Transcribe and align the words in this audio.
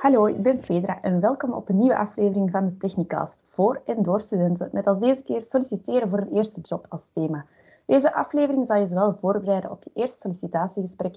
Hallo, 0.00 0.26
ik 0.26 0.42
ben 0.42 0.62
Fedra 0.62 1.02
en 1.02 1.20
welkom 1.20 1.52
op 1.52 1.68
een 1.68 1.78
nieuwe 1.78 1.96
aflevering 1.96 2.50
van 2.50 2.66
de 2.66 2.76
Technicast 2.76 3.44
voor 3.48 3.82
en 3.84 4.02
door 4.02 4.20
studenten 4.20 4.68
met 4.72 4.86
als 4.86 5.00
deze 5.00 5.22
keer 5.22 5.42
solliciteren 5.42 6.08
voor 6.08 6.18
een 6.18 6.36
eerste 6.36 6.60
job 6.60 6.86
als 6.88 7.12
thema. 7.12 7.46
Deze 7.86 8.14
aflevering 8.14 8.66
zal 8.66 8.76
je 8.76 8.86
zowel 8.86 9.16
voorbereiden 9.20 9.70
op 9.70 9.82
je 9.84 9.90
eerste 9.94 10.18
sollicitatiegesprek 10.18 11.16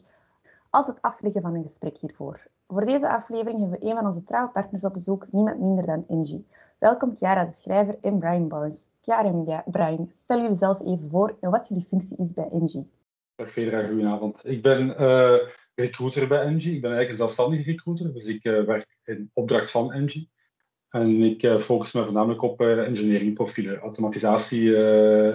als 0.70 0.88
het 0.88 1.02
afleggen 1.02 1.42
van 1.42 1.56
een 1.56 1.64
gesprek 1.64 1.98
hiervoor. 1.98 2.48
Voor 2.68 2.86
deze 2.86 3.10
aflevering 3.10 3.60
hebben 3.60 3.80
we 3.80 3.86
een 3.86 3.96
van 3.96 4.06
onze 4.06 4.24
trouwe 4.24 4.50
partners 4.50 4.84
op 4.84 4.94
bezoek, 4.94 5.26
niemand 5.32 5.60
minder 5.60 5.86
dan 5.86 6.06
Engie. 6.08 6.48
Welkom 6.78 7.16
Chiara 7.16 7.46
de 7.46 7.52
Schrijver 7.52 7.98
en 8.02 8.20
Brian 8.20 8.48
Barnes. 8.48 8.88
Chiara 9.02 9.28
en 9.28 9.64
Brian, 9.66 10.12
stel 10.18 10.40
jullie 10.42 10.56
zelf 10.56 10.80
even 10.80 11.10
voor 11.10 11.36
en 11.40 11.50
wat 11.50 11.68
jullie 11.68 11.88
functie 11.90 12.18
is 12.18 12.34
bij 12.34 12.50
Engie. 12.52 12.90
Dag 13.36 13.52
Fedra, 13.52 13.88
goedenavond. 13.88 14.42
Ik 14.46 14.62
ben 14.62 14.88
uh, 14.88 15.34
recruiter 15.76 16.28
bij 16.28 16.42
Engie. 16.42 16.76
Ik 16.76 16.82
ben 16.82 16.92
eigenlijk 16.92 17.10
een 17.10 17.26
zelfstandige 17.26 17.72
recruiter, 17.72 18.14
dus 18.14 18.26
ik 18.26 18.46
uh, 18.46 18.64
werk 18.64 18.98
in 19.04 19.30
opdracht 19.34 19.72
van 19.72 19.94
Engie. 19.94 20.30
En 20.90 21.22
ik 21.22 21.44
uh, 21.44 21.60
focus 21.60 21.92
me 21.92 22.04
voornamelijk 22.04 22.42
op 22.42 22.62
engineeringprofielen, 22.62 23.78
automatisatie, 23.78 24.78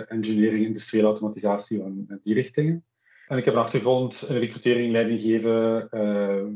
engineering, 0.07 0.65
industriële 0.65 1.07
automatisatie 1.07 1.83
en 1.83 2.21
die 2.23 2.35
richtingen. 2.35 2.85
En 3.29 3.39
ik 3.39 3.45
heb 3.45 3.55
een 3.55 3.61
achtergrond 3.61 4.25
in 4.29 4.37
recrutering, 4.37 4.93
leiding 4.93 5.21
geven 5.21 5.89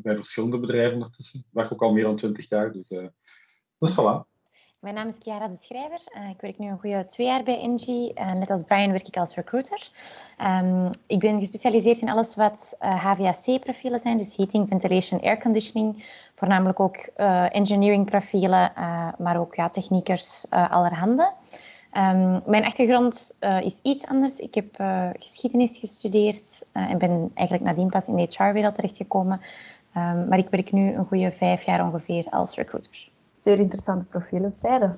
bij 0.03 0.17
verschillende 0.17 0.59
bedrijven 0.59 0.95
ondertussen. 0.95 1.39
Ik 1.39 1.47
werk 1.51 1.73
ook 1.73 1.83
al 1.83 1.93
meer 1.93 2.05
dan 2.05 2.17
twintig 2.17 2.49
jaar, 2.49 2.73
dus, 2.73 2.89
dus 3.79 3.93
voilà. 3.93 4.32
Mijn 4.83 4.95
naam 4.95 5.09
is 5.09 5.17
Chiara 5.19 5.49
de 5.49 5.57
Schrijver. 5.61 6.01
Uh, 6.17 6.29
ik 6.29 6.41
werk 6.41 6.59
nu 6.59 6.69
een 6.69 6.79
goede 6.79 7.05
twee 7.07 7.27
jaar 7.27 7.43
bij 7.43 7.61
Engie. 7.61 8.13
Uh, 8.15 8.27
net 8.27 8.51
als 8.51 8.63
Brian 8.63 8.91
werk 8.91 9.07
ik 9.07 9.17
als 9.17 9.35
recruiter. 9.35 9.91
Um, 10.63 10.91
ik 11.07 11.19
ben 11.19 11.39
gespecialiseerd 11.39 12.01
in 12.01 12.09
alles 12.09 12.35
wat 12.35 12.77
uh, 12.80 12.91
eh, 12.91 13.05
HVAC-profielen 13.05 14.01
zijn, 14.01 14.19
dus 14.19 14.37
heating, 14.37 14.69
ventilation, 14.69 15.21
air 15.21 15.39
conditioning. 15.39 16.05
Voornamelijk 16.35 16.80
ook 16.80 16.97
engineering-profielen, 17.52 18.73
maar 19.19 19.37
ook 19.39 19.55
ja, 19.55 19.69
techniekers 19.69 20.47
allerhande. 20.51 21.33
Um, 21.96 22.43
mijn 22.46 22.65
achtergrond 22.65 23.37
is 23.61 23.80
iets 23.83 24.07
anders. 24.07 24.39
Ik 24.39 24.55
heb 24.55 24.77
geschiedenis 25.19 25.79
gestudeerd 25.79 26.67
en 26.73 26.99
ben 26.99 27.30
eigenlijk 27.35 27.69
nadien 27.69 27.91
pas 27.91 28.09
in 28.09 28.17
de 28.17 28.29
HR-wereld 28.30 28.74
terechtgekomen. 28.74 29.41
Um, 29.96 30.29
maar 30.29 30.39
ik 30.39 30.49
werk 30.51 30.73
nu 30.73 30.93
een 30.93 31.07
goede 31.07 31.33
vijf 31.33 31.63
jaar 31.63 31.87
ongeveer 31.87 32.27
als 32.30 32.55
recruiter 32.55 33.11
zeer 33.43 33.59
interessante 33.59 34.04
profielen 34.04 34.54
beide. 34.60 34.96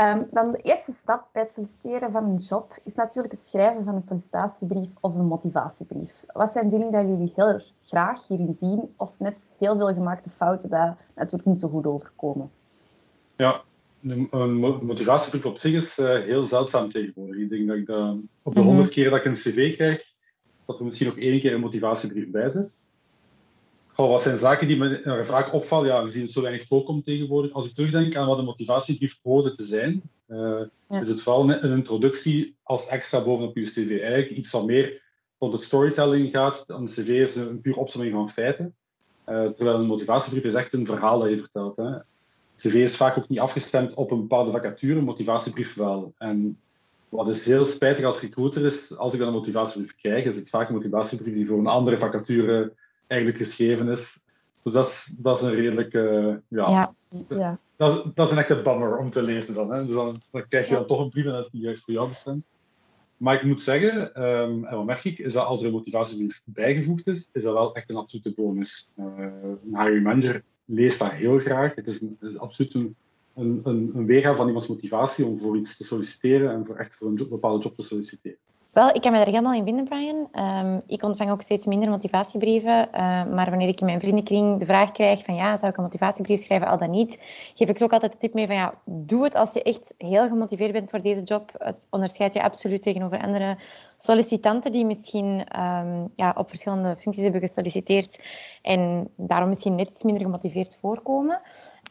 Um, 0.00 0.26
dan 0.30 0.52
de 0.52 0.58
eerste 0.58 0.92
stap 0.92 1.28
bij 1.32 1.42
het 1.42 1.52
solliciteren 1.52 2.12
van 2.12 2.24
een 2.24 2.36
job 2.36 2.78
is 2.84 2.94
natuurlijk 2.94 3.34
het 3.34 3.44
schrijven 3.44 3.84
van 3.84 3.94
een 3.94 4.02
sollicitatiebrief 4.02 4.88
of 5.00 5.14
een 5.14 5.26
motivatiebrief. 5.26 6.24
Wat 6.32 6.50
zijn 6.50 6.68
dingen 6.68 6.90
die 6.90 7.00
jullie 7.00 7.32
heel 7.34 7.60
graag 7.84 8.28
hierin 8.28 8.54
zien 8.54 8.94
of 8.96 9.10
net 9.18 9.52
heel 9.58 9.76
veel 9.76 9.94
gemaakte 9.94 10.30
fouten 10.36 10.70
daar 10.70 10.96
natuurlijk 11.14 11.48
niet 11.48 11.58
zo 11.58 11.68
goed 11.68 11.86
overkomen? 11.86 12.50
Ja, 13.36 13.62
een 14.02 14.58
motivatiebrief 14.82 15.46
op 15.46 15.58
zich 15.58 15.72
is 15.72 15.98
uh, 15.98 16.06
heel 16.06 16.42
zeldzaam 16.42 16.88
tegenwoordig. 16.88 17.36
Ik 17.36 17.48
denk 17.48 17.68
dat 17.68 17.76
ik 17.76 17.88
op 18.42 18.54
de 18.54 18.60
mhm. 18.60 18.68
honderd 18.68 18.88
keer 18.88 19.10
dat 19.10 19.18
ik 19.18 19.24
een 19.24 19.32
cv 19.32 19.74
krijg, 19.74 20.04
dat 20.64 20.78
er 20.78 20.84
misschien 20.84 21.06
nog 21.06 21.16
één 21.16 21.40
keer 21.40 21.54
een 21.54 21.60
motivatiebrief 21.60 22.30
bij 22.30 22.50
zit. 22.50 22.72
Wat 23.96 24.22
zijn 24.22 24.38
zaken 24.38 24.68
die 24.68 24.76
me 24.76 25.22
vaak 25.24 25.52
opvallen? 25.52 25.86
Ja, 25.86 26.08
zien 26.08 26.22
het 26.22 26.30
zo 26.30 26.42
weinig 26.42 26.66
voorkomt 26.66 27.04
tegenwoordig. 27.04 27.52
Als 27.52 27.66
ik 27.66 27.74
terugdenk 27.74 28.16
aan 28.16 28.26
wat 28.26 28.38
een 28.38 28.44
motivatiebrief 28.44 29.18
hoorde 29.22 29.54
te 29.54 29.64
zijn, 29.64 30.02
uh, 30.28 30.60
is 31.00 31.08
het 31.08 31.22
vooral 31.22 31.50
een 31.50 31.70
introductie 31.70 32.56
als 32.62 32.86
extra 32.86 33.24
bovenop 33.24 33.56
je 33.56 33.62
cv. 33.62 33.90
Eigenlijk 33.90 34.30
iets 34.30 34.50
wat 34.50 34.66
meer 34.66 35.02
rond 35.38 35.52
het 35.52 35.62
storytelling 35.62 36.30
gaat. 36.30 36.64
Een 36.66 36.86
cv 36.86 37.08
is 37.08 37.36
een 37.36 37.60
puur 37.60 37.76
opzomming 37.76 38.12
van 38.12 38.30
feiten. 38.30 38.74
Uh, 39.28 39.48
terwijl 39.48 39.78
een 39.78 39.86
motivatiebrief 39.86 40.44
is 40.44 40.54
echt 40.54 40.72
een 40.72 40.86
verhaal 40.86 41.18
dat 41.18 41.30
je 41.30 41.38
vertelt. 41.38 41.76
Hè. 41.76 41.90
cv 42.54 42.74
is 42.74 42.96
vaak 42.96 43.18
ook 43.18 43.28
niet 43.28 43.38
afgestemd 43.38 43.94
op 43.94 44.10
een 44.10 44.20
bepaalde 44.20 44.50
vacature, 44.50 44.98
een 44.98 45.04
motivatiebrief 45.04 45.74
wel. 45.74 46.14
En 46.18 46.58
wat 47.08 47.28
is 47.28 47.44
heel 47.44 47.64
spijtig 47.64 48.04
als 48.04 48.20
recruiter 48.20 48.64
is, 48.64 48.96
als 48.96 49.12
ik 49.12 49.18
dan 49.18 49.28
een 49.28 49.34
motivatiebrief 49.34 49.96
krijg, 49.96 50.24
is 50.24 50.36
het 50.36 50.48
vaak 50.48 50.68
een 50.68 50.74
motivatiebrief 50.74 51.34
die 51.34 51.46
voor 51.46 51.58
een 51.58 51.66
andere 51.66 51.98
vacature 51.98 52.72
eigenlijk 53.06 53.40
geschreven 53.40 53.88
is. 53.88 54.20
Dus 54.62 54.72
dat 54.72 54.86
is, 54.86 55.14
dat 55.18 55.36
is 55.36 55.42
een 55.42 55.54
redelijke. 55.54 56.42
ja, 56.48 56.70
ja, 56.70 56.94
ja. 57.28 57.58
Dat, 57.76 58.16
dat, 58.16 58.26
is 58.26 58.32
een 58.32 58.38
echte 58.38 58.62
bummer 58.62 58.96
om 58.96 59.10
te 59.10 59.22
lezen 59.22 59.54
dan. 59.54 59.72
Hè. 59.72 59.86
Dus 59.86 59.94
dan, 59.94 60.20
dan 60.30 60.48
krijg 60.48 60.68
je 60.68 60.74
dan 60.74 60.86
toch 60.86 61.00
een 61.00 61.10
brief 61.10 61.24
en 61.24 61.32
dat 61.32 61.44
is 61.44 61.52
niet 61.52 61.62
juist 61.62 61.84
voor 61.84 61.94
jou 61.94 62.08
bestemd. 62.08 62.44
Maar 63.16 63.34
ik 63.34 63.42
moet 63.42 63.62
zeggen, 63.62 64.22
um, 64.22 64.64
en 64.64 64.76
wat 64.76 64.84
merk 64.84 65.04
ik, 65.04 65.18
is 65.18 65.32
dat 65.32 65.46
als 65.46 65.60
er 65.60 65.66
een 65.66 65.72
motivatiebrief 65.72 66.42
bijgevoegd 66.44 67.06
is, 67.06 67.28
is 67.32 67.42
dat 67.42 67.52
wel 67.52 67.74
echt 67.74 67.90
een 67.90 67.96
absolute 67.96 68.32
bonus. 68.36 68.90
Uh, 68.98 69.04
een 69.16 69.80
hiring 69.82 70.02
manager 70.02 70.42
leest 70.64 70.98
dat 70.98 71.10
heel 71.10 71.38
graag. 71.38 71.74
Het 71.74 71.86
is, 71.86 72.00
een, 72.00 72.16
het 72.20 72.30
is 72.30 72.38
absoluut 72.38 72.74
een, 72.74 72.96
een, 73.34 73.60
een, 73.64 74.36
van 74.36 74.46
iemands 74.46 74.66
motivatie 74.66 75.26
om 75.26 75.38
voor 75.38 75.56
iets 75.56 75.76
te 75.76 75.84
solliciteren 75.84 76.50
en 76.50 76.66
voor 76.66 76.76
echt 76.76 76.96
voor 76.96 77.06
een 77.06 77.26
bepaalde 77.28 77.62
job 77.62 77.76
te 77.76 77.82
solliciteren. 77.82 78.38
Wel, 78.76 78.94
ik 78.94 79.00
kan 79.00 79.12
me 79.12 79.16
daar 79.16 79.26
helemaal 79.26 79.54
in 79.54 79.64
vinden, 79.64 79.84
Brian. 79.84 80.28
Um, 80.32 80.82
ik 80.86 81.02
ontvang 81.02 81.30
ook 81.30 81.42
steeds 81.42 81.66
minder 81.66 81.90
motivatiebrieven. 81.90 82.88
Uh, 82.88 83.24
maar 83.24 83.50
wanneer 83.50 83.68
ik 83.68 83.80
in 83.80 83.86
mijn 83.86 84.00
vriendenkring 84.00 84.58
de 84.58 84.64
vraag 84.64 84.92
krijg 84.92 85.24
van 85.24 85.34
ja, 85.34 85.56
zou 85.56 85.70
ik 85.70 85.76
een 85.76 85.82
motivatiebrief 85.82 86.42
schrijven, 86.42 86.68
al 86.68 86.78
dan 86.78 86.90
niet, 86.90 87.18
geef 87.54 87.68
ik 87.68 87.78
ze 87.78 87.84
ook 87.84 87.92
altijd 87.92 88.12
de 88.12 88.18
tip 88.18 88.34
mee 88.34 88.46
van 88.46 88.54
ja, 88.54 88.74
doe 88.84 89.24
het 89.24 89.34
als 89.34 89.52
je 89.52 89.62
echt 89.62 89.94
heel 89.98 90.28
gemotiveerd 90.28 90.72
bent 90.72 90.90
voor 90.90 91.02
deze 91.02 91.22
job. 91.22 91.50
Het 91.58 91.86
onderscheidt 91.90 92.34
je 92.34 92.42
absoluut 92.42 92.82
tegenover 92.82 93.22
andere 93.22 93.56
sollicitanten 93.96 94.72
die 94.72 94.86
misschien 94.86 95.60
um, 95.60 96.12
ja, 96.16 96.34
op 96.36 96.48
verschillende 96.48 96.96
functies 96.96 97.22
hebben 97.22 97.40
gesolliciteerd 97.40 98.18
en 98.62 99.08
daarom 99.16 99.48
misschien 99.48 99.74
net 99.74 99.90
iets 99.90 100.02
minder 100.02 100.22
gemotiveerd 100.22 100.78
voorkomen. 100.80 101.40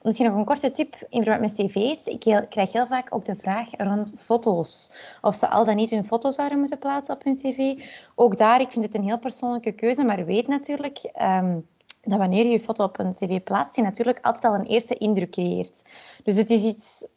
Misschien 0.05 0.25
nog 0.25 0.35
een 0.35 0.45
korte 0.45 0.71
tip 0.71 0.95
in 1.09 1.23
verband 1.23 1.57
met 1.57 1.67
cv's. 1.67 2.07
Ik 2.07 2.19
krijg 2.49 2.71
heel 2.71 2.87
vaak 2.87 3.15
ook 3.15 3.25
de 3.25 3.35
vraag 3.35 3.69
rond 3.77 4.13
foto's. 4.17 4.91
Of 5.21 5.35
ze 5.35 5.49
al 5.49 5.65
dan 5.65 5.75
niet 5.75 5.89
hun 5.89 6.05
foto's 6.05 6.35
zouden 6.35 6.59
moeten 6.59 6.79
plaatsen 6.79 7.15
op 7.15 7.23
hun 7.23 7.33
cv. 7.33 7.83
Ook 8.15 8.37
daar, 8.37 8.61
ik 8.61 8.71
vind 8.71 8.85
het 8.85 8.95
een 8.95 9.03
heel 9.03 9.19
persoonlijke 9.19 9.71
keuze, 9.71 10.03
maar 10.03 10.25
weet 10.25 10.47
natuurlijk 10.47 11.11
um, 11.21 11.67
dat 12.03 12.17
wanneer 12.17 12.43
je 12.43 12.51
je 12.51 12.59
foto 12.59 12.83
op 12.83 12.99
een 12.99 13.11
cv 13.11 13.43
plaatst, 13.43 13.75
je 13.75 13.81
natuurlijk 13.81 14.19
altijd 14.21 14.43
al 14.45 14.53
een 14.59 14.65
eerste 14.65 14.95
indruk 14.95 15.31
creëert. 15.31 15.83
Dus 16.23 16.35
het 16.35 16.49
is 16.49 16.63
iets 16.63 17.07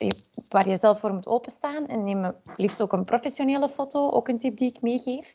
waar 0.49 0.69
je 0.69 0.77
zelf 0.77 1.01
voor 1.01 1.13
moet 1.13 1.27
openstaan. 1.27 1.87
En 1.87 2.03
neem 2.03 2.33
liefst 2.57 2.83
ook 2.83 2.93
een 2.93 3.05
professionele 3.05 3.69
foto, 3.69 4.11
ook 4.11 4.29
een 4.29 4.39
tip 4.39 4.57
die 4.57 4.69
ik 4.69 4.81
meegeef. 4.81 5.35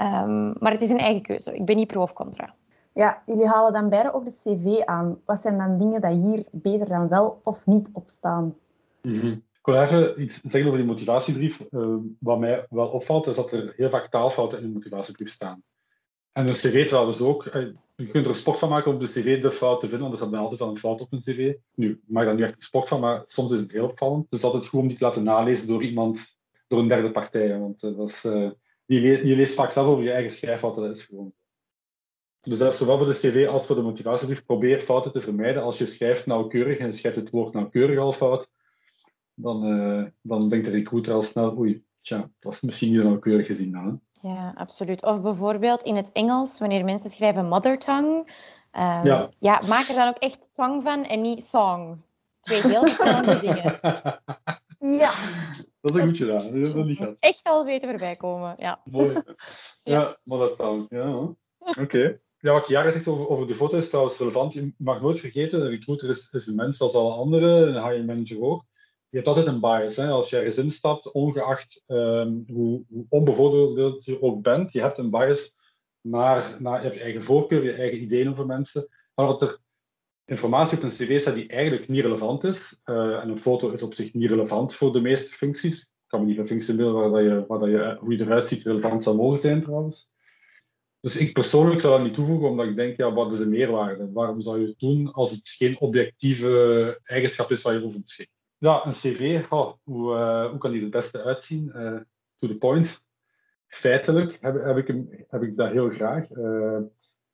Um, 0.00 0.54
maar 0.58 0.72
het 0.72 0.82
is 0.82 0.90
een 0.90 0.98
eigen 0.98 1.22
keuze. 1.22 1.54
Ik 1.54 1.64
ben 1.64 1.76
niet 1.76 1.86
pro 1.86 2.02
of 2.02 2.12
contra. 2.12 2.54
Ja, 2.96 3.22
jullie 3.26 3.46
halen 3.46 3.72
dan 3.72 3.88
beide 3.88 4.14
ook 4.14 4.24
de 4.24 4.30
cv 4.30 4.84
aan. 4.84 5.20
Wat 5.24 5.40
zijn 5.40 5.58
dan 5.58 5.78
dingen 5.78 6.00
die 6.00 6.30
hier 6.30 6.44
beter 6.50 6.88
dan 6.88 7.08
wel 7.08 7.40
of 7.42 7.66
niet 7.66 7.88
op 7.92 8.10
staan? 8.10 8.56
Mhm. 9.02 9.26
Ik 9.26 9.60
wil 9.62 9.82
even 9.82 10.22
iets 10.22 10.40
zeggen 10.40 10.66
over 10.66 10.78
die 10.78 10.88
motivatiebrief. 10.88 11.66
Uh, 11.70 11.96
wat 12.18 12.38
mij 12.38 12.66
wel 12.70 12.88
opvalt, 12.88 13.26
is 13.26 13.34
dat 13.34 13.52
er 13.52 13.72
heel 13.76 13.90
vaak 13.90 14.06
taalfouten 14.06 14.58
in 14.58 14.64
de 14.64 14.72
motivatiebrief 14.72 15.30
staan. 15.30 15.62
En 16.32 16.48
een 16.48 16.54
cv 16.54 16.88
trouwens 16.88 17.20
ook. 17.20 17.44
Uh, 17.44 17.52
je 17.94 18.06
kunt 18.06 18.24
er 18.24 18.30
een 18.30 18.36
sport 18.36 18.58
van 18.58 18.68
maken 18.68 18.92
om 18.92 18.98
de 18.98 19.06
cv 19.06 19.42
de 19.42 19.50
fout 19.50 19.80
te 19.80 19.88
vinden, 19.88 20.08
want 20.08 20.20
er 20.20 20.26
staat 20.26 20.40
altijd 20.40 20.60
al 20.60 20.68
een 20.68 20.76
fout 20.76 21.00
op 21.00 21.12
een 21.12 21.18
cv. 21.18 21.54
Nu, 21.74 21.90
ik 21.90 22.00
maak 22.06 22.24
daar 22.24 22.34
nu 22.34 22.42
echt 22.42 22.56
een 22.56 22.62
sport 22.62 22.88
van, 22.88 23.00
maar 23.00 23.24
soms 23.26 23.52
is 23.52 23.60
het 23.60 23.72
heel 23.72 23.88
opvallend. 23.88 24.26
Is 24.30 24.44
altijd 24.44 24.66
goed 24.66 24.80
om 24.80 24.88
die 24.88 24.96
te 24.96 25.04
laten 25.04 25.22
nalezen 25.22 25.68
door 25.68 25.82
iemand, 25.82 26.38
door 26.66 26.80
een 26.80 26.88
derde 26.88 27.10
partij. 27.10 27.58
Want 27.58 27.82
uh, 27.82 27.96
dat 27.96 28.08
is, 28.08 28.22
je, 28.84 29.26
je 29.26 29.36
leest 29.36 29.54
vaak 29.54 29.70
zelf 29.70 29.86
over 29.86 30.04
je 30.04 30.12
eigen 30.12 30.32
schrijffouten, 30.32 30.82
dat 30.82 30.96
is 30.96 31.04
gewoon 31.04 31.32
dus 32.46 32.58
dat 32.58 32.72
is 32.72 32.78
zowel 32.78 32.98
voor 32.98 33.06
de 33.06 33.12
cv 33.12 33.48
als 33.48 33.66
voor 33.66 33.76
de 33.76 33.82
motivatiebrief. 33.82 34.44
Probeer 34.44 34.80
fouten 34.80 35.12
te 35.12 35.20
vermijden. 35.20 35.62
Als 35.62 35.78
je 35.78 35.86
schrijft 35.86 36.26
nauwkeurig 36.26 36.78
en 36.78 36.94
schrijft 36.94 37.16
het 37.16 37.30
woord 37.30 37.52
nauwkeurig 37.52 37.98
al 37.98 38.12
fout, 38.12 38.48
dan, 39.34 39.66
uh, 39.66 40.04
dan 40.22 40.48
denkt 40.48 40.64
de 40.64 40.70
recruiter 40.70 41.12
al 41.12 41.22
snel, 41.22 41.56
oei, 41.58 41.84
tja, 42.00 42.30
dat 42.38 42.52
is 42.52 42.60
misschien 42.60 42.92
niet 42.92 43.02
nauwkeurig 43.02 43.46
gezien 43.46 43.72
dan. 43.72 44.00
Ja, 44.20 44.52
absoluut. 44.56 45.02
Of 45.02 45.20
bijvoorbeeld 45.20 45.82
in 45.82 45.96
het 45.96 46.12
Engels, 46.12 46.58
wanneer 46.58 46.84
mensen 46.84 47.10
schrijven 47.10 47.48
mother 47.48 47.78
tongue, 47.78 48.18
um, 48.18 49.04
ja. 49.04 49.30
ja. 49.38 49.60
maak 49.68 49.88
er 49.88 49.94
dan 49.94 50.08
ook 50.08 50.18
echt 50.18 50.48
tong 50.52 50.82
van 50.82 51.04
en 51.04 51.22
niet 51.22 51.50
thong. 51.50 51.96
Twee 52.40 52.62
heel 52.62 52.86
verschillende 52.86 53.38
dingen. 53.46 53.80
Ja. 54.78 55.12
Dat 55.80 55.94
is 55.94 56.02
een 56.02 56.06
goed 56.06 56.16
gedaan. 56.16 56.44
Dat 56.44 56.54
is 56.54 56.74
niet 56.74 57.16
Echt 57.18 57.48
al 57.48 57.64
weten 57.64 57.88
erbij 57.88 58.16
komen, 58.16 58.54
ja. 58.58 58.80
Mooi. 58.84 59.22
Ja, 59.78 60.16
mother 60.24 60.56
tongue. 60.56 60.86
Ja, 60.88 61.34
oké. 61.82 62.20
Ja, 62.46 62.52
wat 62.52 62.68
Jara 62.68 62.90
zegt 62.90 63.08
over, 63.08 63.28
over 63.28 63.46
de 63.46 63.54
foto 63.54 63.76
is 63.76 63.88
trouwens 63.88 64.18
relevant. 64.18 64.52
Je 64.52 64.72
mag 64.78 65.00
nooit 65.00 65.18
vergeten, 65.18 65.60
een 65.60 65.70
recruiter 65.70 66.08
is, 66.08 66.28
is 66.30 66.46
een 66.46 66.54
mens 66.54 66.80
als 66.80 66.94
alle 66.94 67.12
anderen, 67.12 67.68
een 67.68 67.84
hiring 67.84 68.06
manager 68.06 68.42
ook. 68.42 68.64
Je 69.08 69.16
hebt 69.16 69.26
altijd 69.26 69.46
een 69.46 69.60
bias. 69.60 69.96
Hè? 69.96 70.08
Als 70.08 70.30
je 70.30 70.36
ergens 70.36 70.56
instapt, 70.56 71.12
ongeacht 71.12 71.82
um, 71.86 72.44
hoe, 72.46 72.84
hoe 72.88 73.06
onbevoordeeld 73.08 74.04
je 74.04 74.22
ook 74.22 74.42
bent, 74.42 74.72
je 74.72 74.80
hebt 74.80 74.98
een 74.98 75.10
bias 75.10 75.54
naar, 76.00 76.56
naar 76.58 76.76
je, 76.76 76.82
hebt 76.82 76.94
je 76.94 77.02
eigen 77.02 77.22
voorkeur, 77.22 77.64
je 77.64 77.72
eigen 77.72 78.02
ideeën 78.02 78.28
over 78.28 78.46
mensen. 78.46 78.88
Maar 79.14 79.26
dat 79.26 79.42
er 79.42 79.58
informatie 80.24 80.76
op 80.76 80.82
een 80.82 80.90
cv 80.90 81.20
staat 81.20 81.34
die 81.34 81.48
eigenlijk 81.48 81.88
niet 81.88 82.02
relevant 82.02 82.44
is, 82.44 82.80
uh, 82.84 83.22
en 83.22 83.28
een 83.28 83.38
foto 83.38 83.70
is 83.70 83.82
op 83.82 83.94
zich 83.94 84.14
niet 84.14 84.30
relevant 84.30 84.74
voor 84.74 84.92
de 84.92 85.00
meeste 85.00 85.32
functies. 85.32 85.80
Ik 85.80 85.88
kan 86.06 86.20
me 86.20 86.26
niet 86.26 86.38
een 86.38 86.46
functie 86.46 86.70
inbeelden 86.70 87.10
waar, 87.10 87.10
dat 87.10 87.30
je, 87.30 87.44
waar 87.46 87.58
dat 87.58 87.68
je, 87.68 87.96
hoe 88.00 88.16
je 88.16 88.24
eruit 88.24 88.46
ziet 88.46 88.62
relevant 88.62 89.02
zou 89.02 89.16
mogen 89.16 89.38
zijn 89.38 89.62
trouwens. 89.62 90.14
Dus 91.00 91.16
ik 91.16 91.32
persoonlijk 91.32 91.80
zou 91.80 91.94
dat 91.94 92.04
niet 92.04 92.14
toevoegen, 92.14 92.48
omdat 92.48 92.66
ik 92.66 92.76
denk, 92.76 92.96
ja, 92.96 93.12
wat 93.12 93.32
is 93.32 93.38
de 93.38 93.46
meerwaarde? 93.46 94.12
Waarom 94.12 94.40
zou 94.40 94.60
je 94.60 94.66
het 94.66 94.78
doen 94.78 95.12
als 95.12 95.30
het 95.30 95.48
geen 95.48 95.80
objectieve 95.80 97.00
eigenschap 97.04 97.50
is 97.50 97.62
waar 97.62 97.74
je 97.74 97.84
over 97.84 98.00
beschikt? 98.00 98.30
Ja, 98.58 98.86
een 98.86 98.92
cv, 98.92 99.44
hoe, 99.48 100.14
uh, 100.14 100.50
hoe 100.50 100.58
kan 100.58 100.72
die 100.72 100.80
het 100.80 100.90
beste 100.90 101.22
uitzien? 101.22 101.72
Uh, 101.74 102.00
to 102.36 102.46
the 102.46 102.56
point. 102.56 103.04
Feitelijk 103.66 104.38
heb, 104.40 104.62
heb, 104.62 104.76
ik, 104.76 104.86
hem, 104.86 105.08
heb 105.28 105.42
ik 105.42 105.56
dat 105.56 105.70
heel 105.70 105.90
graag. 105.90 106.30
Uh, 106.30 106.78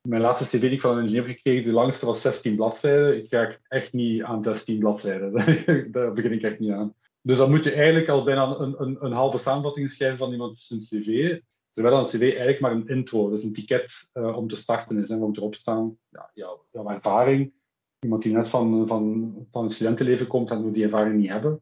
mijn 0.01 0.21
laatste 0.21 0.45
cv 0.45 0.61
die 0.61 0.71
ik 0.71 0.81
van 0.81 0.97
een 0.97 1.03
ingenieur 1.03 1.25
gekregen, 1.25 1.63
de 1.63 1.71
langste 1.71 2.05
was 2.05 2.21
16 2.21 2.55
bladzijden. 2.55 3.17
Ik 3.17 3.27
ga 3.29 3.49
echt 3.67 3.93
niet 3.93 4.23
aan 4.23 4.43
16 4.43 4.79
bladzijden. 4.79 5.31
Daar 5.91 6.13
begin 6.13 6.31
ik 6.31 6.41
echt 6.41 6.59
niet 6.59 6.71
aan. 6.71 6.95
Dus 7.21 7.37
dan 7.37 7.49
moet 7.49 7.63
je 7.63 7.71
eigenlijk 7.71 8.09
al 8.09 8.23
bijna 8.23 8.57
een, 8.57 8.81
een, 8.81 8.97
een 8.99 9.11
halve 9.11 9.37
samenvatting 9.37 9.89
schrijven 9.89 10.17
van 10.17 10.31
iemand 10.31 10.57
zijn 10.57 10.79
cv. 10.79 11.39
Terwijl 11.73 11.99
een 11.99 12.05
cv 12.05 12.21
eigenlijk 12.21 12.59
maar 12.59 12.71
een 12.71 12.87
intro, 12.87 13.29
dus 13.29 13.43
een 13.43 13.53
ticket 13.53 14.07
uh, 14.13 14.37
om 14.37 14.47
te 14.47 14.55
starten 14.55 14.97
is. 15.01 15.07
Hè. 15.07 15.17
Wat 15.17 15.27
moet 15.27 15.37
erop 15.37 15.55
staan? 15.55 15.97
Ja, 16.09 16.31
jouw, 16.33 16.65
ervaring. 16.71 17.53
Iemand 17.99 18.23
die 18.23 18.33
net 18.33 18.47
van, 18.47 18.87
van, 18.87 19.33
van 19.51 19.63
het 19.63 19.73
studentenleven 19.73 20.27
komt, 20.27 20.47
dan 20.47 20.61
moet 20.63 20.73
die 20.73 20.83
ervaring 20.83 21.15
niet 21.15 21.29
hebben. 21.29 21.61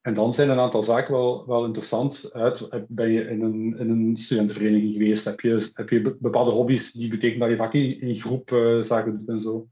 En 0.00 0.14
dan 0.14 0.34
zijn 0.34 0.50
een 0.50 0.58
aantal 0.58 0.82
zaken 0.82 1.14
wel, 1.14 1.46
wel 1.46 1.64
interessant. 1.64 2.32
Uit, 2.32 2.86
ben 2.88 3.10
je 3.10 3.20
in 3.20 3.42
een, 3.42 3.78
in 3.78 3.90
een 3.90 4.16
studentenvereniging 4.16 4.92
geweest? 4.92 5.24
Heb 5.24 5.40
je, 5.40 5.70
heb 5.72 5.88
je 5.88 6.16
bepaalde 6.20 6.50
hobby's 6.50 6.92
die 6.92 7.08
betekenen 7.08 7.40
dat 7.40 7.50
je 7.50 7.64
vaak 7.64 7.74
in, 7.74 8.00
in 8.00 8.14
groep 8.14 8.50
uh, 8.50 8.82
zaken 8.82 9.16
doet 9.16 9.28
en 9.28 9.40
zo? 9.40 9.68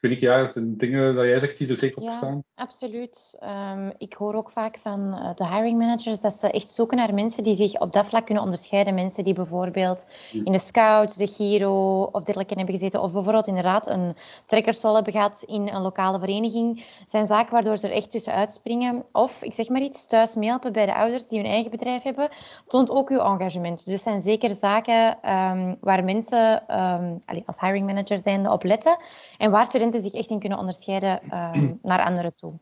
Vind 0.00 0.12
ik 0.12 0.20
ja, 0.20 0.50
de 0.54 0.76
dingen 0.76 1.14
dat 1.14 1.24
jij 1.24 1.38
zegt 1.38 1.58
die 1.58 1.68
er 1.68 1.76
zeker 1.76 2.02
op 2.02 2.10
staan. 2.10 2.34
Ja, 2.34 2.62
absoluut. 2.62 3.38
Um, 3.42 3.92
ik 3.96 4.14
hoor 4.14 4.34
ook 4.34 4.50
vaak 4.50 4.78
van 4.78 5.00
uh, 5.00 5.34
de 5.34 5.46
hiring 5.46 5.78
managers 5.78 6.20
dat 6.20 6.32
ze 6.32 6.50
echt 6.50 6.70
zoeken 6.70 6.96
naar 6.96 7.14
mensen 7.14 7.42
die 7.42 7.54
zich 7.54 7.80
op 7.80 7.92
dat 7.92 8.06
vlak 8.06 8.24
kunnen 8.26 8.42
onderscheiden. 8.42 8.94
Mensen 8.94 9.24
die 9.24 9.34
bijvoorbeeld 9.34 10.06
in 10.32 10.52
de 10.52 10.58
Scouts, 10.58 11.16
de 11.16 11.26
Giro 11.26 12.02
of 12.02 12.22
dergelijke 12.22 12.54
hebben 12.54 12.74
gezeten. 12.74 13.02
Of 13.02 13.12
bijvoorbeeld 13.12 13.46
inderdaad 13.46 13.86
een 13.86 14.16
trekkersrol 14.46 14.94
hebben 14.94 15.12
gehad 15.12 15.42
in 15.46 15.68
een 15.68 15.82
lokale 15.82 16.18
vereniging. 16.18 16.84
zijn 17.06 17.26
zaken 17.26 17.52
waardoor 17.52 17.76
ze 17.76 17.88
er 17.88 17.94
echt 17.94 18.10
tussen 18.10 18.32
uitspringen. 18.32 19.04
Of, 19.12 19.42
ik 19.42 19.54
zeg 19.54 19.68
maar 19.68 19.82
iets, 19.82 20.06
thuis 20.06 20.34
meehelpen 20.34 20.72
bij 20.72 20.86
de 20.86 20.94
ouders 20.94 21.28
die 21.28 21.38
hun 21.38 21.50
eigen 21.50 21.70
bedrijf 21.70 22.02
hebben. 22.02 22.28
Toont 22.66 22.90
ook 22.90 23.10
uw 23.10 23.20
engagement. 23.20 23.86
Dus 23.86 24.02
zijn 24.02 24.20
zeker 24.20 24.50
zaken 24.50 25.30
um, 25.32 25.76
waar 25.80 26.04
mensen 26.04 26.76
um, 26.80 27.18
als 27.46 27.60
hiring 27.60 27.86
manager 27.86 28.18
zijn 28.18 28.50
op 28.50 28.64
letten. 28.64 28.96
En 29.38 29.50
waar 29.50 29.66
studenten 29.66 29.86
zich 29.92 30.12
echt 30.12 30.30
in 30.30 30.38
kunnen 30.38 30.58
onderscheiden 30.58 31.20
uh, 31.24 31.52
naar 31.82 32.04
anderen 32.04 32.34
toe. 32.36 32.52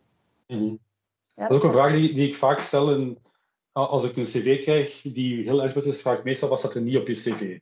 Mm 0.46 0.78
ja, 1.36 1.48
dat 1.48 1.50
is 1.50 1.56
ook 1.56 1.64
een 1.64 1.78
vraag 1.78 1.92
die, 1.92 2.14
die 2.14 2.28
ik 2.28 2.34
vaak 2.34 2.58
stel 2.58 2.94
in, 2.94 3.18
als 3.72 4.04
ik 4.04 4.16
een 4.16 4.24
cv 4.24 4.62
krijg 4.62 5.02
die 5.02 5.42
heel 5.42 5.62
erg 5.62 5.74
is, 5.74 6.00
vraag 6.00 6.18
ik 6.18 6.24
meestal 6.24 6.48
wat 6.48 6.58
staat 6.58 6.74
er 6.74 6.82
niet 6.82 6.96
op 6.96 7.06
je 7.06 7.14
cv. 7.14 7.58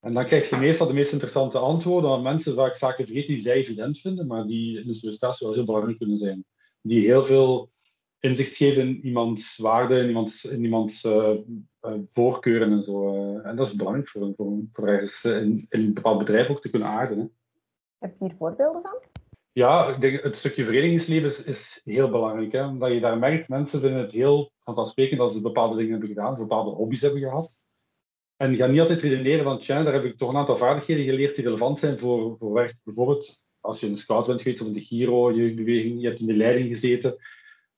En 0.00 0.14
dan 0.14 0.24
krijg 0.24 0.50
je 0.50 0.56
meestal 0.56 0.86
de 0.86 0.92
meest 0.92 1.12
interessante 1.12 1.58
antwoorden 1.58 2.10
aan 2.10 2.22
mensen 2.22 2.54
vaak 2.54 2.76
zaken 2.76 3.06
vergeten 3.06 3.34
die 3.34 3.42
zij 3.42 3.54
evident 3.54 4.00
vinden, 4.00 4.26
maar 4.26 4.46
die 4.46 4.80
in 4.80 4.86
de 4.86 4.94
sollicitatie 4.94 5.46
wel 5.46 5.56
heel 5.56 5.64
belangrijk 5.64 5.98
kunnen 5.98 6.18
zijn. 6.18 6.44
Die 6.82 7.06
heel 7.06 7.24
veel 7.24 7.70
inzicht 8.20 8.56
geven 8.56 8.82
in 8.82 9.06
iemands 9.06 9.56
waarde, 9.56 9.98
in 9.98 10.08
iemands, 10.08 10.44
in 10.44 10.64
iemands 10.64 11.04
uh, 11.04 11.34
uh, 11.82 11.94
voorkeuren 12.10 12.72
en 12.72 12.82
zo. 12.82 13.14
Uh, 13.14 13.46
en 13.46 13.56
dat 13.56 13.66
is 13.66 13.74
belangrijk 13.74 14.08
voor, 14.08 14.32
voor, 14.36 14.58
voor 14.72 14.88
ergens 14.88 15.24
in, 15.24 15.66
in, 15.68 15.80
een 15.80 15.94
bepaald 15.94 16.18
bedrijf 16.18 16.50
ook 16.50 16.60
te 16.60 16.70
kunnen 16.70 16.88
aarden. 16.88 17.32
Heb 18.00 18.14
je 18.18 18.24
hier 18.24 18.34
voorbeelden 18.38 18.82
van? 18.82 18.98
Ja, 19.52 19.88
ik 19.88 20.00
denk, 20.00 20.22
het 20.22 20.36
stukje 20.36 20.64
verenigingsleven 20.64 21.28
is, 21.28 21.44
is 21.44 21.80
heel 21.84 22.10
belangrijk. 22.10 22.52
Hè? 22.52 22.66
Omdat 22.66 22.92
je 22.92 23.00
daar 23.00 23.18
merkt, 23.18 23.48
mensen 23.48 23.80
vinden 23.80 24.00
het 24.00 24.10
heel 24.10 24.52
vanzelfsprekend 24.64 25.20
dat 25.20 25.32
ze 25.32 25.40
bepaalde 25.40 25.76
dingen 25.76 25.90
hebben 25.90 26.08
gedaan, 26.08 26.34
bepaalde 26.34 26.70
hobby's 26.70 27.00
hebben 27.00 27.20
gehad. 27.20 27.52
En 28.36 28.56
ga 28.56 28.66
niet 28.66 28.80
altijd 28.80 29.00
redeneren 29.00 29.44
van, 29.44 29.58
tja, 29.58 29.82
daar 29.82 29.92
heb 29.92 30.04
ik 30.04 30.18
toch 30.18 30.28
een 30.28 30.36
aantal 30.36 30.56
vaardigheden 30.56 31.04
geleerd 31.04 31.34
die 31.34 31.44
relevant 31.44 31.78
zijn 31.78 31.98
voor, 31.98 32.36
voor 32.38 32.52
werk. 32.52 32.76
Bijvoorbeeld, 32.84 33.40
als 33.60 33.80
je 33.80 33.90
de 33.90 33.96
scouts 33.96 34.26
bent 34.26 34.42
geweest 34.42 34.60
of 34.60 34.66
in 34.66 34.72
de 34.72 34.80
Giro, 34.80 35.32
jeugdbeweging, 35.32 36.00
je 36.00 36.08
hebt 36.08 36.20
in 36.20 36.26
de 36.26 36.36
leiding 36.36 36.68
gezeten. 36.68 37.16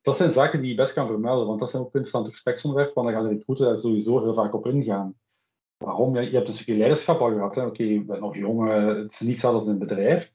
Dat 0.01 0.17
zijn 0.17 0.31
zaken 0.31 0.61
die 0.61 0.69
je 0.69 0.75
best 0.75 0.93
kan 0.93 1.07
vermelden, 1.07 1.47
want 1.47 1.59
dat 1.59 1.69
zijn 1.69 1.83
ook 1.83 1.91
punten 1.91 2.13
aan 2.13 2.21
het 2.21 2.31
gespreksonderwerp, 2.31 2.93
want 2.93 3.07
dan 3.07 3.15
gaan 3.15 3.25
de 3.29 3.35
recruiter 3.35 3.65
daar 3.65 3.79
sowieso 3.79 4.21
heel 4.21 4.33
vaak 4.33 4.53
op 4.53 4.67
ingaan. 4.67 5.15
Waarom? 5.77 6.19
Je 6.19 6.35
hebt 6.35 6.47
een 6.47 6.53
stukje 6.53 6.77
leiderschap 6.77 7.19
al 7.19 7.29
gehad. 7.29 7.57
Oké, 7.57 7.83
je 7.83 8.03
bent 8.03 8.19
nog 8.19 8.35
jong, 8.35 8.69
eh, 8.69 8.85
het 8.85 9.11
is 9.11 9.19
niet 9.19 9.39
zelfs 9.39 9.65
in 9.65 9.71
een 9.71 9.79
bedrijf. 9.79 10.33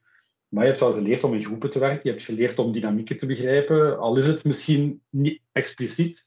Maar 0.49 0.63
je 0.63 0.69
hebt 0.69 0.83
wel 0.83 0.93
geleerd 0.93 1.25
om 1.25 1.35
in 1.35 1.45
groepen 1.45 1.71
te 1.71 1.79
werken. 1.79 2.01
Je 2.03 2.11
hebt 2.11 2.23
geleerd 2.23 2.59
om 2.59 2.73
dynamieken 2.73 3.19
te 3.19 3.27
begrijpen. 3.27 3.99
Al 3.99 4.17
is 4.17 4.27
het 4.27 4.45
misschien 4.45 5.03
niet 5.11 5.43
expliciet, 5.53 6.27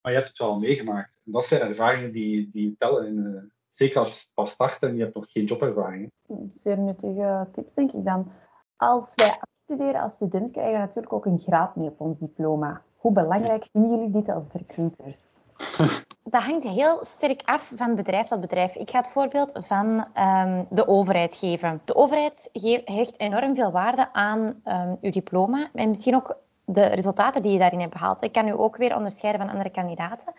maar 0.00 0.12
je 0.12 0.18
hebt 0.18 0.30
het 0.30 0.38
wel 0.38 0.58
meegemaakt. 0.58 1.10
En 1.24 1.32
dat 1.32 1.44
zijn 1.44 1.60
ervaringen 1.60 2.12
die, 2.12 2.50
die 2.52 2.74
tellen. 2.78 3.06
In, 3.06 3.16
uh, 3.16 3.42
zeker 3.72 3.98
als 3.98 4.20
je 4.20 4.28
pas 4.34 4.50
start 4.50 4.82
en 4.82 4.96
je 4.96 5.02
hebt 5.02 5.14
nog 5.14 5.30
geen 5.30 5.44
jobervaring. 5.44 6.12
Zeer 6.48 6.78
nuttige 6.78 7.48
tips, 7.52 7.74
denk 7.74 7.92
ik 7.92 8.04
dan. 8.04 8.32
Als 8.76 9.12
wij 9.14 9.36
afstuderen 9.40 10.00
als 10.00 10.14
student, 10.14 10.50
krijgen 10.50 10.72
we 10.72 10.78
natuurlijk 10.78 11.12
ook 11.12 11.26
een 11.26 11.38
graad 11.38 11.76
mee 11.76 11.88
op 11.88 12.00
ons 12.00 12.18
diploma. 12.18 12.82
Hoe 12.96 13.12
belangrijk 13.12 13.66
vinden 13.72 13.90
jullie 13.90 14.10
dit 14.10 14.28
als 14.28 14.52
recruiters? 14.52 15.20
dat 16.28 16.42
hangt 16.42 16.64
heel 16.64 16.98
sterk 17.04 17.42
af 17.44 17.72
van 17.74 17.94
bedrijf 17.94 18.26
tot 18.26 18.40
bedrijf. 18.40 18.74
Ik 18.74 18.90
ga 18.90 18.98
het 18.98 19.08
voorbeeld 19.08 19.52
van 19.60 20.06
um, 20.18 20.66
de 20.70 20.88
overheid 20.88 21.36
geven. 21.36 21.80
De 21.84 21.94
overheid 21.94 22.50
hecht 22.84 23.20
enorm 23.20 23.54
veel 23.54 23.70
waarde 23.70 24.12
aan 24.12 24.62
um, 24.64 24.98
uw 25.00 25.10
diploma 25.10 25.68
en 25.74 25.88
misschien 25.88 26.14
ook 26.14 26.36
de 26.64 26.86
resultaten 26.86 27.42
die 27.42 27.52
je 27.52 27.58
daarin 27.58 27.80
hebt 27.80 27.92
behaald. 27.92 28.24
Ik 28.24 28.32
kan 28.32 28.48
u 28.48 28.52
ook 28.52 28.76
weer 28.76 28.96
onderscheiden 28.96 29.40
van 29.40 29.50
andere 29.50 29.70
kandidaten. 29.70 30.32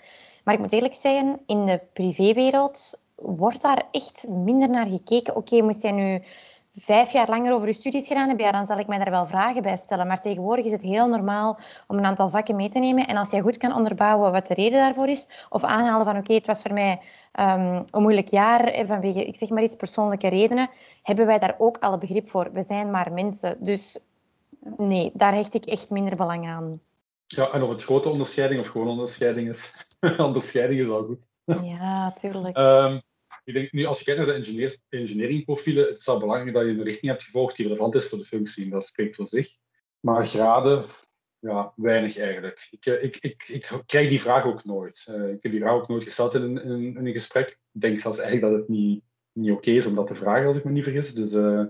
Maar 0.43 0.53
ik 0.53 0.59
moet 0.59 0.73
eerlijk 0.73 0.93
zeggen, 0.93 1.39
in 1.45 1.65
de 1.65 1.81
privéwereld 1.93 3.05
wordt 3.15 3.61
daar 3.61 3.83
echt 3.91 4.27
minder 4.27 4.69
naar 4.69 4.87
gekeken. 4.87 5.35
Oké, 5.35 5.61
moest 5.61 5.81
jij 5.81 5.91
nu 5.91 6.21
vijf 6.79 7.11
jaar 7.11 7.29
langer 7.29 7.53
over 7.53 7.67
je 7.67 7.73
studies 7.73 8.07
gedaan 8.07 8.29
heb, 8.29 8.39
ja, 8.39 8.51
dan 8.51 8.65
zal 8.65 8.77
ik 8.77 8.87
mij 8.87 8.97
daar 8.97 9.11
wel 9.11 9.27
vragen 9.27 9.61
bij 9.61 9.75
stellen. 9.75 10.07
Maar 10.07 10.21
tegenwoordig 10.21 10.65
is 10.65 10.71
het 10.71 10.81
heel 10.81 11.07
normaal 11.07 11.59
om 11.87 11.97
een 11.97 12.05
aantal 12.05 12.29
vakken 12.29 12.55
mee 12.55 12.69
te 12.69 12.79
nemen. 12.79 13.07
En 13.07 13.17
als 13.17 13.31
jij 13.31 13.41
goed 13.41 13.57
kan 13.57 13.75
onderbouwen 13.75 14.31
wat 14.31 14.47
de 14.47 14.53
reden 14.53 14.79
daarvoor 14.79 15.07
is, 15.07 15.27
of 15.49 15.63
aanhalen 15.63 16.05
van 16.05 16.17
oké, 16.17 16.33
het 16.33 16.47
was 16.47 16.61
voor 16.61 16.73
mij 16.73 17.01
um, 17.39 17.83
een 17.89 18.01
moeilijk 18.01 18.27
jaar, 18.27 18.85
vanwege, 18.85 19.25
ik 19.25 19.35
zeg 19.35 19.49
maar 19.49 19.63
iets, 19.63 19.75
persoonlijke 19.75 20.27
redenen, 20.27 20.69
hebben 21.03 21.25
wij 21.25 21.39
daar 21.39 21.55
ook 21.57 21.77
alle 21.79 21.97
begrip 21.97 22.29
voor. 22.29 22.49
We 22.53 22.61
zijn 22.61 22.91
maar 22.91 23.13
mensen. 23.13 23.57
Dus 23.59 23.99
nee, 24.77 25.11
daar 25.13 25.33
hecht 25.33 25.53
ik 25.53 25.65
echt 25.65 25.89
minder 25.89 26.15
belang 26.15 26.47
aan. 26.47 26.81
Ja, 27.27 27.49
en 27.49 27.61
of 27.61 27.69
het 27.69 27.83
grote 27.83 28.09
onderscheiding 28.09 28.61
of 28.61 28.67
gewoon 28.67 28.87
onderscheiding 28.87 29.49
is. 29.49 29.73
onderscheiding 30.17 30.81
is 30.81 30.87
al 30.87 31.03
goed. 31.03 31.27
Ja, 31.63 32.11
tuurlijk. 32.11 32.57
Um, 32.57 33.01
ik 33.47 33.53
denk 33.53 33.71
nu, 33.71 33.85
als 33.85 33.99
je 33.99 34.05
kijkt 34.05 34.19
naar 34.19 34.29
de 34.29 34.35
engineer, 34.35 34.77
engineeringprofielen, 34.89 35.87
het 35.87 35.99
is 35.99 36.05
wel 36.05 36.19
belangrijk 36.19 36.53
dat 36.53 36.65
je 36.65 36.71
een 36.71 36.83
richting 36.83 37.11
hebt 37.11 37.23
gevolgd 37.23 37.55
die 37.55 37.65
relevant 37.65 37.95
is 37.95 38.07
voor 38.07 38.17
de 38.17 38.25
functie. 38.25 38.69
Dat 38.69 38.85
spreekt 38.85 39.15
voor 39.15 39.27
zich. 39.27 39.55
Maar 39.99 40.25
graden, 40.25 40.85
ja, 41.39 41.73
weinig 41.75 42.17
eigenlijk. 42.17 42.67
Ik, 42.71 42.85
eh, 42.85 43.03
ik, 43.03 43.15
ik, 43.15 43.47
ik 43.47 43.81
krijg 43.85 44.09
die 44.09 44.21
vraag 44.21 44.45
ook 44.45 44.63
nooit. 44.63 45.05
Uh, 45.09 45.29
ik 45.29 45.43
heb 45.43 45.51
die 45.51 45.61
vraag 45.61 45.73
ook 45.73 45.87
nooit 45.87 46.03
gesteld 46.03 46.33
in 46.33 46.41
een, 46.41 47.05
een 47.05 47.11
gesprek. 47.11 47.49
Ik 47.49 47.81
denk 47.81 47.99
zelfs 47.99 48.17
eigenlijk 48.17 48.51
dat 48.51 48.59
het 48.59 48.69
niet, 48.69 49.03
niet 49.31 49.51
oké 49.51 49.69
is 49.69 49.85
om 49.85 49.95
dat 49.95 50.07
te 50.07 50.15
vragen, 50.15 50.47
als 50.47 50.57
ik 50.57 50.63
me 50.63 50.71
niet 50.71 50.83
vergis. 50.83 51.13
Dus 51.13 51.33
uh, 51.33 51.65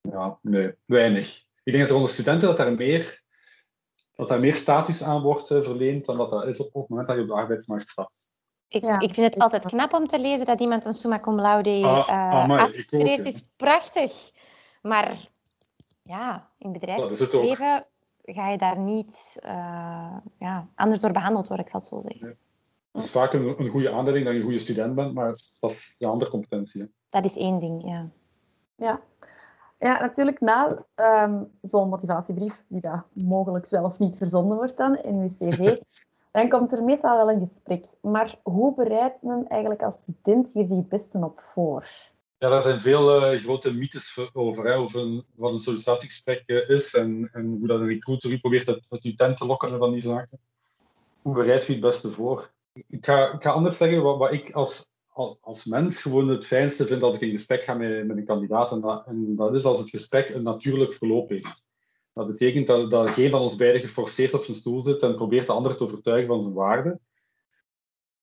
ja, 0.00 0.38
nee, 0.42 0.74
weinig. 0.84 1.44
Ik 1.62 1.72
denk 1.72 1.78
dat 1.78 1.88
er 1.88 1.96
onder 1.96 2.10
studenten 2.10 2.48
dat 2.48 2.56
daar 2.56 2.74
meer, 2.74 3.22
dat 4.16 4.28
daar 4.28 4.40
meer 4.40 4.54
status 4.54 5.02
aan 5.02 5.22
wordt 5.22 5.46
verleend 5.46 6.04
dan 6.04 6.16
dat 6.16 6.30
dat 6.30 6.46
is 6.46 6.58
op 6.58 6.74
het 6.74 6.88
moment 6.88 7.08
dat 7.08 7.16
je 7.16 7.22
op 7.22 7.28
de 7.28 7.34
arbeidsmarkt 7.34 7.88
stapt. 7.88 8.24
Ik, 8.70 8.84
ik 8.84 9.12
vind 9.12 9.34
het 9.34 9.38
altijd 9.38 9.66
knap 9.66 9.92
om 9.92 10.06
te 10.06 10.20
lezen 10.20 10.46
dat 10.46 10.60
iemand 10.60 10.84
een 10.84 10.92
summa 10.92 11.20
cum 11.20 11.40
laude 11.40 11.82
ah, 11.84 12.48
uh, 12.48 12.58
afgestudeerd 12.58 13.24
is. 13.24 13.42
Prachtig. 13.56 14.30
Maar 14.82 15.16
ja, 16.02 16.50
in 16.58 16.72
bedrijfsleven 16.72 17.86
ga 18.22 18.48
je 18.48 18.58
daar 18.58 18.78
niet 18.78 19.38
uh, 19.44 20.16
ja, 20.38 20.68
anders 20.74 21.00
door 21.00 21.12
behandeld 21.12 21.48
worden, 21.48 21.66
ik 21.66 21.70
zal 21.70 21.80
het 21.80 21.88
zo 21.88 22.00
zeggen. 22.00 22.38
Het 22.92 23.04
is 23.04 23.10
vaak 23.10 23.32
een, 23.32 23.60
een 23.60 23.68
goede 23.68 23.90
aanduiding 23.90 24.24
dat 24.24 24.34
je 24.34 24.40
een 24.40 24.46
goede 24.46 24.58
student 24.58 24.94
bent, 24.94 25.14
maar 25.14 25.36
dat 25.60 25.70
is 25.70 25.96
een 25.98 26.08
andere 26.08 26.30
competentie. 26.30 26.92
Dat 27.10 27.24
is 27.24 27.36
één 27.36 27.58
ding, 27.58 27.84
ja. 27.84 28.10
Ja, 28.76 29.00
ja 29.78 30.00
natuurlijk 30.00 30.40
na 30.40 30.84
um, 30.94 31.50
zo'n 31.60 31.88
motivatiebrief, 31.88 32.64
die 32.68 32.80
daar 32.80 33.04
mogelijk 33.12 33.68
wel 33.68 33.84
of 33.84 33.98
niet 33.98 34.16
verzonden 34.16 34.56
wordt 34.56 34.76
dan 34.76 34.96
in 34.96 35.14
uw 35.14 35.26
cv, 35.26 35.76
dan 36.30 36.48
komt 36.48 36.72
er 36.72 36.84
meestal 36.84 37.16
wel 37.16 37.34
een 37.34 37.46
gesprek. 37.46 37.86
Maar 38.02 38.38
hoe 38.42 38.74
bereidt 38.74 39.22
men 39.22 39.48
eigenlijk 39.48 39.82
als 39.82 40.02
student 40.02 40.52
hier 40.52 40.64
zich 40.64 40.76
het 40.76 40.88
beste 40.88 41.18
op 41.18 41.42
voor? 41.54 41.88
Ja, 42.38 42.48
daar 42.48 42.62
zijn 42.62 42.80
veel 42.80 43.32
uh, 43.32 43.40
grote 43.40 43.74
mythes 43.74 44.30
over, 44.32 44.74
over 44.74 45.00
een, 45.00 45.24
wat 45.34 45.52
een 45.52 45.58
sollicitatiegesprek 45.58 46.42
uh, 46.46 46.68
is 46.68 46.94
en, 46.94 47.28
en, 47.32 47.46
hoe 47.58 47.66
dat 47.66 47.80
een 47.80 47.86
recruiter 47.86 48.38
probeert 48.40 48.68
uit, 48.68 48.86
uit 48.88 49.16
tent 49.16 49.36
te 49.36 49.46
lokken 49.46 49.78
van 49.78 49.92
die 49.92 50.02
zaken. 50.02 50.38
Hoe 51.22 51.34
bereid 51.34 51.66
je 51.66 51.72
het 51.72 51.80
beste 51.80 52.10
voor? 52.10 52.50
Ik 52.72 53.04
ga, 53.04 53.32
ik 53.32 53.42
ga 53.42 53.50
anders 53.50 53.76
zeggen, 53.76 54.02
wat, 54.02 54.18
wat 54.18 54.32
ik 54.32 54.50
als, 54.50 54.88
als, 55.08 55.38
als 55.40 55.64
mens 55.64 56.02
gewoon 56.02 56.28
het 56.28 56.46
fijnste 56.46 56.86
vind 56.86 57.02
als 57.02 57.14
ik 57.14 57.20
in 57.20 57.30
gesprek 57.30 57.62
ga 57.62 57.74
met, 57.74 58.06
met 58.06 58.16
een 58.16 58.24
kandidaat. 58.24 58.72
En 58.72 58.80
dat, 58.80 59.06
en 59.06 59.36
dat 59.36 59.54
is 59.54 59.64
als 59.64 59.78
het 59.78 59.90
gesprek 59.90 60.28
een 60.28 60.42
natuurlijk 60.42 60.92
verloop 60.92 61.28
heeft. 61.28 61.62
Dat 62.12 62.26
betekent 62.26 62.66
dat, 62.66 62.90
dat 62.90 63.10
geen 63.10 63.30
van 63.30 63.40
ons 63.40 63.56
beiden 63.56 63.80
geforceerd 63.80 64.34
op 64.34 64.44
zijn 64.44 64.56
stoel 64.56 64.80
zit 64.80 65.02
en 65.02 65.14
probeert 65.14 65.46
de 65.46 65.52
ander 65.52 65.76
te 65.76 65.84
overtuigen 65.84 66.26
van 66.26 66.42
zijn 66.42 66.54
waarde. 66.54 67.00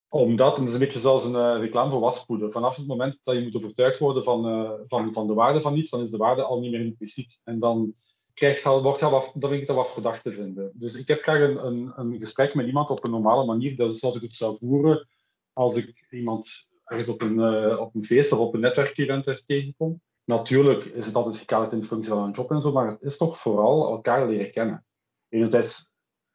Omdat, 0.10 0.58
het 0.58 0.68
is 0.68 0.74
een 0.74 0.80
beetje 0.80 1.00
zoals 1.00 1.26
een 1.26 1.34
uh, 1.34 1.56
reclame 1.60 1.92
voor 1.92 2.00
waspoeder. 2.00 2.52
Vanaf 2.52 2.76
het 2.76 2.88
moment 2.88 3.20
dat 3.24 3.36
je 3.36 3.42
moet 3.42 3.56
overtuigd 3.56 4.00
worden 4.00 4.24
van, 4.24 4.48
uh, 4.48 4.72
van, 4.88 5.14
van 5.14 5.28
de 5.28 5.34
waarde 5.34 5.62
van 5.62 5.78
iets, 5.78 5.90
dan 5.90 6.02
is 6.02 6.10
de 6.10 6.18
waarde 6.18 6.44
al 6.44 6.60
niet 6.60 6.72
meer 6.72 6.86
impliciet. 6.86 7.40
En 7.44 7.60
dan 7.60 7.94
krijg 8.34 8.64
je 8.64 8.70
al, 8.70 8.84
wordt 8.84 9.04
al 9.04 9.12
wat, 9.12 9.32
dan 9.36 9.54
ik 9.54 9.68
dat 9.68 9.76
wat 9.76 9.92
verdacht 9.92 10.24
te 10.24 10.32
vinden. 10.32 10.72
Dus 10.74 10.96
ik 10.96 11.08
heb 11.08 11.22
graag 11.22 11.40
een, 11.40 11.66
een, 11.66 11.92
een 11.96 12.18
gesprek 12.20 12.56
met 12.56 12.66
iemand 12.66 12.90
op 12.90 13.04
een 13.04 13.12
normale 13.12 13.46
manier, 13.46 13.76
dat, 13.76 13.98
zoals 13.98 14.16
ik 14.16 14.22
het 14.22 14.36
zou 14.36 14.58
voeren 14.58 15.08
als 15.54 15.76
ik 15.76 16.08
iemand 16.10 16.68
ergens 16.84 17.10
op 17.10 17.22
een, 17.22 17.38
uh, 17.38 17.80
op 17.80 17.96
een 17.96 18.04
feest 18.04 18.32
of 18.32 18.40
op 18.40 18.54
een 18.54 18.60
netwerkevent 18.60 19.44
tegenkom. 19.46 20.02
Natuurlijk 20.28 20.84
is 20.84 21.06
het 21.06 21.16
altijd 21.16 21.38
gekaderd 21.38 21.72
in 21.72 21.80
de 21.80 21.86
functie 21.86 22.12
van 22.12 22.24
een 22.24 22.32
job 22.32 22.52
en 22.52 22.62
zo, 22.62 22.72
maar 22.72 22.88
het 22.88 23.02
is 23.02 23.18
toch 23.18 23.38
vooral 23.38 23.90
elkaar 23.90 24.28
leren 24.28 24.52
kennen. 24.52 24.86
Enerzijds, 25.30 25.90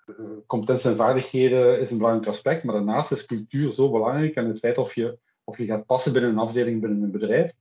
uh, 0.06 0.16
competenties 0.46 0.84
en 0.84 0.96
vaardigheden 0.96 1.80
is 1.80 1.90
een 1.90 1.96
belangrijk 1.96 2.28
aspect, 2.28 2.64
maar 2.64 2.74
daarnaast 2.74 3.12
is 3.12 3.26
cultuur 3.26 3.72
zo 3.72 3.90
belangrijk 3.90 4.34
en 4.34 4.46
het 4.46 4.58
feit 4.58 4.78
of 4.78 4.94
je, 4.94 5.18
of 5.44 5.58
je 5.58 5.64
gaat 5.64 5.86
passen 5.86 6.12
binnen 6.12 6.30
een 6.30 6.38
afdeling, 6.38 6.80
binnen 6.80 7.02
een 7.02 7.10
bedrijf. 7.10 7.52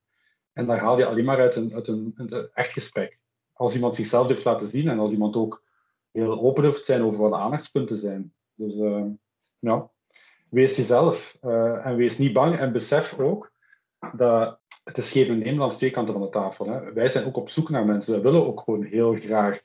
En 0.54 0.66
daar 0.66 0.80
haal 0.80 0.98
je 0.98 1.06
alleen 1.06 1.26
maar 1.26 1.40
uit 1.40 1.56
een, 1.56 1.74
uit 1.74 1.88
een, 1.88 2.16
echt 2.54 2.72
gesprek. 2.72 3.20
Als 3.54 3.76
iemand 3.76 3.96
zichzelf 3.96 4.28
durft 4.28 4.46
laten 4.46 4.68
zien 4.68 4.90
en 4.90 5.00
als 5.00 5.12
iemand 5.12 5.36
ook 5.36 5.64
heel 6.12 6.42
open 6.42 6.64
durft 6.64 6.86
zijn 6.86 7.04
over 7.04 7.20
wat 7.20 7.32
de 7.32 7.38
aandachtspunten 7.38 7.98
zijn. 7.98 8.34
Dus 8.56 8.76
uh, 8.76 9.82
wees 10.50 10.76
jezelf 10.76 11.38
uh, 11.42 11.86
en 11.86 11.96
wees 11.96 12.18
niet 12.18 12.34
bang 12.34 12.58
en 12.58 12.72
besef 12.72 13.20
ook 13.20 13.52
dat 14.14 14.61
het 14.84 14.98
is 14.98 15.12
geven 15.12 15.34
en 15.34 15.40
nemen 15.42 15.78
twee 15.78 15.90
kanten 15.90 16.14
van 16.14 16.24
de 16.24 16.30
tafel. 16.30 16.68
Hè. 16.68 16.94
Wij 16.94 17.10
zijn 17.10 17.26
ook 17.26 17.38
op 17.38 17.50
zoek 17.50 17.70
naar 17.70 17.86
mensen. 17.86 18.12
Wij 18.12 18.22
willen 18.22 18.48
ook 18.48 18.60
gewoon 18.60 18.84
heel 18.84 19.16
graag 19.16 19.62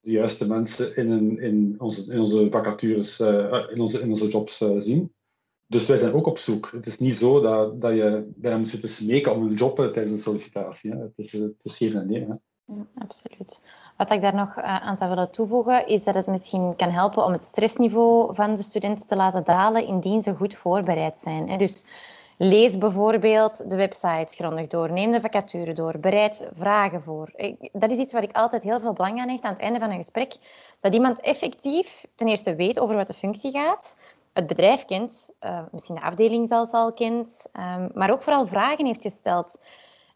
de 0.00 0.10
juiste 0.10 0.48
mensen 0.48 0.96
in, 0.96 1.10
een, 1.10 1.38
in, 1.38 1.74
onze, 1.78 2.18
onze 2.20 2.46
vacatures, 2.50 3.20
uh, 3.20 3.64
in, 3.70 3.80
onze, 3.80 4.00
in 4.00 4.08
onze 4.08 4.28
jobs 4.28 4.60
uh, 4.60 4.80
zien. 4.80 5.14
Dus 5.66 5.86
wij 5.86 5.98
zijn 5.98 6.12
ook 6.12 6.26
op 6.26 6.38
zoek. 6.38 6.70
Het 6.72 6.86
is 6.86 6.98
niet 6.98 7.16
zo 7.16 7.40
dat, 7.40 7.80
dat 7.80 7.94
je 7.94 8.32
bij 8.36 8.50
hem 8.50 8.64
zit 8.64 8.80
te 8.80 8.88
om 9.32 9.42
een 9.42 9.54
job 9.54 9.76
tijdens 9.76 10.10
een 10.10 10.18
sollicitatie. 10.18 10.90
Hè. 10.90 10.98
Het, 10.98 11.12
is, 11.16 11.32
het 11.32 11.54
is 11.62 11.76
geven 11.76 12.00
en 12.00 12.06
nemen. 12.06 12.42
Ja, 12.66 12.86
absoluut. 12.98 13.62
Wat 13.96 14.10
ik 14.10 14.20
daar 14.20 14.34
nog 14.34 14.56
aan 14.58 14.96
zou 14.96 15.10
willen 15.10 15.30
toevoegen, 15.30 15.86
is 15.86 16.04
dat 16.04 16.14
het 16.14 16.26
misschien 16.26 16.76
kan 16.76 16.90
helpen 16.90 17.24
om 17.24 17.32
het 17.32 17.42
stressniveau 17.42 18.34
van 18.34 18.54
de 18.54 18.62
studenten 18.62 19.06
te 19.06 19.16
laten 19.16 19.44
dalen 19.44 19.86
indien 19.86 20.22
ze 20.22 20.34
goed 20.34 20.54
voorbereid 20.54 21.18
zijn. 21.18 21.58
Dus 21.58 21.86
Lees 22.38 22.78
bijvoorbeeld 22.78 23.70
de 23.70 23.76
website 23.76 24.34
grondig 24.34 24.66
door. 24.66 24.92
Neem 24.92 25.12
de 25.12 25.20
vacature 25.20 25.72
door. 25.72 25.98
Bereid 25.98 26.48
vragen 26.52 27.02
voor. 27.02 27.32
Dat 27.72 27.90
is 27.90 27.98
iets 27.98 28.12
waar 28.12 28.22
ik 28.22 28.36
altijd 28.36 28.62
heel 28.62 28.80
veel 28.80 28.92
belang 28.92 29.20
aan 29.20 29.28
hecht 29.28 29.42
aan 29.42 29.52
het 29.52 29.62
einde 29.62 29.78
van 29.78 29.90
een 29.90 29.96
gesprek. 29.96 30.36
Dat 30.80 30.94
iemand 30.94 31.20
effectief 31.20 32.04
ten 32.14 32.28
eerste 32.28 32.54
weet 32.54 32.80
over 32.80 32.96
wat 32.96 33.06
de 33.06 33.14
functie 33.14 33.50
gaat, 33.50 33.96
het 34.32 34.46
bedrijf 34.46 34.84
kent, 34.84 35.30
uh, 35.40 35.60
misschien 35.72 35.94
de 35.94 36.00
afdeling 36.00 36.48
zelfs 36.48 36.72
al 36.72 36.92
kent, 36.92 37.46
um, 37.52 37.90
maar 37.94 38.10
ook 38.10 38.22
vooral 38.22 38.46
vragen 38.46 38.86
heeft 38.86 39.02
gesteld 39.02 39.58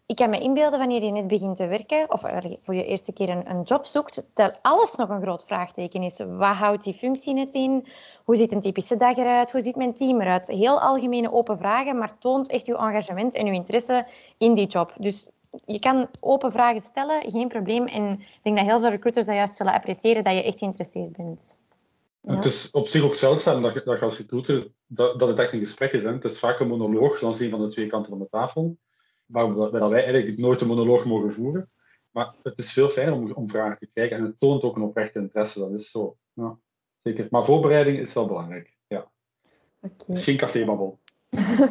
ik 0.09 0.17
kan 0.17 0.31
me 0.31 0.41
inbeelden 0.41 0.79
wanneer 0.79 1.03
je 1.03 1.11
net 1.11 1.27
begint 1.27 1.57
te 1.57 1.67
werken 1.67 2.13
of 2.13 2.21
voor 2.63 2.75
je 2.75 2.85
eerste 2.85 3.13
keer 3.13 3.29
een, 3.29 3.51
een, 3.51 3.63
job 3.63 3.87
zoekt, 3.87 4.25
dat 4.35 4.59
alles 4.63 4.95
nog 4.95 5.09
een 5.09 5.21
groot 5.21 5.45
vraagteken 5.45 6.03
is. 6.03 6.19
Wat 6.19 6.57
houdt 6.57 6.85
die 6.85 6.95
functie 6.95 7.35
net 7.35 7.55
in? 7.55 7.87
Hoe 8.25 8.37
ziet 8.37 8.53
een 8.53 8.61
typische 8.61 8.97
dag 8.97 9.17
eruit? 9.17 9.53
Hoe 9.53 9.61
ziet 9.61 9.77
mijn 9.77 9.95
team 9.95 10.21
eruit? 10.21 10.47
Heel 10.47 10.81
algemene 10.81 11.33
open 11.33 11.59
vragen, 11.59 11.99
maar 11.99 12.19
toont 12.19 12.49
echt 12.49 12.67
je 12.67 12.77
engagement 12.77 13.35
en 13.35 13.47
je 13.47 13.53
interesse 13.53 14.07
in 14.39 14.55
die 14.55 14.67
job. 14.67 14.93
Dus 14.99 15.29
je 15.65 15.79
kan 15.79 16.09
open 16.21 16.53
vragen 16.53 16.81
stellen, 16.81 17.31
geen 17.31 17.49
probleem. 17.49 17.87
En 17.87 18.11
ik 18.11 18.41
denk 18.43 18.57
dat 18.57 18.67
heel 18.67 18.81
veel 18.81 18.91
recruiters 18.91 19.27
dat 19.27 19.35
juist 19.35 19.55
zullen 19.55 19.73
appreciëren, 19.73 20.25
dat 20.25 20.33
je 20.33 20.43
echt 20.43 20.59
geïnteresseerd 20.59 21.17
bent. 21.17 21.61
Het 22.27 22.45
is 22.45 22.71
op 22.71 22.87
zich 22.87 23.03
ook 23.03 23.15
zeldzaam 23.15 23.63
dat, 23.63 23.75
dat 23.75 23.99
je 23.99 24.05
als 24.05 24.19
recruiter 24.19 24.69
dat, 24.87 25.19
dat 25.19 25.29
het 25.29 25.39
echt 25.39 25.53
een 25.53 25.59
gesprek 25.59 25.93
is. 25.93 26.03
Het 26.03 26.25
is 26.25 26.39
vaak 26.39 26.61
een 26.61 26.69
monoloog 26.69 27.21
langs 27.21 27.41
een 27.41 27.51
van 27.51 27.61
de 27.61 27.69
twee 27.69 27.87
kanten 27.87 28.11
van 28.11 28.19
de 28.19 28.29
tafel 28.31 28.77
waar 29.29 29.55
wij 29.91 30.05
eigenlijk 30.05 30.39
nooit 30.39 30.61
een 30.61 30.67
monoloog 30.67 31.05
mogen 31.05 31.33
voeren. 31.33 31.71
Maar 32.11 32.35
het 32.43 32.59
is 32.59 32.73
veel 32.73 32.89
fijner 32.89 33.15
om, 33.15 33.33
om 33.33 33.49
vragen 33.49 33.79
te 33.79 33.91
krijgen 33.93 34.17
en 34.17 34.25
het 34.25 34.41
toont 34.41 34.63
ook 34.63 34.77
een 34.77 34.83
oprechte 34.83 35.19
interesse. 35.19 35.59
Dat 35.59 35.73
is 35.73 35.91
zo. 35.91 36.17
Ja, 36.33 36.59
zeker. 37.03 37.27
Maar 37.31 37.45
voorbereiding 37.45 37.99
is 37.99 38.13
wel 38.13 38.27
belangrijk. 38.27 38.77
Ja. 38.87 39.11
Okay. 39.81 40.17
Geen 40.17 40.37
cafébabbel. 40.37 40.99
um, 41.31 41.71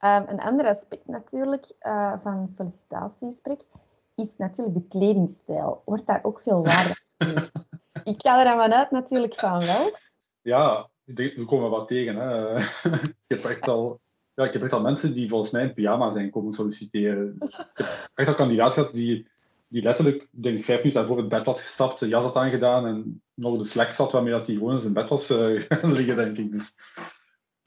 een 0.28 0.40
ander 0.40 0.66
aspect 0.66 1.06
natuurlijk 1.06 1.72
uh, 1.80 2.12
van 2.22 2.48
sollicitatiegesprek 2.48 3.66
is 4.14 4.36
natuurlijk 4.36 4.76
de 4.76 4.86
kledingstijl. 4.88 5.82
Wordt 5.84 6.06
daar 6.06 6.24
ook 6.24 6.40
veel 6.40 6.64
waarde 6.64 6.96
aan 7.16 7.48
Ik 8.04 8.22
ga 8.22 8.40
er 8.40 8.46
aan 8.46 8.72
uit 8.72 8.90
natuurlijk 8.90 9.34
van 9.34 9.60
wel. 9.60 9.96
Ja, 10.40 10.88
we 11.04 11.44
komen 11.46 11.70
wat 11.70 11.88
tegen. 11.88 12.16
Hè. 12.16 12.56
Ik 13.26 13.26
heb 13.26 13.44
echt 13.44 13.68
al 13.68 14.00
ja, 14.36 14.44
ik 14.44 14.52
heb 14.52 14.62
echt 14.62 14.72
al 14.72 14.80
mensen 14.80 15.14
die 15.14 15.28
volgens 15.28 15.50
mij 15.50 15.62
in 15.62 15.74
pyjama 15.74 16.12
zijn 16.12 16.30
komen 16.30 16.52
solliciteren. 16.52 17.36
Ik 17.38 17.54
heb 17.74 18.10
echt 18.14 18.28
al 18.28 18.34
kandidaat 18.34 18.72
gehad 18.72 18.92
die, 18.92 19.28
die 19.68 19.82
letterlijk, 19.82 20.28
denk 20.30 20.58
ik, 20.58 20.64
vijf 20.64 20.78
minuten 20.78 21.00
daarvoor 21.00 21.18
het 21.18 21.28
bed 21.28 21.44
was 21.44 21.60
gestapt, 21.60 21.98
de 21.98 22.08
jas 22.08 22.22
had 22.22 22.36
aangedaan 22.36 22.86
en 22.86 23.22
nog 23.34 23.58
de 23.58 23.64
slack 23.64 23.88
zat 23.88 24.12
waarmee 24.12 24.32
dat 24.32 24.46
hij 24.46 24.56
gewoon 24.56 24.74
in 24.74 24.80
zijn 24.80 24.92
bed 24.92 25.08
was 25.08 25.30
uh, 25.30 25.66
liggen, 25.82 26.16
denk 26.16 26.36
ik. 26.36 26.50
Dus, 26.50 26.74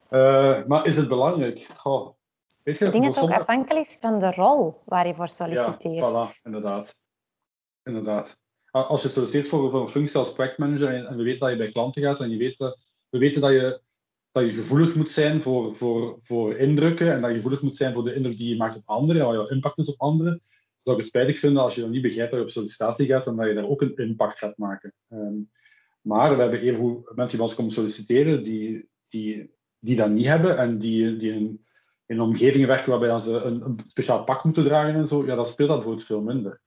uh, 0.09 0.65
maar 0.65 0.85
is 0.85 0.97
het 0.97 1.07
belangrijk? 1.07 1.67
Goh, 1.75 2.15
weet 2.63 2.77
je, 2.77 2.85
ik 2.85 2.91
denk 2.91 3.03
dat 3.03 3.15
het 3.15 3.23
ook 3.23 3.31
afhankelijk 3.31 3.85
is 3.85 3.97
van 3.99 4.19
de 4.19 4.31
rol 4.31 4.81
waar 4.85 5.07
je 5.07 5.15
voor 5.15 5.27
solliciteert. 5.27 6.11
Ja, 6.11 6.27
voilà, 6.27 6.41
inderdaad. 6.43 6.95
inderdaad. 7.83 8.38
Als 8.71 9.01
je 9.01 9.07
solliciteert 9.07 9.47
voor, 9.47 9.71
voor 9.71 9.81
een 9.81 9.89
functie 9.89 10.17
als 10.17 10.33
projectmanager 10.33 10.93
en, 10.93 11.05
en 11.05 11.17
we 11.17 11.23
weten 11.23 11.39
dat 11.39 11.49
je 11.49 11.57
bij 11.57 11.71
klanten 11.71 12.01
gaat 12.01 12.19
en 12.19 12.29
je 12.29 12.38
weet, 12.38 12.57
we 13.09 13.17
weten 13.17 13.41
dat 13.41 13.51
je 13.51 13.81
dat 14.31 14.45
je 14.45 14.53
gevoelig 14.53 14.95
moet 14.95 15.09
zijn 15.09 15.41
voor, 15.41 15.75
voor, 15.75 16.19
voor 16.24 16.55
indrukken 16.55 17.13
en 17.13 17.21
dat 17.21 17.29
je 17.29 17.36
gevoelig 17.36 17.62
moet 17.62 17.75
zijn 17.75 17.93
voor 17.93 18.03
de 18.03 18.13
indruk 18.13 18.38
die 18.38 18.50
je 18.50 18.57
maakt 18.57 18.75
op 18.75 18.83
anderen 18.86 19.21
en 19.21 19.31
jouw 19.31 19.48
impact 19.48 19.77
is 19.77 19.93
op 19.93 20.01
anderen. 20.01 20.41
Zou 20.81 20.98
ik 20.98 21.03
het 21.03 21.13
spijtig 21.13 21.39
vinden 21.39 21.63
als 21.63 21.75
je 21.75 21.81
dan 21.81 21.91
niet 21.91 22.01
begrijpt 22.01 22.31
dat 22.31 22.39
je 22.39 22.45
op 22.45 22.51
sollicitatie 22.51 23.05
gaat 23.05 23.27
en 23.27 23.36
dat 23.36 23.48
je 23.48 23.53
daar 23.53 23.69
ook 23.69 23.81
een 23.81 23.95
impact 23.95 24.38
gaat 24.38 24.57
maken. 24.57 24.93
Um, 25.09 25.50
maar 26.01 26.36
we 26.36 26.41
hebben 26.41 26.62
even 26.62 26.91
mensen 26.91 27.27
die 27.27 27.38
bij 27.38 27.39
ons 27.39 27.55
komen 27.55 27.71
solliciteren 27.71 28.43
die, 28.43 28.89
die, 29.09 29.53
die 29.79 29.95
dat 29.95 30.09
niet 30.09 30.25
hebben 30.25 30.57
en 30.57 30.77
die, 30.77 31.17
die 31.17 31.31
in, 31.31 31.65
in 32.05 32.21
omgevingen 32.21 32.67
werken 32.67 32.89
waarbij 32.89 33.19
ze 33.19 33.31
een, 33.31 33.62
een, 33.62 33.79
speciaal 33.88 34.24
pak 34.24 34.43
moeten 34.43 34.63
dragen 34.63 34.93
en 34.93 35.07
zo, 35.07 35.25
ja, 35.25 35.36
dat 35.36 35.48
speelt 35.48 35.69
dat 35.69 35.77
bijvoorbeeld 35.77 36.07
veel 36.07 36.21
minder. 36.21 36.62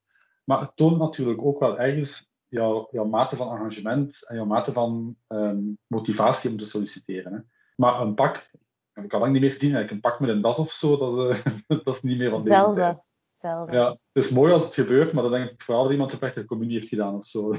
Maar 0.45 0.61
het 0.61 0.73
toont 0.75 0.99
natuurlijk 0.99 1.43
ook 1.43 1.61
wel 1.61 1.79
ergens 1.79 2.31
jouw, 2.49 2.89
jouw 2.91 3.05
mate 3.05 3.37
van 3.37 3.57
engagement 3.57 4.27
en 4.27 4.37
jouw 4.37 4.45
mate 4.45 4.73
van 4.73 5.17
um, 5.29 5.79
motivatie 5.87 6.51
om 6.51 6.57
te 6.57 6.65
solliciteren. 6.65 7.33
Hè. 7.33 7.39
Maar 7.83 8.01
een 8.01 8.15
pak, 8.15 8.51
heb 8.93 9.05
ik 9.05 9.13
al 9.13 9.21
lang 9.21 9.33
niet 9.33 9.41
meer 9.41 9.53
gezien. 9.53 9.91
Een 9.91 10.01
pak 10.01 10.21
met 10.21 10.29
een 10.29 10.41
das 10.41 10.59
of 10.59 10.71
zo, 10.71 10.97
dat, 10.97 11.15
uh, 11.15 11.45
dat 11.85 11.95
is 11.95 12.03
niet 12.03 12.19
meer 12.19 12.31
van 12.31 12.43
deze 12.43 12.73
tijd. 12.75 13.01
Zelden. 13.39 13.75
Ja, 13.75 13.91
het 14.13 14.25
is 14.25 14.31
mooi 14.31 14.53
als 14.53 14.65
het 14.65 14.75
gebeurt, 14.75 15.13
maar 15.13 15.23
dan 15.23 15.33
denk 15.33 15.51
ik 15.51 15.63
vooral 15.63 15.83
dat 15.83 15.93
iemand 15.93 16.13
een 16.13 16.33
de 16.35 16.45
communie 16.45 16.75
heeft 16.75 16.89
gedaan 16.89 17.15
of 17.15 17.27
zo. 17.27 17.49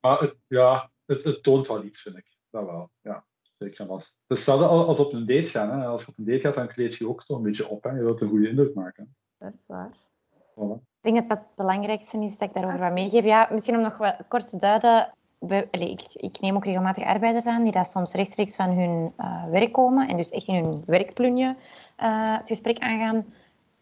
maar 0.00 0.20
het, 0.20 0.36
ja, 0.46 0.90
het, 1.06 1.24
het, 1.24 1.42
toont 1.42 1.66
wel 1.66 1.84
iets, 1.84 2.02
vind 2.02 2.16
ik. 2.16 2.36
Dat 2.50 2.64
wel, 2.64 2.90
ja. 3.00 3.26
Zeker 3.58 3.80
en 3.80 3.86
vast. 3.86 4.16
Het 4.26 4.38
is 4.38 4.48
als 4.48 4.98
op 4.98 5.12
een 5.12 5.26
date 5.26 5.46
gaan. 5.46 5.80
Hè. 5.80 5.86
Als 5.86 6.04
je 6.04 6.08
op 6.08 6.18
een 6.18 6.24
date 6.24 6.40
gaat, 6.40 6.54
dan 6.54 6.68
kleed 6.68 6.94
je 6.94 7.08
ook 7.08 7.24
toch 7.24 7.36
een 7.36 7.42
beetje 7.42 7.68
op. 7.68 7.84
Hè. 7.84 7.90
Je 7.90 8.02
wilt 8.02 8.20
een 8.20 8.28
goede 8.28 8.48
indruk 8.48 8.74
maken. 8.74 9.16
Dat 9.38 9.52
is 9.54 9.66
waar. 9.66 9.96
Voilà. 10.30 10.82
Ik 11.00 11.12
denk 11.12 11.28
dat 11.28 11.38
het 11.38 11.54
belangrijkste 11.54 12.18
is 12.18 12.38
dat 12.38 12.48
ik 12.48 12.54
daarover 12.54 12.78
wat 12.78 12.92
meegeef. 12.92 13.24
Ja, 13.24 13.48
misschien 13.50 13.76
om 13.76 13.82
nog 13.82 13.96
wat 13.96 14.16
kort 14.28 14.48
te 14.48 14.58
duiden 14.58 15.14
ik, 16.16 16.40
neem 16.40 16.56
ook 16.56 16.64
regelmatig 16.64 17.04
arbeiders 17.04 17.46
aan 17.46 17.62
die 17.62 17.72
dat 17.72 17.90
soms 17.90 18.12
rechtstreeks 18.12 18.56
van 18.56 18.70
hun 18.70 19.12
uh, 19.20 19.44
werk 19.50 19.72
komen 19.72 20.08
en 20.08 20.16
dus 20.16 20.30
echt 20.30 20.46
in 20.46 20.54
hun 20.54 20.82
werkplunje 20.86 21.56
uh, 22.02 22.38
het 22.38 22.48
gesprek 22.48 22.78
aangaan. 22.78 23.24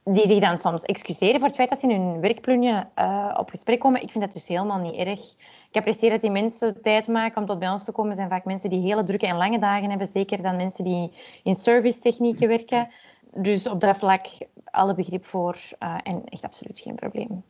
Die 0.05 0.27
zich 0.27 0.39
dan 0.39 0.59
soms 0.59 0.83
excuseren 0.83 1.39
voor 1.39 1.49
het 1.49 1.57
feit 1.57 1.69
dat 1.69 1.79
ze 1.79 1.89
in 1.89 2.01
hun 2.01 2.21
werkplunje 2.21 2.87
uh, 2.99 3.35
op 3.39 3.51
gesprek 3.51 3.81
komen. 3.81 4.03
Ik 4.03 4.11
vind 4.11 4.25
dat 4.25 4.33
dus 4.33 4.49
helemaal 4.49 4.79
niet 4.79 4.95
erg. 4.95 5.21
Ik 5.69 5.77
apprecieer 5.77 6.11
dat 6.11 6.21
die 6.21 6.31
mensen 6.31 6.83
tijd 6.83 7.09
maken 7.09 7.41
om 7.41 7.47
tot 7.47 7.59
bij 7.59 7.71
ons 7.71 7.85
te 7.85 7.93
komen. 7.93 8.15
zijn 8.15 8.29
vaak 8.29 8.45
mensen 8.45 8.71
die 8.71 8.81
hele 8.81 9.03
drukke 9.03 9.27
en 9.27 9.37
lange 9.37 9.59
dagen 9.59 9.89
hebben. 9.89 10.07
Zeker 10.07 10.43
dan 10.43 10.57
mensen 10.57 10.85
die 10.85 11.13
in 11.43 11.55
servicetechnieken 11.55 12.49
werken. 12.49 12.89
Dus 13.35 13.69
op 13.69 13.81
dat 13.81 13.99
vlak 13.99 14.27
alle 14.65 14.95
begrip 14.95 15.25
voor 15.25 15.59
en 15.79 16.25
echt 16.25 16.45
absoluut 16.45 16.79
geen 16.79 16.95
probleem. 16.95 17.45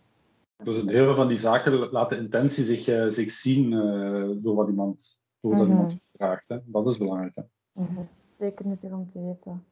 Dus 0.65 0.83
in 0.83 0.89
heel 0.89 1.05
veel 1.05 1.15
van 1.15 1.29
die 1.29 1.37
zaken 1.37 1.91
laat 1.91 2.09
de 2.09 2.17
intentie 2.17 2.65
zich, 2.65 2.89
uh, 2.89 3.09
zich 3.09 3.31
zien 3.31 3.73
uh, 3.73 4.31
door 4.43 4.55
wat 4.55 4.69
iemand, 4.69 5.19
door 5.41 5.51
wat 5.51 5.61
mm 5.61 5.67
-hmm. 5.67 5.75
iemand 5.75 6.01
vraagt. 6.17 6.45
Hè. 6.49 6.59
Dat 6.65 6.87
is 6.87 6.99
belangrijk. 6.99 7.35
Hè. 7.35 7.43
Mm 7.73 7.87
-hmm. 7.87 8.09
Zeker 8.39 8.67
nuttig 8.67 8.93
om 8.93 9.07
te 9.07 9.25
weten. 9.25 9.65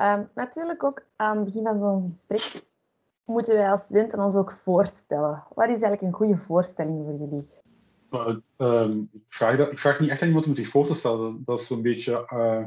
Um, 0.00 0.28
natuurlijk 0.34 0.84
ook 0.84 1.06
aan 1.16 1.36
het 1.36 1.44
begin 1.44 1.62
van 1.62 1.78
zo'n 1.78 2.02
gesprek 2.02 2.64
moeten 3.24 3.54
wij 3.54 3.70
als 3.70 3.82
studenten 3.82 4.20
ons 4.20 4.34
ook 4.34 4.52
voorstellen. 4.52 5.42
Wat 5.54 5.68
is 5.68 5.80
eigenlijk 5.80 6.02
een 6.02 6.12
goede 6.12 6.36
voorstelling 6.36 7.04
voor 7.04 7.18
jullie? 7.18 7.48
Uh, 8.10 8.80
um, 8.82 9.08
ik, 9.12 9.22
vraag 9.28 9.56
dat, 9.56 9.72
ik, 9.72 9.78
vraag 9.78 10.00
niet 10.00 10.10
echt 10.10 10.22
aan 10.22 10.28
iemand 10.28 10.46
om 10.46 10.54
zich 10.54 10.68
voor 10.68 10.86
te 10.86 10.94
stellen. 10.94 11.42
Dat 11.44 11.60
is 11.60 11.66
zo'n 11.66 11.82
beetje... 11.82 12.28
Uh, 12.32 12.66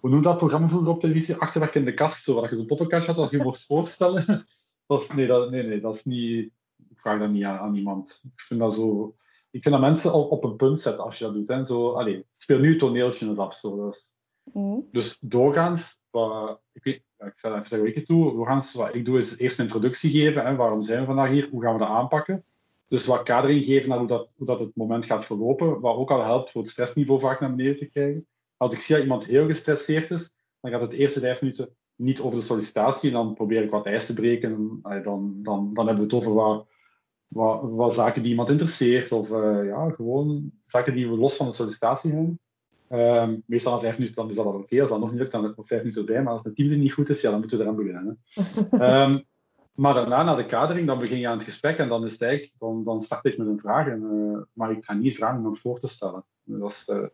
hoe 0.00 0.10
noemt 0.10 0.24
dat 0.24 0.36
programma 0.36 0.68
vroeger 0.68 0.90
op 0.90 1.00
televisie? 1.00 1.36
Achterwerk 1.36 1.74
in 1.74 1.84
de 1.84 1.94
kast, 1.94 2.24
zo, 2.24 2.34
waar 2.34 2.50
je 2.50 2.56
zo'n 2.56 2.66
podcast 2.66 3.06
had 3.06 3.16
dat 3.16 3.30
je 3.30 3.42
mocht 3.42 3.66
voorstellen. 3.66 4.24
dat 4.86 5.00
is, 5.00 5.12
nee, 5.12 5.26
dat, 5.26 5.50
nee, 5.50 5.62
nee, 5.62 5.80
dat 5.80 5.94
is 5.94 6.04
niet 6.04 6.52
ik 6.98 7.04
vraag 7.04 7.18
dat 7.18 7.30
niet 7.30 7.44
aan, 7.44 7.58
aan, 7.58 7.74
iemand. 7.74 8.20
Ik 8.34 8.40
vind 8.40 8.60
dat 8.60 8.74
zo... 8.74 9.14
ik 9.50 9.62
vind 9.62 9.74
dat 9.74 9.84
mensen 9.84 10.12
op, 10.12 10.30
op 10.30 10.44
een 10.44 10.56
punt 10.56 10.80
zetten 10.80 11.04
als 11.04 11.18
je 11.18 11.24
dat 11.24 11.34
doet. 11.34 11.48
Hè. 11.48 11.66
Zo, 11.66 11.92
allez, 11.92 12.22
speel 12.36 12.58
nu 12.58 12.76
toneeltjes 12.76 13.38
af. 13.38 13.54
Zo. 13.54 13.86
Dus, 13.86 14.10
dus 14.90 15.18
doorgaans, 15.18 16.00
wat, 16.10 16.60
ik, 16.72 16.84
weet, 16.84 17.02
ik 17.18 17.32
zal 17.36 17.54
even 17.54 17.66
zeggen 17.66 17.88
ik 17.88 17.94
het 17.94 18.06
doe. 18.06 18.32
Doorgaans, 18.32 18.74
wat 18.74 18.94
ik 18.94 19.04
doe, 19.04 19.18
is 19.18 19.38
eerst 19.38 19.58
een 19.58 19.64
introductie 19.64 20.10
geven. 20.10 20.46
Hè. 20.46 20.56
Waarom 20.56 20.82
zijn 20.82 21.00
we 21.00 21.06
vandaag 21.06 21.30
hier? 21.30 21.48
Hoe 21.50 21.62
gaan 21.62 21.72
we 21.72 21.78
dat 21.78 21.88
aanpakken? 21.88 22.44
Dus 22.88 23.06
wat 23.06 23.22
kadering 23.22 23.64
geven 23.64 23.88
naar 23.88 23.98
hoe 23.98 24.06
dat, 24.06 24.28
hoe 24.36 24.46
dat 24.46 24.60
het 24.60 24.76
moment 24.76 25.04
gaat 25.04 25.24
verlopen. 25.24 25.80
Wat 25.80 25.96
ook 25.96 26.10
al 26.10 26.22
helpt 26.22 26.50
voor 26.50 26.60
het 26.60 26.70
stressniveau 26.70 27.20
vaak 27.20 27.40
naar 27.40 27.54
beneden 27.54 27.78
te 27.78 27.86
krijgen. 27.86 28.26
Als 28.56 28.74
ik 28.74 28.80
zie 28.80 28.94
dat 28.94 29.04
iemand 29.04 29.24
heel 29.24 29.46
gestresseerd 29.46 30.10
is, 30.10 30.30
dan 30.60 30.70
gaat 30.70 30.80
het 30.80 30.90
de 30.90 30.96
eerste 30.96 31.20
vijf 31.20 31.40
minuten 31.40 31.76
niet 31.94 32.20
over 32.20 32.38
de 32.38 32.44
sollicitatie. 32.44 33.10
Dan 33.10 33.34
probeer 33.34 33.62
ik 33.62 33.70
wat 33.70 33.86
ijs 33.86 34.06
te 34.06 34.12
breken. 34.12 34.78
Allee, 34.82 35.00
Dan, 35.00 35.38
dan, 35.42 35.74
dan 35.74 35.86
hebben 35.86 36.08
we 36.08 36.14
het 36.14 36.24
over 36.24 36.34
wat, 36.34 36.66
wat, 37.28 37.60
wat 37.62 37.94
zaken 37.94 38.22
die 38.22 38.30
iemand 38.30 38.48
interesseert. 38.48 39.12
Of 39.12 39.30
eh, 39.30 39.64
ja, 39.64 39.90
gewoon 39.90 40.52
zaken 40.66 40.92
die 40.92 41.08
we 41.08 41.16
los 41.16 41.36
van 41.36 41.46
de 41.46 41.52
sollicitatie 41.52 42.12
hebben. 42.12 42.40
Ehm, 42.88 43.36
meestal 43.46 43.72
na 43.72 43.78
vijf 43.78 43.98
minuten 43.98 44.16
dan 44.16 44.28
is 44.30 44.36
dat 44.36 44.46
al 44.46 44.52
oké. 44.52 44.80
Als 44.80 44.88
dat 44.88 45.00
nog 45.00 45.10
niet 45.10 45.18
lukt, 45.18 45.32
dan 45.32 45.42
heb 45.42 45.50
ik 45.50 45.56
nog 45.56 45.66
vijf 45.66 45.80
minuten 45.80 46.00
erbij. 46.00 46.22
Maar 46.22 46.32
als 46.32 46.42
het 46.42 46.56
team 46.56 46.70
er 46.70 46.76
niet 46.76 46.92
goed 46.92 47.08
is, 47.08 47.20
ja, 47.20 47.30
dan 47.30 47.40
moeten 47.40 47.58
we 47.58 47.64
eraan 47.64 47.76
beginnen. 47.76 48.18
Hè. 48.34 48.78
Ehm, 48.86 49.18
maar 49.74 49.94
daarna, 49.94 50.22
na 50.22 50.34
de 50.34 50.44
kadering, 50.44 50.86
dan 50.86 50.98
begin 50.98 51.18
je 51.18 51.28
aan 51.28 51.38
het 51.38 51.46
gesprek 51.46 51.78
en 51.78 51.88
dan, 51.88 52.04
is 52.04 52.18
het 52.18 52.52
dan, 52.58 52.84
dan 52.84 53.00
start 53.00 53.24
ik 53.24 53.38
met 53.38 53.46
een 53.46 53.58
vraag. 53.58 53.86
En, 53.86 54.02
eh, 54.02 54.42
maar 54.52 54.70
ik 54.70 54.84
ga 54.84 54.94
niet 54.94 55.16
vragen 55.16 55.38
om 55.38 55.44
hem 55.44 55.56
voor 55.56 55.78
te 55.78 55.88
stellen. 55.88 56.24
Dat 56.44 56.70
is, 56.70 56.84
eh, 56.86 57.06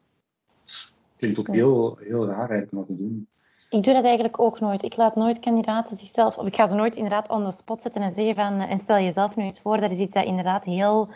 klinkt 1.16 1.38
ook 1.38 1.49
heel, 1.49 1.97
heel 2.00 2.26
raar 2.26 2.50
eigenlijk 2.50 2.73
om 2.73 2.78
dat 2.78 2.87
te 2.87 2.97
doen. 2.97 3.28
Ik 3.74 3.82
doe 3.82 3.94
dat 3.94 4.04
eigenlijk 4.04 4.40
ook 4.40 4.60
nooit. 4.60 4.82
Ik 4.82 4.96
laat 4.96 5.16
nooit 5.16 5.40
kandidaten 5.40 5.96
zichzelf, 5.96 6.38
of 6.38 6.46
ik 6.46 6.56
ga 6.56 6.66
ze 6.66 6.74
nooit 6.74 6.96
inderdaad 6.96 7.28
on 7.30 7.44
the 7.44 7.50
spot 7.50 7.82
zetten 7.82 8.02
en 8.02 8.12
zeggen 8.12 8.34
van, 8.34 8.60
eh, 8.60 8.70
en 8.70 8.78
stel 8.78 8.98
jezelf 8.98 9.36
nu 9.36 9.42
eens 9.42 9.60
voor, 9.60 9.80
dat 9.80 9.92
is 9.92 9.98
iets 9.98 10.14
dat 10.14 10.24
inderdaad 10.24 10.64
heel 10.64 11.08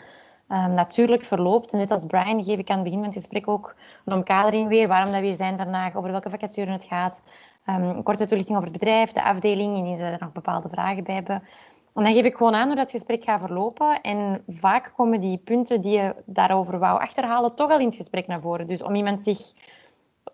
ehm, 0.47 0.73
natuurlijk 0.73 1.23
verloopt. 1.23 1.71
En 1.71 1.77
net 1.77 1.91
als 1.91 2.05
Brian 2.05 2.43
geef 2.43 2.57
ik 2.57 2.69
aan 2.69 2.75
het 2.75 2.83
begin 2.83 2.99
van 2.99 3.07
het 3.07 3.17
gesprek 3.17 3.47
ook 3.47 3.75
een 4.05 4.13
omkadering 4.13 4.67
weer, 4.67 4.87
waarom 4.87 5.11
dat 5.11 5.19
we 5.19 5.25
hier 5.25 5.35
zijn 5.35 5.57
vandaag, 5.57 5.95
over 5.95 6.11
welke 6.11 6.29
vacature 6.29 6.71
het 6.71 6.83
gaat. 6.83 7.21
Ehm, 7.65 7.83
een 7.83 8.03
korte 8.03 8.25
toelichting 8.25 8.57
over 8.57 8.69
het 8.69 8.79
bedrijf, 8.79 9.11
de 9.11 9.23
afdeling, 9.23 9.77
indien 9.77 9.95
ze 9.95 10.03
er 10.03 10.19
nog 10.19 10.31
bepaalde 10.31 10.69
vragen 10.69 11.03
bij 11.03 11.15
hebben. 11.15 11.43
En 11.93 12.03
dan 12.03 12.13
geef 12.13 12.25
ik 12.25 12.35
gewoon 12.35 12.55
aan 12.55 12.67
hoe 12.67 12.75
dat 12.75 12.91
gesprek 12.91 13.23
gaat 13.23 13.39
verlopen. 13.39 14.01
En 14.01 14.43
vaak 14.47 14.93
komen 14.95 15.19
die 15.19 15.37
punten 15.37 15.81
die 15.81 15.99
je 15.99 16.15
daarover 16.25 16.79
wou 16.79 16.99
achterhalen 16.99 17.55
toch 17.55 17.71
al 17.71 17.79
in 17.79 17.85
het 17.85 17.95
gesprek 17.95 18.27
naar 18.27 18.41
voren. 18.41 18.67
Dus 18.67 18.83
om 18.83 18.95
iemand 18.95 19.23
zich 19.23 19.53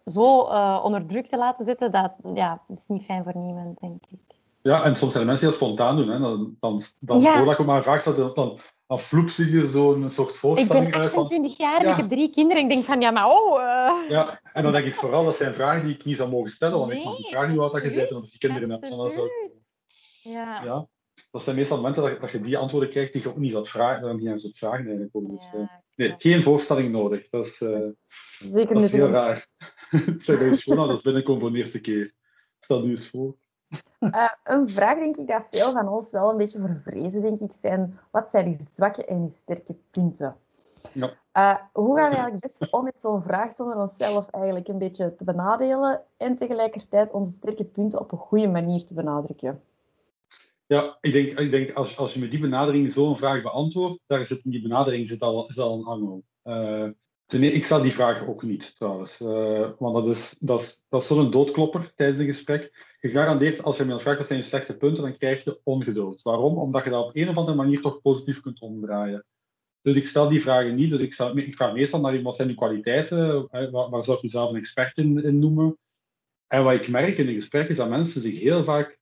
zo 0.05 0.47
eh, 0.47 0.81
onder 0.83 1.05
druk 1.05 1.27
te 1.27 1.37
laten 1.37 1.65
zetten, 1.65 1.91
dat 1.91 2.13
ja, 2.33 2.61
is 2.67 2.85
niet 2.87 3.03
fijn 3.03 3.23
voor 3.23 3.37
niemand, 3.37 3.79
denk 3.79 4.03
ik. 4.09 4.19
Ja, 4.61 4.83
en 4.83 4.95
soms 4.95 5.11
zijn 5.13 5.25
mensen 5.25 5.45
dat 5.45 5.55
spontaan 5.55 5.97
doen. 5.97 6.09
Hè. 6.09 6.19
Dan, 6.19 6.55
dan, 6.59 6.81
dan 6.99 7.19
Ja. 7.19 7.35
voordat 7.35 7.59
ik 7.59 7.65
maar 7.65 7.99
stel, 7.99 8.15
dan, 8.15 8.31
dan, 8.33 8.59
dan 8.87 8.99
vloep 8.99 9.29
ze 9.29 9.43
hier 9.43 9.65
zo'n 9.65 10.09
soort 10.09 10.29
Ik 10.29 10.35
voorstelling 10.35 10.91
ben 10.91 11.01
uit. 11.01 11.11
Van, 11.11 11.23
28 11.23 11.57
jaar 11.57 11.77
en 11.79 11.85
Ja. 11.85 11.91
ik 11.91 11.97
heb 11.97 12.07
drie 12.07 12.29
kinderen. 12.29 12.63
Ik 12.63 12.69
denk 12.69 12.83
van, 12.83 13.01
ja, 13.01 13.11
maar 13.11 13.27
oh... 13.27 13.61
eh, 13.61 14.09
ja, 14.09 14.39
en 14.53 14.63
dan 14.63 14.71
denk 14.71 14.85
ik 14.85 14.93
vooral, 14.95 15.25
dat 15.25 15.35
zijn 15.35 15.55
vragen 15.55 15.85
die 15.85 15.93
ik 15.95 16.05
niet 16.05 16.17
zou 16.17 16.29
mogen 16.29 16.49
stellen, 16.49 16.79
want 16.79 16.91
ik 16.91 17.03
mag 17.03 17.17
niet 17.17 17.27
vragen 17.27 17.49
hoe 17.49 17.61
oud 17.61 17.71
dat 17.71 17.83
je 17.83 17.91
bent 17.93 18.31
je 18.31 18.37
kinderen 18.37 18.71
hebt. 18.71 18.91
absoluut. 18.91 19.85
Ja. 20.21 20.61
ja, 20.63 20.87
dat 21.35 21.43
zijn 21.43 21.55
meestal 21.55 21.77
momenten 21.77 22.03
dat, 22.03 22.11
je- 22.11 22.19
dat 22.19 22.31
je 22.31 22.41
die 22.41 22.57
antwoorden 22.57 22.89
krijgt 22.89 23.13
die 23.13 23.21
je 23.21 23.29
ook 23.29 23.37
niet 23.37 23.51
zou 23.51 23.65
vragen, 23.65 24.01
dan 24.03 24.15
niet 24.17 24.27
eens 24.27 24.41
zou 24.41 24.53
vragen 24.55 24.85
eigenlijk. 24.85 25.15
Ook. 25.15 25.29
Dus, 25.29 25.49
eh, 25.53 25.59
Ja, 25.59 25.81
nee, 25.95 26.15
geen 26.17 26.43
voorstelling 26.43 26.91
nodig. 26.91 27.29
Dat 27.29 27.45
is, 27.45 27.61
eh, 27.61 27.79
Zeker 28.39 28.73
dat 28.73 28.83
is 28.83 28.91
niet. 28.91 29.01
heel 29.01 29.09
raar. 29.09 29.47
Zeg 30.17 30.37
bij 30.37 30.47
je 30.47 30.55
schoonouders 30.55 31.01
binnenkomen 31.01 31.41
voor 31.41 31.51
de 31.51 31.57
eerste 31.57 31.79
keer. 31.79 32.13
Stel 32.59 32.81
nu 32.83 32.89
eens 32.89 33.09
voor. 33.09 33.35
Eh, 33.99 34.29
een 34.43 34.69
vraag, 34.69 34.97
denk 34.97 35.17
ik, 35.17 35.27
dat 35.27 35.43
veel 35.51 35.71
van 35.71 35.87
ons 35.87 36.11
wel 36.11 36.29
een 36.29 36.37
beetje 36.37 36.59
voor 36.59 36.81
vrezen, 36.83 37.21
denk 37.21 37.39
ik, 37.39 37.51
zijn 37.53 37.99
wat 38.11 38.29
zijn 38.29 38.47
uw 38.47 38.57
zwakke 38.59 39.05
en 39.05 39.21
uw 39.21 39.27
sterke 39.27 39.75
punten? 39.91 40.35
Ja. 40.93 41.13
Eh, 41.31 41.55
hoe 41.73 41.95
gaan 41.97 42.09
we 42.09 42.15
eigenlijk 42.15 42.39
best 42.39 42.71
om 42.71 42.83
met 42.83 42.95
zo'n 42.97 43.23
vraag 43.23 43.53
zonder 43.53 43.77
onszelf 43.77 44.29
eigenlijk 44.29 44.67
een 44.67 44.77
beetje 44.77 45.15
te 45.15 45.23
benadelen 45.23 46.01
en 46.17 46.35
tegelijkertijd 46.35 47.11
onze 47.11 47.31
sterke 47.31 47.63
punten 47.63 47.99
op 47.99 48.11
een 48.11 48.17
goede 48.17 48.47
manier 48.47 48.85
te 48.85 48.93
benadrukken? 48.93 49.61
Ja, 50.67 50.97
ik 51.01 51.13
denk, 51.13 51.39
ik 51.39 51.51
denk 51.51 51.71
als, 51.71 51.97
als 51.97 52.13
je 52.13 52.19
met 52.19 52.31
die 52.31 52.39
benadering 52.39 52.91
zo'n 52.91 53.17
vraag 53.17 53.41
beantwoordt, 53.41 54.01
daar 54.07 54.25
zit 54.25 54.43
in 54.43 54.51
die 54.51 54.61
benadering 54.61 55.07
zit 55.07 55.21
al, 55.21 55.49
al 55.49 55.77
een 55.77 55.85
angel. 55.85 56.23
Ten 57.25 57.43
e- 57.43 57.47
ik 57.47 57.63
stel 57.63 57.81
die 57.81 57.93
vraag 57.93 58.27
ook 58.27 58.43
niet, 58.43 58.75
trouwens. 58.75 59.21
Eh, 59.21 59.69
want 59.77 59.95
dat 59.95 60.15
is, 60.15 60.35
dat 60.39 60.81
dat 60.89 61.01
is 61.01 61.07
zo'n 61.07 61.31
doodklopper 61.31 61.93
tijdens 61.95 62.19
een 62.19 62.25
gesprek. 62.25 62.95
Gegarandeerd, 62.99 63.63
als 63.63 63.77
je 63.77 63.85
dan 63.85 64.01
vraagt 64.01 64.17
wat 64.17 64.27
zijn 64.27 64.39
je 64.39 64.45
slechte 64.45 64.77
punten, 64.77 65.03
dan 65.03 65.17
krijg 65.17 65.43
je 65.43 65.59
ongeduld. 65.63 66.21
Waarom? 66.21 66.57
Omdat 66.57 66.83
je 66.83 66.89
dat 66.89 67.05
op 67.05 67.15
een 67.15 67.29
of 67.29 67.35
andere 67.35 67.57
manier 67.57 67.81
toch 67.81 68.01
positief 68.01 68.41
kunt 68.41 68.59
omdraaien. 68.59 69.25
Dus 69.81 69.95
ik 69.95 70.07
stel 70.07 70.29
die 70.29 70.41
vragen 70.41 70.75
niet. 70.75 70.89
Dus 70.89 70.99
ik, 70.99 71.13
stel, 71.13 71.37
ik 71.37 71.55
vraag 71.55 71.73
meestal 71.73 72.01
naar 72.01 72.21
wat 72.21 72.35
zijn 72.35 72.49
uw 72.49 72.55
kwaliteiten, 72.55 73.47
eh, 73.49 73.71
waar, 73.71 73.89
waar 73.89 74.03
zou 74.03 74.17
je 74.21 74.27
zelf 74.27 74.49
een 74.49 74.55
expert 74.55 74.97
in, 74.97 75.23
in 75.23 75.39
noemen. 75.39 75.77
En 76.47 76.63
wat 76.63 76.73
ik 76.73 76.87
merk 76.87 77.17
in 77.17 77.27
een 77.27 77.33
gesprek 77.33 77.69
is 77.69 77.77
dat 77.77 77.89
mensen 77.89 78.21
zich 78.21 78.39
heel 78.39 78.63
vaak 78.63 78.99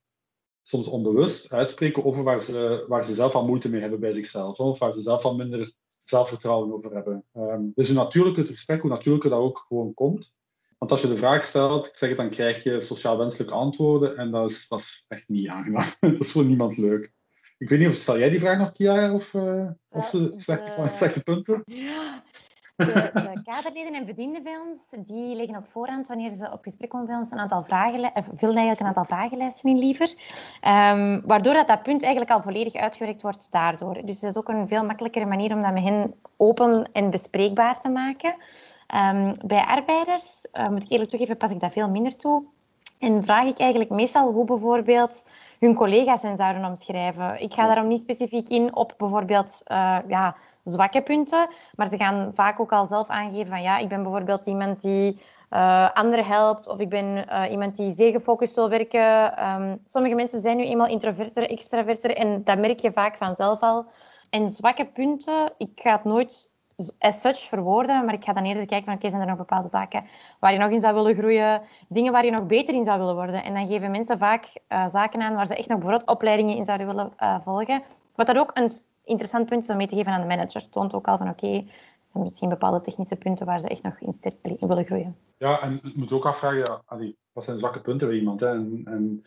soms 0.63 0.87
onbewust 0.87 1.53
uitspreken 1.53 2.05
over 2.05 2.23
waar 2.23 2.41
ze, 2.41 2.85
waar 2.87 3.03
ze 3.03 3.13
zelf 3.13 3.33
al 3.35 3.45
moeite 3.45 3.69
mee 3.69 3.81
hebben 3.81 3.99
bij 3.99 4.11
zichzelf. 4.13 4.59
Of 4.59 4.79
waar 4.79 4.93
ze 4.93 5.01
zelf 5.01 5.23
al 5.23 5.35
minder 5.35 5.73
zelfvertrouwen 6.03 6.73
over 6.73 6.93
hebben. 6.93 7.23
Ehm, 7.33 7.61
dus 7.75 7.87
hoe 7.87 7.95
natuurlijker 7.97 8.41
het 8.43 8.51
gesprek, 8.51 8.81
hoe 8.81 8.89
natuurlijker 8.89 9.29
dat 9.29 9.39
ook 9.39 9.65
gewoon 9.67 9.93
komt. 9.93 10.31
Want 10.77 10.91
als 10.91 11.01
je 11.01 11.07
de 11.07 11.17
vraag 11.17 11.43
stelt, 11.43 11.87
ik 11.87 11.95
zeg 11.95 12.09
het, 12.09 12.17
dan 12.17 12.29
krijg 12.29 12.63
je 12.63 12.81
sociaal 12.81 13.17
wenselijke 13.17 13.53
antwoorden. 13.53 14.17
En 14.17 14.31
dat 14.31 14.49
is, 14.51 14.67
dat 14.67 14.79
is 14.79 15.05
echt 15.07 15.27
niet 15.27 15.47
aangenaam. 15.47 15.85
dat 15.99 16.19
is 16.19 16.31
voor 16.31 16.45
niemand 16.45 16.77
leuk. 16.77 17.11
Ik 17.57 17.69
weet 17.69 17.79
niet 17.79 17.87
of 17.87 17.93
stel 17.93 18.17
jij 18.19 18.29
die 18.29 18.39
vraag 18.39 18.57
nog, 18.57 18.71
Kia, 18.71 19.13
of, 19.13 19.33
eh 19.33 19.69
of 19.89 20.09
ze 20.09 20.33
slechte, 20.37 20.81
de- 20.81 20.89
slechte 20.97 21.23
punten? 21.23 21.61
Ja. 21.65 22.23
De, 22.85 23.11
de 23.13 23.41
kaderleden 23.43 23.93
en 23.93 24.05
bedienden 24.05 24.43
bij 24.43 24.57
ons, 24.67 24.95
die 25.07 25.35
leggen 25.35 25.55
op 25.55 25.65
voorhand, 25.71 26.07
wanneer 26.07 26.29
ze 26.29 26.51
op 26.51 26.63
gesprek 26.63 26.89
komen 26.89 27.07
bij 27.07 27.15
ons, 27.15 27.31
een 27.31 27.39
aantal 27.39 27.63
vragen, 27.63 28.11
of 28.13 28.25
vullen 28.33 28.55
eigenlijk 28.55 28.79
een 28.79 28.85
aantal 28.85 29.05
vragenlijsten 29.05 29.69
in 29.69 29.79
liever. 29.79 30.13
Ehm, 30.61 31.21
waardoor 31.25 31.53
dat, 31.53 31.67
dat 31.67 31.83
punt 31.83 32.03
eigenlijk 32.03 32.33
al 32.33 32.41
volledig 32.41 32.75
uitgewerkt 32.75 33.21
wordt 33.21 33.51
daardoor. 33.51 33.93
Dus 34.05 34.21
het 34.21 34.29
is 34.29 34.37
ook 34.37 34.49
een 34.49 34.67
veel 34.67 34.85
makkelijkere 34.85 35.25
manier 35.25 35.55
om 35.55 35.61
dat 35.61 35.73
met 35.73 35.83
hen 35.83 36.13
open 36.37 36.89
en 36.93 37.09
bespreekbaar 37.09 37.79
te 37.79 37.89
maken. 37.89 38.35
Ehm, 38.87 39.33
bij 39.45 39.65
arbeiders, 39.65 40.51
eh, 40.51 40.67
moet 40.69 40.83
ik 40.83 40.89
eerlijk 40.89 41.09
toegeven, 41.09 41.37
pas 41.37 41.51
ik 41.51 41.59
dat 41.59 41.73
veel 41.73 41.89
minder 41.89 42.17
toe. 42.17 42.43
En 42.99 43.23
vraag 43.23 43.45
ik 43.45 43.59
eigenlijk 43.59 43.89
meestal 43.89 44.31
hoe 44.31 44.45
bijvoorbeeld 44.45 45.29
hun 45.59 45.75
collega's 45.75 46.21
hen 46.21 46.37
zouden 46.37 46.65
omschrijven. 46.65 47.41
Ik 47.41 47.53
ga 47.53 47.65
daarom 47.65 47.87
niet 47.87 47.99
specifiek 47.99 48.49
in 48.49 48.75
op 48.75 48.93
bijvoorbeeld 48.97 49.61
eh, 49.65 49.97
ja, 50.07 50.35
zwakke 50.63 51.01
punten, 51.01 51.47
maar 51.75 51.87
ze 51.87 51.97
gaan 51.97 52.33
vaak 52.33 52.59
ook 52.59 52.71
al 52.71 52.85
zelf 52.85 53.07
aangeven 53.07 53.47
van 53.47 53.61
ja, 53.61 53.77
ik 53.77 53.89
ben 53.89 54.03
bijvoorbeeld 54.03 54.45
iemand 54.45 54.81
die 54.81 55.21
eh, 55.49 55.89
anderen 55.93 56.25
helpt 56.25 56.67
of 56.67 56.79
ik 56.79 56.89
ben 56.89 57.27
eh, 57.27 57.51
iemand 57.51 57.75
die 57.75 57.91
zeer 57.91 58.11
gefocust 58.11 58.55
wil 58.55 58.69
werken. 58.69 59.37
Ehm, 59.37 59.75
sommige 59.85 60.15
mensen 60.15 60.39
zijn 60.39 60.57
nu 60.57 60.63
eenmaal 60.63 60.87
introverter, 60.87 61.49
extraverter 61.49 62.15
en 62.15 62.43
dat 62.43 62.59
merk 62.59 62.79
je 62.79 62.91
vaak 62.91 63.15
vanzelf 63.15 63.61
al. 63.61 63.85
En 64.29 64.49
zwakke 64.49 64.85
punten, 64.85 65.53
ik 65.57 65.71
ga 65.75 65.91
het 65.91 66.03
nooit 66.03 66.51
as 66.99 67.21
such 67.21 67.39
verwoorden, 67.39 68.05
maar 68.05 68.13
ik 68.13 68.23
ga 68.23 68.33
dan 68.33 68.43
eerder 68.43 68.65
kijken 68.65 68.85
van 68.85 68.95
oké, 68.95 69.09
zijn 69.09 69.21
er 69.21 69.27
nog 69.27 69.37
bepaalde 69.37 69.69
zaken 69.69 70.05
waar 70.39 70.53
je 70.53 70.59
nog 70.59 70.69
in 70.69 70.79
zou 70.79 70.93
willen 70.93 71.15
groeien, 71.15 71.61
dingen 71.87 72.11
waar 72.11 72.25
je 72.25 72.31
nog 72.31 72.45
beter 72.45 72.73
in 72.73 72.83
zou 72.83 72.99
willen 72.99 73.15
worden. 73.15 73.43
En 73.43 73.53
dan 73.53 73.67
geven 73.67 73.91
mensen 73.91 74.17
vaak 74.17 74.45
eh, 74.67 74.87
zaken 74.87 75.21
aan 75.21 75.35
waar 75.35 75.47
ze 75.47 75.55
echt 75.55 75.67
nog 75.67 75.79
bijvoorbeeld 75.79 76.09
opleidingen 76.09 76.55
in 76.55 76.65
zouden 76.65 76.87
willen 76.87 77.13
volgen. 77.41 77.83
Wat 78.15 78.27
dat 78.27 78.37
ook 78.37 78.51
een 78.53 78.69
interessant 79.03 79.45
punt 79.45 79.69
om 79.69 79.77
mee 79.77 79.87
te 79.87 79.95
geven 79.95 80.11
aan 80.11 80.21
de 80.21 80.27
manager. 80.27 80.61
Het 80.61 80.71
toont 80.71 80.93
ook 80.93 81.07
al 81.07 81.17
van 81.17 81.29
oké, 81.29 81.47
er 81.47 81.63
zijn 82.01 82.23
misschien 82.23 82.49
bepaalde 82.49 82.81
technische 82.81 83.15
punten 83.15 83.45
waar 83.45 83.59
ze 83.59 83.67
echt 83.67 83.83
nog 83.83 83.99
in, 83.99 84.57
willen 84.59 84.85
groeien. 84.85 85.15
Ja, 85.37 85.61
en 85.61 85.79
je 85.83 85.91
moet 85.95 86.11
ook 86.11 86.25
afvragen, 86.25 86.57
ja, 86.57 86.81
allee, 86.85 87.17
wat 87.31 87.43
zijn 87.43 87.57
zwakke 87.57 87.81
punten 87.81 88.07
bij 88.07 88.17
iemand? 88.17 88.39
Hè? 88.39 88.47
En, 88.47 88.81
en 88.85 89.25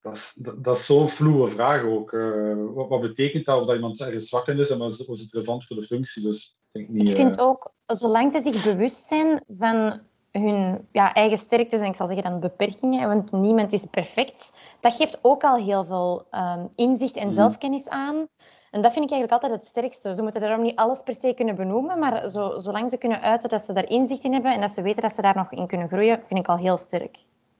dat 0.00 0.14
is, 0.14 0.32
dat, 0.36 0.64
dat 0.64 0.76
is 0.76 0.86
zo'n 0.86 1.08
vloe 1.08 1.48
vraag 1.48 1.82
ook. 1.84 2.12
Eh, 2.12 2.54
wat, 2.74 2.88
wat 2.88 3.00
betekent 3.00 3.44
dat 3.44 3.60
of 3.60 3.66
dat 3.66 3.74
iemand 3.74 4.00
ergens 4.00 4.28
zwak 4.28 4.48
in 4.48 4.58
is 4.58 4.70
en 4.70 4.82
is 4.82 4.98
het 4.98 5.32
relevant 5.32 5.64
voor 5.64 5.76
de 5.76 5.82
functie? 5.82 6.22
Dus 6.22 6.56
ik 6.72 6.86
denk 6.86 6.88
niet... 6.88 7.08
Ik 7.08 7.16
vind 7.16 7.36
eh, 7.36 7.44
ook, 7.44 7.72
zolang 7.86 8.32
ze 8.32 8.40
zich 8.40 8.64
bewust 8.64 9.06
zijn 9.06 9.44
van 9.48 10.00
hun 10.30 10.88
ja, 10.92 11.14
eigen 11.14 11.38
sterktes 11.38 11.80
en 11.80 11.86
ik 11.86 11.94
zal 11.94 12.06
zeggen 12.06 12.30
dan 12.30 12.40
beperkingen, 12.40 13.08
want 13.08 13.32
niemand 13.32 13.72
is 13.72 13.86
perfect, 13.90 14.58
dat 14.80 14.94
geeft 14.94 15.18
ook 15.22 15.42
al 15.42 15.56
heel 15.56 15.84
veel 15.84 16.26
ehm, 16.30 16.66
inzicht 16.74 17.16
en 17.16 17.26
Mhm. 17.26 17.34
zelfkennis 17.34 17.88
aan. 17.88 18.26
En 18.72 18.80
dat 18.80 18.92
vind 18.92 19.04
ik 19.04 19.10
eigenlijk 19.10 19.42
altijd 19.42 19.60
het 19.60 19.70
sterkste. 19.70 20.14
Ze 20.14 20.22
moeten 20.22 20.40
daarom 20.40 20.62
niet 20.62 20.76
alles 20.76 21.02
per 21.02 21.14
se 21.14 21.34
kunnen 21.34 21.56
benoemen, 21.56 21.98
maar 21.98 22.28
zo, 22.28 22.58
zolang 22.58 22.90
ze 22.90 22.98
kunnen 22.98 23.20
uiten 23.20 23.48
dat 23.48 23.62
ze 23.62 23.72
daar 23.72 23.88
inzicht 23.88 24.24
in 24.24 24.32
hebben 24.32 24.52
en 24.52 24.60
dat 24.60 24.70
ze 24.70 24.82
weten 24.82 25.02
dat 25.02 25.12
ze 25.12 25.22
daar 25.22 25.36
nog 25.36 25.52
in 25.52 25.66
kunnen 25.66 25.88
groeien, 25.88 26.22
vind 26.26 26.40
ik 26.40 26.48
al 26.48 26.56
heel 26.56 26.76
sterk. 26.76 27.18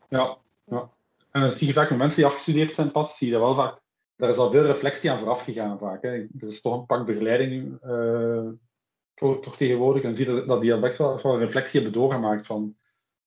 Ja, 0.09 0.37
ja. 0.65 0.91
En 1.31 1.41
dan 1.41 1.51
zie 1.51 1.67
je 1.67 1.73
vaak 1.73 1.91
met 1.91 1.99
mensen 1.99 2.17
die 2.17 2.27
afgestudeerd 2.27 2.73
zijn 2.73 2.93
pas, 2.93 3.17
zie 3.17 3.31
je 3.31 3.39
wel 3.39 3.55
vaak. 3.55 3.81
Daar 4.17 4.31
is 4.31 4.37
al 4.37 4.51
veel 4.51 4.65
reflectie 4.65 5.11
aan 5.11 5.19
vooraf 5.19 5.43
gegaan 5.43 5.79
vaak. 5.79 6.03
Hè. 6.03 6.09
Er 6.09 6.47
is 6.47 6.61
toch 6.61 6.75
een 6.75 6.87
pak 6.87 7.07
begeleiding 7.07 7.79
eh, 7.83 8.49
toch, 9.15 9.57
tegenwoordig. 9.57 10.03
En 10.03 10.17
zie 10.17 10.35
je 10.35 10.45
dat, 10.45 10.61
die 10.61 10.75
al 10.75 10.81
best 10.81 10.99
wel, 10.99 11.39
reflectie 11.39 11.81
hebben 11.81 12.01
doorgemaakt 12.01 12.47
van 12.47 12.77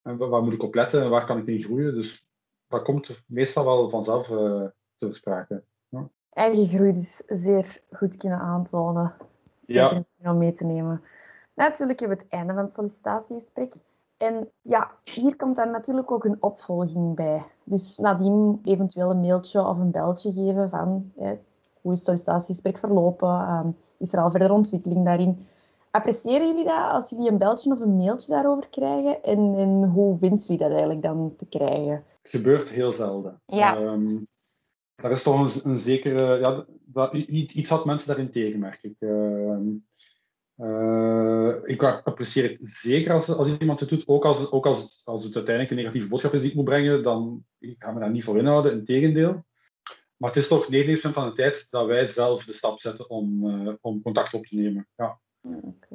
waar 0.02 0.42
moet 0.42 0.52
ik 0.52 0.62
op 0.62 0.74
letten 0.74 1.02
en 1.02 1.10
waar 1.10 1.26
kan 1.26 1.38
ik 1.38 1.46
in 1.46 1.62
groeien. 1.62 1.94
Dus 1.94 2.26
dat 2.68 2.82
komt 2.82 3.22
meestal 3.26 3.64
wel 3.64 3.90
vanzelf 3.90 4.30
eh 4.30 4.64
ter 4.96 5.14
sprake. 5.14 5.62
Eigen 6.36 6.66
groei 6.66 6.92
dus 6.92 7.22
zeer 7.26 7.80
goed 7.92 8.16
kunnen 8.16 8.38
aantonen. 8.38 9.12
Zeker 9.58 10.04
ja. 10.16 10.30
om 10.30 10.38
mee 10.38 10.52
te 10.52 10.64
nemen. 10.64 11.02
Natuurlijk 11.54 12.00
hebben 12.00 12.18
we 12.18 12.24
het 12.24 12.32
einde 12.32 12.54
van 12.54 12.62
het 12.62 12.72
sollicitatiegesprek. 12.72 13.74
En 14.16 14.48
ja, 14.62 14.90
hier 15.04 15.36
komt 15.36 15.56
dan 15.56 15.70
natuurlijk 15.70 16.10
ook 16.10 16.24
een 16.24 16.36
opvolging 16.40 17.14
bij. 17.14 17.42
Dus 17.64 17.98
nadien 17.98 18.60
eventueel 18.64 19.10
een 19.10 19.20
mailtje 19.20 19.66
of 19.66 19.78
een 19.78 19.90
beltje 19.90 20.32
geven 20.32 20.70
van 20.70 21.12
hoe 21.80 21.92
is 21.92 21.98
het 21.98 22.04
sollicitatiegesprek 22.04 22.78
verlopen? 22.78 23.28
Ehm, 23.28 23.68
is 23.96 24.12
er 24.12 24.20
al 24.20 24.30
verder 24.30 24.52
ontwikkeling 24.52 25.04
daarin? 25.04 25.46
Appreciëren 25.90 26.46
jullie 26.46 26.64
dat 26.64 26.90
als 26.92 27.10
jullie 27.10 27.30
een 27.30 27.38
beltje 27.38 27.72
of 27.72 27.80
een 27.80 27.96
mailtje 27.96 28.32
daarover 28.32 28.68
krijgen? 28.68 29.22
En, 29.22 29.54
en 29.56 29.84
hoe 29.84 30.18
wensen 30.18 30.46
jullie 30.46 30.62
dat 30.62 30.70
eigenlijk 30.70 31.02
dan 31.02 31.34
te 31.36 31.46
krijgen? 31.46 32.04
Het 32.22 32.30
gebeurt 32.30 32.68
heel 32.68 32.92
zelden. 32.92 33.40
Ja. 33.46 33.76
Um, 33.76 34.26
er 34.96 35.10
is 35.10 35.22
toch 35.22 35.54
een, 35.54 35.70
een 35.70 35.78
zekere... 35.78 36.38
Ja, 36.38 36.66
dat, 36.84 37.14
iets 37.14 37.68
wat 37.68 37.84
mensen 37.84 38.08
daarin 38.08 38.30
tegen, 38.30 38.58
merk 38.58 38.82
ik. 38.82 38.94
Uh, 38.98 39.58
uh, 40.56 41.54
ik 41.64 41.82
apprecieer 41.82 42.50
het 42.50 42.58
zeker 42.60 43.12
als, 43.12 43.28
als 43.28 43.48
iemand 43.58 43.80
het 43.80 43.88
doet, 43.88 44.08
ook 44.08 44.24
als, 44.24 44.50
ook 44.50 44.66
als, 44.66 45.02
als 45.04 45.24
het 45.24 45.34
uiteindelijk 45.34 45.70
een 45.70 45.80
negatieve 45.80 46.08
boodschap 46.08 46.34
is 46.34 46.40
die 46.40 46.50
ik 46.50 46.56
moet 46.56 46.64
brengen, 46.64 47.02
dan 47.02 47.44
gaan 47.60 47.94
we 47.94 48.00
daar 48.00 48.10
niet 48.10 48.24
voor 48.24 48.38
inhouden, 48.38 48.72
in 48.72 48.84
tegendeel. 48.84 49.44
Maar 50.16 50.30
het 50.30 50.38
is 50.38 50.48
toch 50.48 50.68
99% 50.72 50.98
van 50.98 51.28
de 51.28 51.32
tijd 51.34 51.66
dat 51.70 51.86
wij 51.86 52.06
zelf 52.06 52.44
de 52.44 52.52
stap 52.52 52.80
zetten 52.80 53.10
om, 53.10 53.46
uh, 53.46 53.72
om 53.80 54.02
contact 54.02 54.34
op 54.34 54.46
te 54.46 54.54
nemen. 54.54 54.88
Ja. 54.96 55.20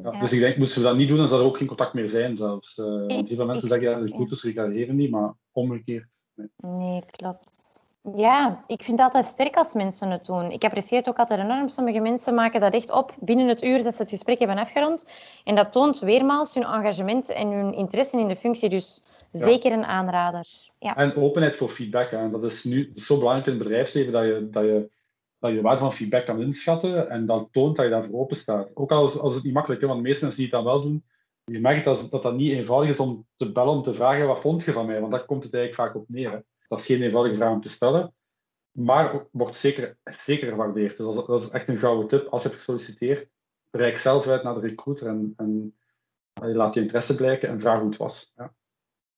Ja, 0.03 0.19
dus 0.19 0.31
ik 0.31 0.39
denk, 0.39 0.57
moesten 0.57 0.81
we 0.81 0.87
dat 0.87 0.97
niet 0.97 1.07
doen, 1.07 1.17
dan 1.17 1.27
zou 1.27 1.41
er 1.41 1.47
ook 1.47 1.57
geen 1.57 1.67
contact 1.67 1.93
meer 1.93 2.09
zijn 2.09 2.35
zelfs. 2.35 2.77
Uh, 2.77 2.85
want 2.85 3.27
heel 3.27 3.35
veel 3.35 3.45
mensen 3.45 3.67
zeggen, 3.67 3.89
ja, 3.89 3.99
de 3.99 4.05
recruiters 4.05 4.43
reageren 4.43 4.95
niet, 4.95 5.11
maar 5.11 5.33
omgekeerd. 5.51 6.17
Nee. 6.35 6.47
nee, 6.57 7.05
klopt. 7.05 7.70
Ja, 8.15 8.63
ik 8.67 8.83
vind 8.83 8.97
het 8.97 9.07
altijd 9.07 9.25
sterk 9.25 9.55
als 9.55 9.73
mensen 9.73 10.11
het 10.11 10.25
doen. 10.25 10.51
Ik 10.51 10.63
apprecieer 10.63 10.99
het 10.99 11.09
ook 11.09 11.17
altijd 11.17 11.39
enorm. 11.39 11.69
Sommige 11.69 11.99
mensen 11.99 12.33
maken 12.33 12.61
dat 12.61 12.73
echt 12.73 12.91
op 12.91 13.15
binnen 13.19 13.47
het 13.47 13.63
uur 13.63 13.83
dat 13.83 13.95
ze 13.95 14.01
het 14.01 14.09
gesprek 14.09 14.39
hebben 14.39 14.57
afgerond. 14.57 15.09
En 15.43 15.55
dat 15.55 15.71
toont 15.71 15.99
weermaals 15.99 16.53
hun 16.53 16.63
engagement 16.63 17.29
en 17.29 17.51
hun 17.51 17.73
interesse 17.73 18.19
in 18.19 18.27
de 18.27 18.35
functie. 18.35 18.69
Dus 18.69 19.03
zeker 19.31 19.71
een 19.71 19.85
aanrader. 19.85 20.47
Ja. 20.79 20.95
En 20.95 21.15
openheid 21.15 21.55
voor 21.55 21.69
feedback. 21.69 22.11
En 22.11 22.31
dat 22.31 22.43
is 22.43 22.63
nu 22.63 22.91
zo 22.95 23.17
belangrijk 23.17 23.47
in 23.47 23.53
het 23.53 23.63
bedrijfsleven 23.63 24.13
dat 24.13 24.23
je, 24.23 24.47
dat 24.51 24.63
je, 24.63 24.89
dat 25.39 25.49
je 25.49 25.55
de 25.55 25.61
waarde 25.61 25.79
van 25.79 25.93
feedback 25.93 26.25
kan 26.25 26.41
inschatten. 26.41 27.09
En 27.09 27.25
dat 27.25 27.47
toont 27.51 27.75
dat 27.75 27.85
je 27.85 27.91
daarvoor 27.91 28.19
open 28.19 28.37
staat. 28.37 28.71
Ook 28.75 28.91
als, 28.91 29.19
als 29.19 29.35
het 29.35 29.43
niet 29.43 29.53
makkelijk 29.53 29.81
is, 29.81 29.87
want 29.87 29.99
de 30.01 30.07
meeste 30.07 30.23
mensen 30.23 30.43
die 30.43 30.51
het 30.51 30.63
dan 30.63 30.73
wel 30.73 30.81
doen, 30.81 31.03
je 31.45 31.59
merkt 31.59 31.85
dat, 31.85 32.11
dat 32.11 32.23
dat 32.23 32.35
niet 32.35 32.51
eenvoudig 32.51 32.89
is 32.89 32.99
om 32.99 33.25
te 33.37 33.51
bellen, 33.51 33.73
om 33.73 33.83
te 33.83 33.93
vragen 33.93 34.27
wat 34.27 34.39
vond 34.39 34.63
je 34.63 34.71
van 34.71 34.85
mij. 34.85 34.99
Want 34.99 35.11
daar 35.11 35.25
komt 35.25 35.43
het 35.43 35.53
eigenlijk 35.53 35.89
vaak 35.89 36.01
op 36.01 36.09
neer. 36.09 36.43
Dat 36.71 36.79
is 36.79 36.86
geen 36.86 37.01
eenvoudige 37.01 37.36
vraag 37.36 37.51
om 37.51 37.62
te 37.62 37.69
stellen, 37.69 38.13
maar 38.71 39.25
wordt 39.31 39.55
zeker, 39.55 39.97
zeker 40.03 40.47
gewaardeerd. 40.47 40.97
Dus 40.97 41.15
dat 41.15 41.41
is 41.41 41.49
echt 41.49 41.67
een 41.67 41.77
gouden 41.77 42.07
tip. 42.07 42.27
Als 42.27 42.41
je 42.41 42.47
hebt 42.47 42.60
gesolliciteerd, 42.60 43.29
reik 43.71 43.97
zelf 43.97 44.27
uit 44.27 44.43
naar 44.43 44.53
de 44.53 44.60
recruiter 44.60 45.07
en, 45.07 45.34
en 45.36 45.75
laat 46.36 46.73
je 46.73 46.81
interesse 46.81 47.15
blijken 47.15 47.49
en 47.49 47.60
vraag 47.60 47.79
hoe 47.79 47.89
het 47.89 47.97
was. 47.97 48.31
Ja. 48.36 48.53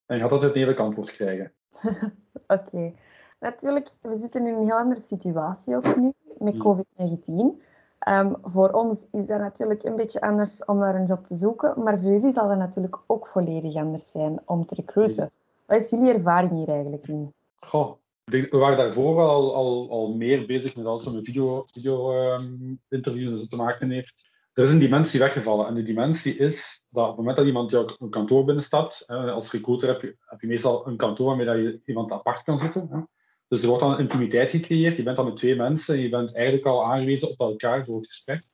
En 0.05 0.15
je 0.15 0.21
gaat 0.21 0.31
altijd 0.31 0.51
een 0.51 0.59
eerlijk 0.59 0.79
antwoord 0.79 1.11
krijgen. 1.11 1.53
Oké. 2.47 2.93
Natuurlijk, 3.39 3.89
we 4.01 4.15
zitten 4.15 4.47
in 4.47 4.55
een 4.55 4.65
heel 4.65 4.77
andere 4.77 5.01
situatie 5.01 5.75
ook 5.75 5.95
nu 5.95 6.13
met 6.37 6.53
hmm. 6.53 6.61
COVID-19. 6.61 7.61
Ehm, 7.99 8.33
voor 8.43 8.69
ons 8.69 9.07
is 9.11 9.25
dat 9.25 9.39
natuurlijk 9.39 9.83
een 9.83 9.95
beetje 9.95 10.21
anders 10.21 10.65
om 10.65 10.77
naar 10.77 10.95
een 10.95 11.05
job 11.05 11.27
te 11.27 11.35
zoeken, 11.35 11.83
maar 11.83 12.01
voor 12.01 12.11
jullie 12.11 12.31
zal 12.31 12.47
dat 12.47 12.57
natuurlijk 12.57 12.99
ook 13.07 13.27
volledig 13.27 13.75
anders 13.75 14.11
zijn 14.11 14.39
om 14.45 14.65
te 14.65 14.75
recruiten. 14.75 15.31
Wat 15.65 15.81
is 15.81 15.89
jullie 15.89 16.13
ervaring 16.13 16.51
hier 16.51 16.69
eigenlijk 16.69 17.07
in? 17.07 17.33
Goh, 17.67 17.97
we 18.23 18.47
waren 18.49 18.77
daarvoor 18.77 19.15
wel 19.15 19.29
al, 19.29 19.55
al, 19.55 19.89
al 19.89 20.13
meer 20.13 20.45
bezig 20.45 20.75
met 20.75 20.85
alles 20.85 21.03
wat 21.03 21.13
met 21.13 21.25
video, 21.25 21.63
video 21.71 22.13
um, 22.33 22.81
interviews 22.89 23.47
te 23.47 23.55
maken 23.55 23.89
heeft. 23.89 24.31
Er 24.53 24.63
is 24.63 24.71
een 24.71 24.79
dimensie 24.79 25.19
weggevallen. 25.19 25.67
En 25.67 25.75
die 25.75 25.83
dimensie 25.83 26.37
is 26.37 26.83
dat 26.89 27.03
op 27.03 27.09
het 27.09 27.17
moment 27.17 27.37
dat 27.37 27.45
iemand 27.45 27.71
jouw 27.71 27.85
kantoor 28.09 28.45
binnenstapt, 28.45 29.07
als 29.07 29.51
recruiter 29.51 29.87
heb 29.87 30.01
je, 30.01 30.17
heb 30.19 30.41
je 30.41 30.47
meestal 30.47 30.87
een 30.87 30.97
kantoor 30.97 31.35
waarmee 31.35 31.63
je 31.63 31.81
iemand 31.85 32.11
apart 32.11 32.43
kan 32.43 32.59
zitten. 32.59 32.87
Hè. 32.91 32.99
Dus 33.47 33.61
er 33.61 33.67
wordt 33.67 33.83
dan 33.83 33.99
intimiteit 33.99 34.49
gecreëerd. 34.49 34.97
Je 34.97 35.03
bent 35.03 35.15
dan 35.15 35.25
met 35.25 35.35
twee 35.35 35.55
mensen 35.55 35.95
en 35.95 36.01
je 36.01 36.09
bent 36.09 36.33
eigenlijk 36.33 36.65
al 36.65 36.85
aangewezen 36.85 37.29
op 37.29 37.39
elkaar 37.39 37.85
voor 37.85 37.97
het 37.97 38.07
gesprek. 38.07 38.47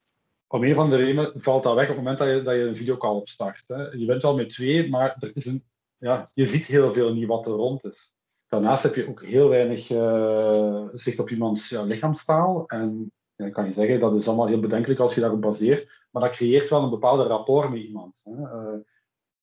Om 0.48 0.64
een 0.64 0.76
van 0.76 0.90
de 0.90 0.96
redenen 0.96 1.32
valt 1.36 1.64
dat 1.64 1.76
weg 1.76 1.90
op 1.90 1.96
het 1.96 2.04
moment 2.04 2.18
dat 2.18 2.30
je, 2.30 2.42
dat 2.42 2.56
je 2.56 2.62
een 2.62 2.76
videocall 2.76 3.16
opstart. 3.16 3.64
Hè. 3.68 3.90
Je 3.90 4.06
bent 4.06 4.22
wel 4.22 4.36
met 4.36 4.50
twee, 4.50 4.90
maar 4.90 5.16
er 5.20 5.32
is 5.34 5.46
een, 5.46 5.64
ja, 5.98 6.30
je 6.34 6.46
ziet 6.46 6.66
heel 6.66 6.94
veel 6.94 7.14
niet 7.14 7.28
wat 7.28 7.46
er 7.46 7.52
rond 7.52 7.86
is. 7.86 8.12
Daarnaast 8.50 8.84
heb 8.84 8.96
je 8.96 9.08
ook 9.08 9.24
heel 9.24 9.50
weinig 9.50 9.90
uh, 9.90 10.88
zicht 10.94 11.20
op 11.20 11.30
iemands 11.30 11.70
lichaamstaal. 11.70 12.68
En 12.68 13.12
ja, 13.36 13.50
kan 13.50 13.66
je 13.66 13.72
zeggen, 13.72 14.00
dat 14.00 14.16
is 14.16 14.28
allemaal 14.28 14.48
heel 14.48 14.60
bedenkelijk 14.60 15.00
als 15.00 15.16
je 15.16 15.22
daarop 15.22 15.42
baseert. 15.42 16.06
Maar 16.12 16.22
dat 16.22 16.32
creëert 16.32 16.70
wel 16.70 16.84
een 16.84 16.90
bepaalde 16.90 17.24
rapport 17.24 17.70
met 17.70 17.82
iemand. 17.82 18.14
Hè. 18.24 18.32
Uh, 18.32 18.80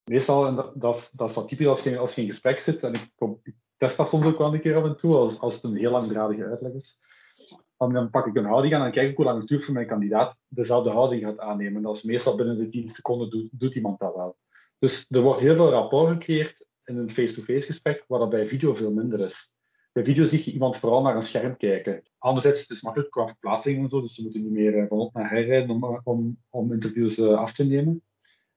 meestal, 0.04 0.46
en 0.46 0.54
dat, 0.54 0.72
dat, 0.74 1.10
dat 1.12 1.28
is 1.28 1.34
wat 1.34 1.48
typisch 1.48 1.66
als 1.66 1.82
je, 1.82 1.98
als 1.98 2.14
je 2.14 2.20
in 2.20 2.28
gesprek 2.28 2.58
zit, 2.58 2.82
en 2.82 2.94
ik, 2.94 3.54
test 3.76 3.96
dat 3.96 4.08
soms 4.08 4.26
ook 4.26 4.38
wel 4.38 4.54
een 4.54 4.60
keer 4.60 4.76
af 4.76 4.84
en 4.84 4.96
toe, 4.96 5.16
als, 5.16 5.40
als 5.40 5.54
het 5.54 5.64
een 5.64 5.76
heel 5.76 5.90
langdradige 5.90 6.44
uitleg 6.44 6.72
is. 6.72 6.98
Dan, 7.76 8.10
pak 8.10 8.26
ik 8.26 8.36
een 8.36 8.44
houding 8.44 8.74
aan 8.74 8.84
en 8.84 8.92
kijk 8.92 9.10
ik 9.10 9.16
hoe 9.16 9.24
lang 9.24 9.38
het 9.38 9.48
duurt 9.48 9.64
voor 9.64 9.74
mijn 9.74 9.86
kandidaat 9.86 10.36
dezelfde 10.48 10.90
houding 10.90 11.22
gaat 11.22 11.40
aannemen. 11.40 11.82
Dat 11.82 11.96
is 11.96 12.02
meestal 12.02 12.36
binnen 12.36 12.58
de 12.58 12.68
10 12.68 12.88
seconden 12.88 13.30
doet, 13.30 13.48
doet 13.52 13.74
iemand 13.74 13.98
dat 13.98 14.14
wel. 14.14 14.36
Dus 14.78 15.06
er 15.10 15.20
wordt 15.20 15.40
heel 15.40 15.54
veel 15.54 15.70
rapport 15.70 16.08
gecreëerd 16.08 16.65
in 16.86 16.96
een 16.96 17.10
face-to-face 17.10 17.66
gesprek, 17.66 18.04
waar 18.08 18.18
dat 18.18 18.30
bij 18.30 18.46
video 18.46 18.74
veel 18.74 18.92
minder 18.92 19.20
is. 19.20 19.50
Bij 19.92 20.04
video 20.04 20.24
zie 20.24 20.42
je 20.44 20.52
iemand 20.52 20.76
vooral 20.76 21.02
naar 21.02 21.14
een 21.14 21.22
scherm 21.22 21.56
kijken. 21.56 22.02
Anderzijds, 22.18 22.60
het 22.60 22.70
is 22.70 22.82
makkelijk 22.82 23.10
qua 23.10 23.26
verplaatsing 23.26 23.78
en 23.78 23.88
zo, 23.88 24.00
dus 24.00 24.14
ze 24.14 24.22
moeten 24.22 24.42
niet 24.42 24.52
meer 24.52 24.78
eh, 24.78 24.88
van 24.88 24.98
op 24.98 25.14
naar 25.14 25.30
herrijden 25.30 25.70
om, 25.70 26.00
om, 26.04 26.38
om 26.50 26.72
interviews 26.72 27.18
eh, 27.18 27.38
af 27.38 27.52
te 27.52 27.64
nemen. 27.64 28.02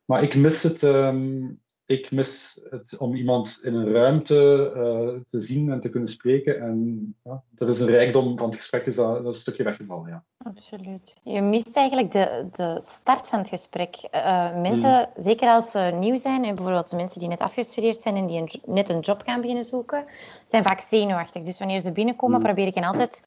Maar 0.06 0.24
ik 0.24 0.36
mis 0.36 0.64
het, 0.64 0.82
um, 0.82 1.62
ik 1.86 2.12
mis 2.12 2.60
het 2.70 2.98
om 2.98 3.16
iemand 3.16 3.60
in 3.62 3.74
een 3.74 3.92
ruimte 3.92 5.26
te 5.30 5.42
zien 5.42 5.72
en 5.72 5.80
te 5.80 5.90
kunnen 5.90 6.10
spreken. 6.10 6.60
En 6.60 7.16
ja, 7.24 7.44
is 7.58 7.80
een 7.80 7.88
rijkdom 7.88 8.38
van 8.38 8.50
het 8.50 8.58
gesprek, 8.58 8.86
is 8.86 8.96
dat, 8.96 9.14
dat 9.16 9.28
is 9.28 9.36
een 9.36 9.42
stukje 9.42 9.64
weggevallen. 9.64 10.10
Ja. 10.10 10.26
Absoluut. 10.50 11.16
Je 11.24 11.42
mist 11.42 11.78
eigenlijk 11.78 12.12
de, 12.12 12.48
de 12.52 12.82
start 12.84 13.28
van 13.28 13.40
het 13.40 13.50
gesprek. 13.50 13.96
Uh, 14.12 14.56
mensen, 14.62 14.94
hmm. 14.94 15.24
zeker 15.24 15.50
als 15.50 15.72
ze 15.72 15.80
nieuw 15.80 16.16
zijn, 16.16 16.46
en 16.46 16.56
bijvoorbeeld 16.56 16.92
mensen 16.92 17.20
die 17.20 17.30
net 17.30 17.40
afgestudeerd 17.40 18.02
zijn 18.02 18.16
en 18.16 18.28
die 18.28 18.40
een, 18.40 18.50
net 18.66 18.90
een 18.90 19.00
job 19.00 19.22
gaan 19.22 19.42
beginnen 19.42 19.66
zoeken, 19.66 20.06
zijn 20.48 20.64
vaak 20.64 20.80
zenuwachtig. 20.80 21.44
Dus 21.44 21.60
wanneer 21.60 21.80
ze 21.80 21.92
binnenkomen, 21.92 22.36
hmm. 22.36 22.46
probeer 22.46 22.68
ik 22.68 22.76
hen 22.76 22.84
altijd 22.84 23.24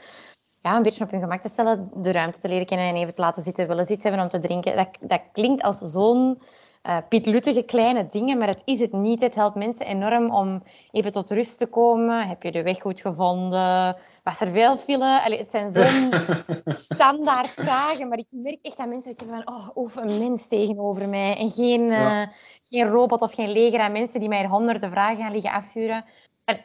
ja, 0.63 0.77
een 0.77 0.83
beetje 0.83 1.05
op 1.05 1.11
hun 1.11 1.21
gemak 1.21 1.43
te 1.43 1.49
stellen, 1.49 1.91
de 1.95 2.13
ruimte 2.13 2.39
te 2.39 2.49
leren 2.49 2.67
kennen 2.67 2.87
en 2.87 2.97
even 2.97 3.15
te 3.15 3.21
laten 3.21 3.43
zitten, 3.43 3.69
willen 3.69 3.87
zitten 3.87 4.09
hebben 4.09 4.25
om 4.25 4.41
te 4.41 4.47
drinken. 4.47 4.77
Dat, 4.77 4.89
dat 5.01 5.23
klinkt 5.33 5.63
als 5.63 5.79
zo'n 5.79 6.43
uh, 6.87 6.97
pietluttige 7.09 7.63
kleine 7.63 8.09
dingen, 8.11 8.39
maar 8.39 8.49
het 8.49 8.63
is 8.65 8.81
het 8.81 8.93
niet. 8.93 9.21
Het 9.21 9.35
helpt 9.35 9.57
mensen 9.57 9.87
enorm 9.87 10.31
om 10.31 10.63
even 10.91 11.13
tot 11.13 11.31
rust 11.31 11.59
te 11.59 11.67
komen. 11.67 12.29
Heb 12.29 12.43
je 12.43 12.53
de 12.53 12.63
weg 12.63 12.81
goed 12.81 13.01
gevonden? 13.01 13.97
Was 14.23 14.41
er 14.41 14.47
veel 14.47 14.77
file? 14.77 15.23
Allee, 15.25 15.39
het 15.39 15.51
zijn 15.51 15.71
zo'n 15.71 16.13
standaard 16.97 17.49
vragen, 17.49 18.09
maar 18.09 18.19
ik 18.19 18.27
merk 18.31 18.63
echt 18.63 18.77
dat 18.77 18.89
mensen 18.89 19.15
zeggen 19.15 19.37
van 19.37 19.55
oh, 19.55 19.69
of 19.75 19.97
een 19.97 20.19
mens 20.19 20.49
tegenover 20.49 21.09
mij 21.09 21.37
en 21.37 21.51
geen, 21.51 21.81
uh, 21.81 22.27
geen 22.63 22.89
robot 22.89 23.21
of 23.21 23.35
geen 23.35 23.53
leger 23.53 23.81
aan 23.81 23.93
mensen 23.93 24.21
die 24.21 24.29
mij 24.29 24.47
honderden 24.47 24.91
vragen 24.91 25.23
gaan 25.23 25.33
liggen 25.33 25.53
afvuren. 25.53 26.05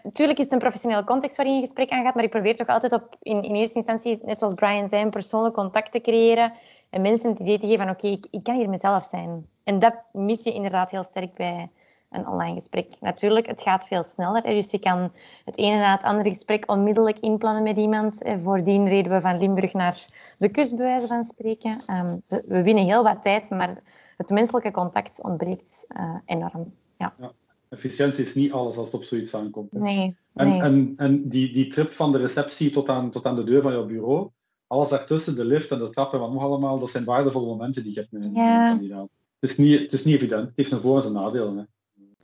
Natuurlijk 0.03 0.37
is 0.37 0.43
het 0.43 0.53
een 0.53 0.59
professionele 0.59 1.03
context 1.03 1.37
waarin 1.37 1.55
je 1.55 1.61
gesprek 1.61 1.89
aangaat, 1.89 2.15
maar 2.15 2.23
ik 2.23 2.29
probeer 2.29 2.55
toch 2.55 2.67
altijd 2.67 2.93
op, 2.93 3.15
in, 3.21 3.43
in 3.43 3.55
eerste 3.55 3.75
instantie, 3.75 4.19
net 4.23 4.37
zoals 4.37 4.53
Brian 4.53 4.87
zei, 4.87 5.03
een 5.03 5.09
persoonlijk 5.09 5.55
contact 5.55 5.91
te 5.91 6.01
creëren 6.01 6.53
en 6.89 7.01
mensen 7.01 7.29
het 7.29 7.39
idee 7.39 7.59
te 7.59 7.67
geven 7.67 7.85
van 7.85 7.95
oké, 7.95 8.07
ik, 8.07 8.27
ik, 8.31 8.43
kan 8.43 8.55
hier 8.55 8.69
mezelf 8.69 9.05
zijn. 9.05 9.47
En 9.63 9.79
dat 9.79 9.93
mis 10.11 10.43
je 10.43 10.53
inderdaad 10.53 10.91
heel 10.91 11.03
sterk 11.03 11.33
bij 11.33 11.69
een 12.09 12.27
online 12.27 12.53
gesprek. 12.53 12.95
Natuurlijk, 12.99 13.47
het 13.47 13.61
gaat 13.61 13.87
veel 13.87 14.03
sneller. 14.03 14.41
Dus 14.41 14.71
je 14.71 14.79
kan 14.79 15.11
het 15.45 15.57
ene 15.57 15.75
na 15.75 15.91
het 15.91 16.03
andere 16.03 16.29
gesprek 16.29 16.71
onmiddellijk 16.71 17.19
inplannen 17.19 17.63
met 17.63 17.77
iemand. 17.77 18.21
Voordien 18.37 18.87
reden 18.87 19.11
we 19.11 19.21
van 19.21 19.37
Limburg 19.37 19.73
naar 19.73 20.05
de 20.37 20.49
kust, 20.49 20.75
bij 20.75 20.85
wijze 20.85 21.07
van 21.07 21.23
spreken. 21.23 21.81
Ehm, 21.85 22.17
we, 22.27 22.61
winnen 22.61 22.85
heel 22.85 23.03
wat 23.03 23.21
tijd, 23.21 23.49
maar 23.49 23.81
het 24.17 24.29
menselijke 24.29 24.71
contact 24.71 25.23
ontbreekt 25.23 25.85
uh, 25.97 26.15
enorm. 26.25 26.73
Ja. 26.97 27.13
ja. 27.19 27.31
Efficiëntie 27.69 28.25
is 28.25 28.35
niet 28.35 28.51
alles 28.51 28.77
als 28.77 28.85
het 28.85 28.95
op 28.95 29.03
zoiets 29.03 29.35
aankomt. 29.35 29.71
Nee. 29.71 30.17
En, 30.33 30.61
en, 30.61 30.93
en 30.97 31.29
die, 31.29 31.53
die 31.53 31.67
trip 31.67 31.91
van 31.91 32.11
de 32.11 32.17
receptie 32.17 32.69
tot 32.69 32.89
aan, 32.89 33.11
tot 33.11 33.25
aan 33.25 33.35
de 33.35 33.43
deur 33.43 33.61
van 33.61 33.71
jouw 33.71 33.85
bureau, 33.85 34.29
alles 34.67 34.89
daartussen, 34.89 35.35
de 35.35 35.45
lift 35.45 35.71
en 35.71 35.79
de 35.79 35.89
trappen, 35.89 36.19
wat 36.19 36.33
nog 36.33 36.43
allemaal, 36.43 36.79
dat 36.79 36.89
zijn 36.89 37.03
waardevolle 37.05 37.45
momenten 37.45 37.83
die 37.83 37.93
je 37.93 37.99
hebt 37.99 38.11
met 38.11 38.21
een 38.23 38.33
kandidaat. 38.33 39.09
Het 39.39 39.49
is, 39.49 39.57
niet, 39.57 39.79
het 39.79 39.93
is 39.93 40.03
niet 40.03 40.15
evident, 40.15 40.47
het 40.47 40.55
heeft 40.55 40.69
zijn 40.69 40.81
voor- 40.81 41.05
en 41.05 41.11
nadelen. 41.11 41.69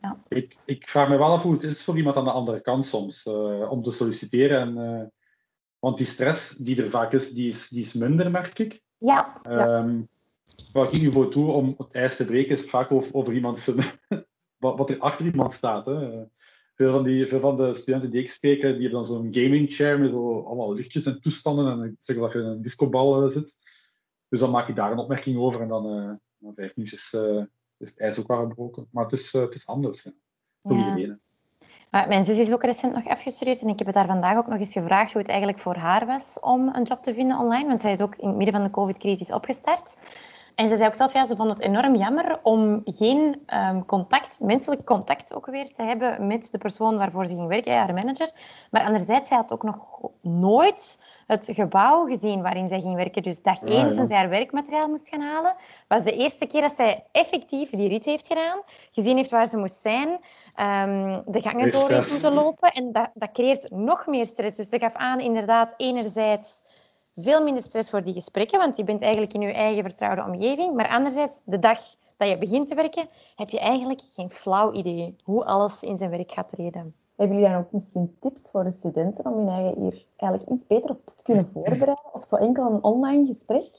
Ja. 0.04 0.24
Ik, 0.28 0.58
ik 0.66 0.88
vraag 0.88 1.10
me 1.10 1.18
wel 1.18 1.32
af 1.32 1.44
hoe 1.44 1.54
het 1.54 1.63
is 1.63 1.84
voor 1.84 1.98
iemand 1.98 2.16
aan 2.16 2.24
de 2.24 2.32
andere 2.32 2.62
kant 2.62 2.86
soms, 2.86 3.26
uh, 3.26 3.72
om 3.72 3.84
te 3.84 3.92
solliciteren. 3.92 4.60
En, 4.60 4.78
uh, 4.78 5.06
want 5.80 5.98
die 5.98 6.06
stress 6.06 6.50
die 6.50 6.82
er 6.82 6.89
vaak 6.89 7.13
is, 7.13 7.32
die 7.32 7.48
is, 7.48 7.68
die 7.68 7.82
is 7.82 7.94
minder, 7.94 8.32
merk 8.32 8.60
ik. 8.60 8.82
Ja. 8.98 9.42
Um, 9.50 10.10
wat 10.72 10.94
ik 10.94 11.02
nu 11.02 11.12
voor 11.12 11.30
toe 11.30 11.52
om 11.52 11.76
het 11.78 11.92
ijs 11.92 12.16
te 12.16 12.26
breken, 12.26 12.52
is 12.52 12.62
het 12.62 12.70
vaak 12.70 12.92
over, 12.92 13.13
over 13.13 13.34
iemand 13.34 13.60
zijn, 13.60 13.78
wat, 14.63 14.78
wat 14.78 14.89
er 14.89 15.00
achter 15.00 15.26
iemand 15.26 15.52
staat. 15.52 15.86
Hè. 15.86 16.24
Veel 16.76 16.92
van, 16.92 17.04
die, 17.04 17.28
veel 17.28 17.39
van 17.39 17.58
de 17.58 17.74
studenten 17.74 18.12
die 18.12 18.22
ik 18.22 18.32
spreek, 18.32 18.62
die 18.62 18.72
hebben 18.72 18.92
dan 18.92 19.06
zo'n 19.06 19.34
gaming 19.34 19.74
chair 19.74 20.00
met 20.00 20.10
zo 20.10 20.42
allemaal 20.42 20.74
lichtjes 20.74 21.06
en 21.06 21.22
toestanden. 21.22 21.72
En 21.72 21.84
ik 21.84 21.96
zeg 22.02 22.18
dat 22.18 22.32
je 22.32 22.39
in 22.39 22.46
een 22.46 22.62
discobal 22.62 23.30
zit. 23.32 23.54
Dus 24.30 24.39
dan 24.39 24.52
maak 24.52 24.68
je 24.68 24.74
daar 24.74 24.92
een 24.92 24.98
opmerking 24.98 25.38
over 25.38 25.62
en 25.62 25.68
dan 25.68 25.86
na 26.38 26.52
vijf 26.56 26.76
minuutjes 26.76 27.13
is 27.84 27.89
het 27.89 28.00
ijs 28.00 28.19
ook 28.19 28.28
wel 28.28 28.48
gebroken. 28.48 28.88
Maar 28.91 29.04
het 29.04 29.13
is, 29.13 29.32
het 29.32 29.54
is 29.54 29.67
anders 29.67 30.08
voor 30.63 30.78
ja. 30.78 30.96
iedereen. 30.96 31.19
mijn 31.89 32.24
zus 32.24 32.38
is 32.38 32.52
ook 32.52 32.63
recent 32.63 32.93
nog 32.93 33.08
afgestudeerd 33.08 33.62
en 33.62 33.67
ik 33.67 33.78
heb 33.78 33.88
het 33.88 33.96
haar 33.96 34.08
vandaag 34.08 34.38
ook 34.38 34.48
nog 34.48 34.60
eens 34.60 34.72
gevraagd 34.72 35.12
hoe 35.12 35.22
het 35.22 35.30
eigenlijk 35.30 35.60
voor 35.60 35.76
haar 35.76 36.06
was 36.06 36.39
om 36.39 36.76
een 36.76 36.84
job 36.84 37.04
te 37.04 37.13
vinden 37.13 37.38
online, 37.38 37.67
want 37.67 37.82
zij 37.82 37.91
is 37.91 38.02
ook 38.02 38.15
in 38.15 38.28
het 38.28 38.38
midden 38.38 38.56
van 38.56 38.63
de 38.63 38.72
covid-crisis 38.72 39.32
opgestart. 39.32 39.96
En 40.56 40.69
ze 40.69 40.76
zei 40.76 40.88
ook 40.88 40.96
zelf, 40.96 41.13
ja, 41.13 41.26
ze 41.26 41.36
vond 41.36 41.50
het 41.50 41.60
enorm 41.60 41.96
jammer 41.96 42.39
om 42.43 42.82
geen 42.86 43.41
um, 43.48 43.86
contact, 43.86 44.39
menselijk 44.39 44.86
contact 44.86 45.34
ook 45.34 45.46
weer 45.46 45.74
te 45.74 45.84
hebben 45.84 46.28
met 46.28 46.52
de 46.52 46.58
persoon 46.58 46.98
waarvoor 46.98 47.26
ze 47.26 47.36
ging 47.36 47.48
werken, 47.48 47.78
haar 47.78 47.93
manager. 47.93 48.32
Maar 48.72 48.86
anderzijds, 48.86 49.28
zij 49.28 49.38
had 49.38 49.52
ook 49.52 49.63
nog 49.63 49.86
nooit 50.22 51.04
het 51.28 51.50
gebouw 51.52 52.06
gezien 52.06 52.42
waarin 52.42 52.68
zij 52.68 52.82
ging 52.82 52.96
werken. 52.96 53.24
Dus 53.24 53.42
dag 53.42 53.64
één, 53.64 53.88
ah, 53.88 53.94
toen 53.94 54.06
zij 54.06 54.18
haar 54.18 54.30
werkmateriaal 54.30 54.88
moest 54.88 55.10
gaan 55.10 55.22
halen, 55.22 55.56
was 55.88 56.04
de 56.04 56.12
eerste 56.12 56.46
keer 56.46 56.62
dat 56.62 56.74
zij 56.74 57.04
effectief 57.12 57.70
die 57.70 57.90
rit 57.90 58.06
heeft 58.06 58.28
gedaan, 58.28 58.62
gezien 58.92 59.18
heeft 59.18 59.30
waar 59.30 59.48
ze 59.48 59.58
moest 59.58 59.82
zijn, 59.82 60.08
um, 60.08 61.24
de 61.26 61.42
gangen 61.42 61.72
door 61.72 61.90
heeft 61.90 62.12
moeten 62.12 62.34
lopen. 62.34 62.72
En 62.72 62.92
dat, 62.92 63.10
dat 63.14 63.32
creëert 63.32 63.72
nog 63.72 64.08
meer 64.08 64.26
stress. 64.26 64.58
Dus 64.58 64.70
ze 64.70 64.80
gaf 64.80 64.94
aan, 64.94 65.20
inderdaad, 65.20 65.74
enerzijds 65.78 66.62
veel 67.16 67.44
minder 67.44 67.64
stress 67.64 67.90
voor 67.90 68.04
die 68.04 68.14
gesprekken, 68.14 68.60
want 68.60 68.78
je 68.78 68.84
bent 68.84 69.02
eigenlijk 69.02 69.34
in 69.34 69.42
je 69.42 69.54
eigen 69.54 69.84
vertrouwde 69.84 70.24
omgeving. 70.24 70.76
Maar 70.76 70.88
anderzijds, 70.88 71.42
de 71.46 71.60
dag 71.60 71.80
dat 72.18 72.30
je 72.30 72.38
begint 72.38 72.68
te 72.68 72.76
werken, 72.76 73.10
heb 73.36 73.50
je 73.50 73.60
eigenlijk 73.60 74.02
geen 74.08 74.30
flauw 74.30 74.72
idee 74.72 75.16
hoe 75.24 75.46
alles 75.46 75.84
in 75.84 75.98
zijn 75.98 76.10
werk 76.10 76.32
gaat 76.32 76.50
treden. 76.50 76.96
Hebben 77.15 77.38
jullie 77.38 77.52
dan 77.52 77.62
ook 77.62 77.71
misschien 77.71 78.17
tips 78.19 78.49
voor 78.52 78.63
de 78.63 78.71
studenten 78.71 79.26
om 79.26 79.38
hun 79.38 79.49
eigen 79.49 79.82
hier 79.82 80.06
eigenlijk 80.17 80.52
iets 80.52 80.67
beter 80.67 80.89
op 80.89 81.13
te 81.15 81.23
kunnen 81.23 81.49
voorbereiden? 81.54 82.13
Of 82.13 82.26
zo 82.26 82.36
enkel 82.36 82.71
een 82.71 82.84
online 82.84 83.28
gesprek? 83.28 83.69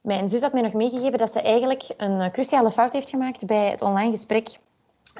Mijn 0.00 0.28
zus 0.28 0.40
had 0.40 0.52
mij 0.52 0.62
nog 0.62 0.72
meegegeven 0.72 1.18
dat 1.18 1.30
ze 1.30 1.40
eigenlijk 1.40 1.94
een 1.96 2.30
cruciale 2.32 2.70
fout 2.70 2.92
heeft 2.92 3.10
gemaakt 3.10 3.46
bij 3.46 3.70
het 3.70 3.82
online 3.82 4.10
gesprek 4.10 4.58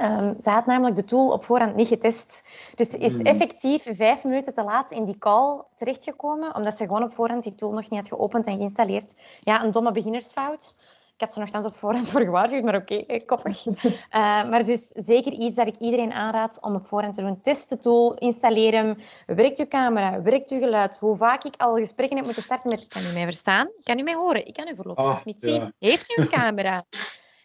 Um, 0.01 0.35
ze 0.41 0.51
had 0.51 0.67
namelijk 0.67 0.97
de 0.97 1.05
tool 1.05 1.31
op 1.31 1.45
voorhand 1.45 1.77
niet 1.77 1.89
getest. 1.89 2.43
Dus 2.75 2.91
ze 2.91 2.99
is 2.99 3.13
hmm. 3.13 3.21
effectief 3.21 3.87
vijf 3.91 4.25
minuten 4.25 4.55
te 4.55 4.63
laat 4.63 4.91
in 4.91 5.05
die 5.05 5.19
call 5.19 5.63
terechtgekomen, 5.75 6.55
omdat 6.55 6.77
ze 6.77 6.85
gewoon 6.85 7.03
op 7.03 7.13
voorhand 7.13 7.43
die 7.43 7.55
tool 7.55 7.73
nog 7.73 7.91
niet 7.91 8.01
had 8.01 8.09
geopend 8.09 8.47
en 8.47 8.57
geïnstalleerd. 8.57 9.15
Ja, 9.41 9.65
een 9.65 9.71
domme 9.71 9.93
beginnersfout. 9.93 10.77
Had 11.25 11.33
ze 11.33 11.39
nogthans 11.39 11.67
op 11.67 11.77
voorhand 11.77 12.09
voor 12.09 12.21
gewaarschuwd, 12.21 12.63
maar 12.63 12.75
oké, 12.75 12.95
okay, 12.95 13.21
koppig. 13.21 13.67
Uh, 13.67 13.73
maar 14.51 14.65
dus 14.65 14.89
zeker 14.89 15.33
iets 15.33 15.57
dat 15.57 15.67
ik 15.67 15.77
iedereen 15.77 16.13
aanraad 16.13 16.59
om 16.61 16.75
op 16.75 16.87
voorhand 16.87 17.15
te 17.15 17.21
doen. 17.21 17.41
Test 17.41 17.69
de 17.69 17.79
tool, 17.79 18.15
installeer 18.15 18.73
hem. 18.73 18.97
Werkt 19.27 19.59
uw 19.59 19.67
camera? 19.67 20.23
Werkt 20.23 20.51
uw 20.51 20.59
geluid? 20.59 20.99
Hoe 20.99 21.17
vaak 21.17 21.45
ik 21.45 21.55
al 21.57 21.77
gesprekken 21.77 22.17
heb 22.17 22.25
moeten 22.25 22.43
starten 22.43 22.71
met 22.71 22.87
kan 22.87 23.03
u 23.03 23.13
mij 23.13 23.23
verstaan? 23.23 23.69
Kan 23.83 23.99
u 23.99 24.03
mij 24.03 24.15
horen? 24.15 24.47
Ik 24.47 24.55
kan 24.55 24.69
u 24.69 24.75
voorlopig 24.77 25.05
ah, 25.05 25.11
nog 25.11 25.25
niet 25.25 25.41
zien. 25.41 25.73
Heeft 25.79 26.19
u 26.19 26.23
een 26.23 26.29
camera? 26.39 26.85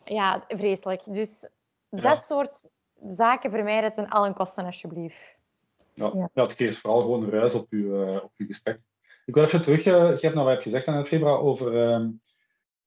Ja, 0.04 0.44
vreselijk. 0.48 1.02
Dus 1.06 1.50
dat 1.90 2.18
soort 2.18 2.72
zaken 3.08 3.50
vermijden 3.50 3.92
ten 3.92 4.10
allen 4.10 4.34
kosten, 4.34 4.66
alsjeblieft. 4.66 5.38
Ja, 5.94 6.12
ja. 6.34 6.44
het 6.44 6.56
creëert 6.56 6.78
vooral 6.78 7.02
gewoon 7.02 7.30
ruis 7.30 7.54
op 7.54 7.66
je, 7.70 7.78
uh, 7.78 8.24
op 8.24 8.32
uw 8.38 8.46
gesprek. 8.46 8.80
Ik 9.26 9.34
wil 9.34 9.44
even 9.44 9.62
terug, 9.62 9.86
uh, 9.86 9.94
je 9.94 10.20
hebt 10.22 10.36
nou 10.36 10.48
wat 10.48 10.62
gezegd 10.62 10.88
aan 10.88 10.98
het 10.98 11.08
februari 11.08 11.42
over 11.42 11.74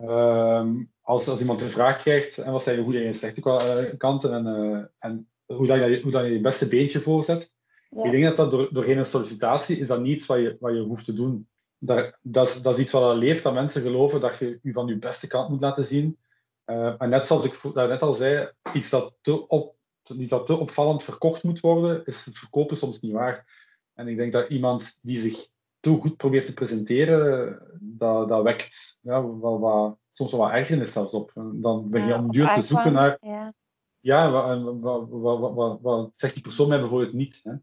uh, 0.03 0.67
als, 1.01 1.29
als 1.29 1.41
iemand 1.41 1.61
een 1.61 1.71
vraag 1.71 2.03
krijgt 2.03 2.39
en 2.39 2.53
wat 2.53 2.63
zijn 2.63 2.77
je 2.77 2.83
goede 2.83 3.05
en 3.05 3.15
slechte 3.15 3.43
eh, 3.43 3.99
kanten 3.99 4.33
en, 4.33 4.91
en 4.99 5.29
hoe, 5.47 5.67
dat 5.67 5.77
je, 5.79 6.01
hoe 6.03 6.11
dat 6.11 6.25
je 6.25 6.31
je 6.31 6.41
beste 6.41 6.69
beentje 6.69 7.01
voorzet. 7.01 7.53
Ja. 7.91 8.05
Ik 8.05 8.11
denk 8.11 8.25
dat 8.25 8.37
dat 8.37 8.51
door, 8.51 8.69
doorheen 8.73 8.99
een 8.99 9.05
sollicitatie 9.05 9.79
is 9.79 9.87
dat 9.87 10.01
niet 10.01 10.17
iets 10.17 10.27
wat 10.27 10.39
je, 10.39 10.57
wat 10.61 10.73
je 10.73 10.81
hoeft 10.81 11.05
te 11.05 11.13
doen. 11.13 11.49
Dat, 11.79 12.19
dat, 12.23 12.59
dat 12.63 12.75
is 12.75 12.83
iets 12.83 12.93
wat 12.93 13.17
leeft, 13.17 13.43
dat 13.43 13.55
mensen 13.55 13.83
geloven 13.83 14.21
dat 14.21 14.39
je 14.39 14.59
je 14.63 14.73
van 14.73 14.87
je 14.87 14.99
beste 14.99 15.27
kant 15.27 15.49
moet 15.49 15.61
laten 15.61 15.85
zien. 15.85 16.19
Uh, 16.67 16.95
en 16.99 17.09
net 17.09 17.27
zoals 17.27 17.45
ik 17.45 17.75
net 17.75 18.03
al 18.03 18.15
zei, 18.15 18.51
iets 18.75 18.91
dat 18.91 19.15
te, 19.21 19.49
op, 19.49 19.75
iets 20.19 20.29
dat 20.29 20.47
te 20.47 20.57
opvallend 20.57 21.03
verkocht 21.03 21.43
moet 21.43 21.61
worden, 21.61 22.05
is 22.05 22.25
het 22.25 22.39
verkopen 22.39 22.77
soms 22.77 23.01
niet 23.01 23.13
waar. 23.13 23.47
En 23.95 24.09
ik 24.09 24.17
denk 24.17 24.33
dat 24.33 24.49
iemand 24.49 24.99
die 25.01 25.21
zich 25.21 25.47
te 25.83 25.91
goed 25.91 26.17
probeert 26.17 26.47
te 26.47 26.55
presenteren, 26.55 27.59
dat, 27.81 28.29
dat 28.29 28.43
wekt 28.43 28.99
ja, 29.01 29.39
wel 29.39 29.61
wat, 29.61 29.99
soms 30.13 30.31
wel 30.31 30.41
wat 30.41 30.51
ergernis 30.51 30.93
zelfs 30.93 31.13
op. 31.13 31.31
En 31.35 31.61
dan 31.61 31.91
ben 31.91 32.07
je 32.07 32.15
om 32.15 32.31
duur 32.31 32.55
te 32.55 32.63
zoeken 32.63 32.93
naar... 32.93 33.19
Ja, 33.21 33.55
ja 34.01 34.31
wat, 34.31 35.09
wat, 35.09 35.55
wat, 35.55 35.81
wat, 35.81 36.13
zegt 36.15 36.35
die 36.35 36.43
persoon 36.43 36.69
mij 36.69 36.81
bijvoorbeeld 36.81 37.13
niet? 37.13 37.41
Hè? 37.43 37.55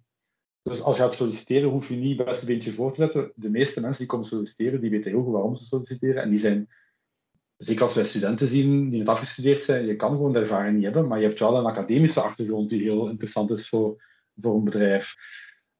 Dus 0.61 0.81
als 0.81 0.97
je 0.97 1.01
gaat 1.01 1.13
solliciteren, 1.13 1.69
hoef 1.69 1.89
je 1.89 1.95
niet 1.95 2.17
het 2.17 2.27
beste 2.27 2.45
beentje 2.45 2.73
voor 2.73 2.89
te 2.89 3.01
zetten. 3.01 3.31
De 3.35 3.49
meeste 3.49 3.81
mensen 3.81 3.99
die 3.99 4.07
komen 4.07 4.25
solliciteren, 4.25 4.81
die 4.81 4.89
weten 4.89 5.11
heel 5.11 5.23
goed 5.23 5.33
waarom 5.33 5.55
ze 5.55 5.63
solliciteren. 5.63 6.21
En 6.21 6.29
die 6.29 6.39
zijn 6.39 6.69
zeker 7.57 7.83
als 7.83 7.93
wij 7.93 8.03
studenten 8.03 8.47
zien 8.47 8.89
die 8.89 8.99
net 8.99 9.09
afgestudeerd 9.09 9.61
zijn, 9.61 9.85
je 9.85 9.95
kan 9.95 10.11
gewoon 10.11 10.31
de 10.31 10.39
ervaring 10.39 10.75
niet 10.75 10.83
hebben, 10.83 11.07
maar 11.07 11.19
je 11.19 11.27
hebt 11.27 11.39
wel 11.39 11.57
een 11.57 11.65
academische 11.65 12.21
achtergrond 12.21 12.69
die 12.69 12.81
heel 12.81 13.09
interessant 13.09 13.51
is 13.51 13.69
voor, 13.69 14.03
voor 14.35 14.55
een 14.55 14.63
bedrijf. 14.63 15.15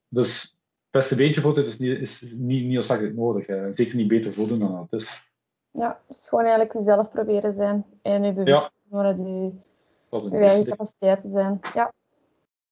Dus 0.07 0.58
beste 0.91 1.15
beentje 1.15 1.41
voor 1.41 1.57
het 1.57 1.67
is 1.67 1.77
niet, 1.77 1.99
is 1.99 2.21
niet, 2.21 2.63
niet 2.63 2.73
noodzakelijk 2.73 3.15
nodig. 3.15 3.47
Hè. 3.47 3.73
Zeker 3.73 3.95
niet 3.95 4.07
beter 4.07 4.33
voordoen 4.33 4.59
dan 4.59 4.87
het 4.89 5.01
is. 5.01 5.27
Ja, 5.71 6.01
dus 6.07 6.27
gewoon 6.27 6.45
eigenlijk 6.45 6.73
jezelf 6.73 7.09
proberen 7.11 7.53
zijn 7.53 7.85
en 8.01 8.23
je 8.23 8.33
bewust 8.33 8.75
worden 8.87 9.63
dat 10.09 10.23
je, 10.23 10.29
je 10.29 10.37
eigen 10.37 10.65
capaciteiten 10.65 11.29
zijn. 11.29 11.59
Ja. 11.73 11.93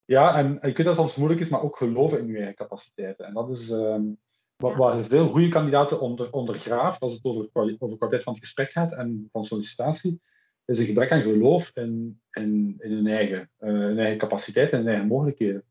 ja, 0.05 0.35
en 0.37 0.55
ik 0.55 0.77
weet 0.77 0.85
dat 0.85 0.85
het 0.85 0.95
soms 0.97 1.15
moeilijk 1.15 1.41
is, 1.41 1.49
maar 1.49 1.61
ook 1.61 1.77
geloven 1.77 2.19
in 2.19 2.27
je 2.27 2.37
eigen 2.37 2.55
capaciteiten. 2.55 3.25
En 3.25 3.33
dat 3.33 3.49
is, 3.49 3.69
ehm, 3.69 4.03
wat, 4.55 4.75
waar 4.75 5.01
veel 5.01 5.29
goede 5.29 5.49
kandidaten 5.49 5.99
onder, 5.99 6.31
ondergraaft, 6.31 7.01
als 7.01 7.13
het 7.13 7.25
over, 7.25 7.49
over 7.79 7.97
kwaliteit 7.97 8.23
van 8.23 8.33
het 8.33 8.41
gesprek 8.41 8.71
gaat 8.71 8.93
en 8.93 9.29
van 9.31 9.45
sollicitatie, 9.45 10.21
is 10.65 10.79
een 10.79 10.85
gebrek 10.85 11.11
aan 11.11 11.21
geloof 11.21 11.71
in, 11.73 12.21
in, 12.31 12.75
in 12.79 12.91
hun, 12.91 13.07
eigen, 13.07 13.49
uh, 13.59 13.69
hun 13.69 13.99
eigen 13.99 14.17
capaciteit 14.17 14.71
en 14.71 14.77
hun 14.77 14.87
eigen 14.87 15.07
mogelijkheden. 15.07 15.63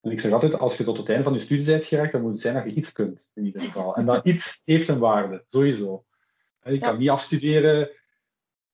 En 0.00 0.10
ik 0.10 0.20
zeg 0.20 0.32
altijd, 0.32 0.58
als 0.58 0.76
je 0.76 0.84
tot 0.84 0.96
het 0.96 1.08
einde 1.08 1.24
van 1.24 1.32
je 1.32 1.38
studie 1.38 1.64
bent 1.64 1.84
geraakt, 1.84 2.12
dan 2.12 2.20
moet 2.20 2.30
het 2.30 2.40
zijn 2.40 2.54
dat 2.54 2.64
je 2.64 2.70
iets 2.70 2.92
kunt, 2.92 3.30
in 3.34 3.44
ieder 3.44 3.60
geval. 3.60 3.96
En 3.96 4.06
dat 4.06 4.26
iets 4.26 4.62
heeft 4.64 4.88
een 4.88 4.98
waarde, 4.98 5.42
sowieso. 5.46 6.04
Je 6.62 6.78
kan 6.78 6.98
niet 6.98 7.08
afstuderen, 7.08 7.90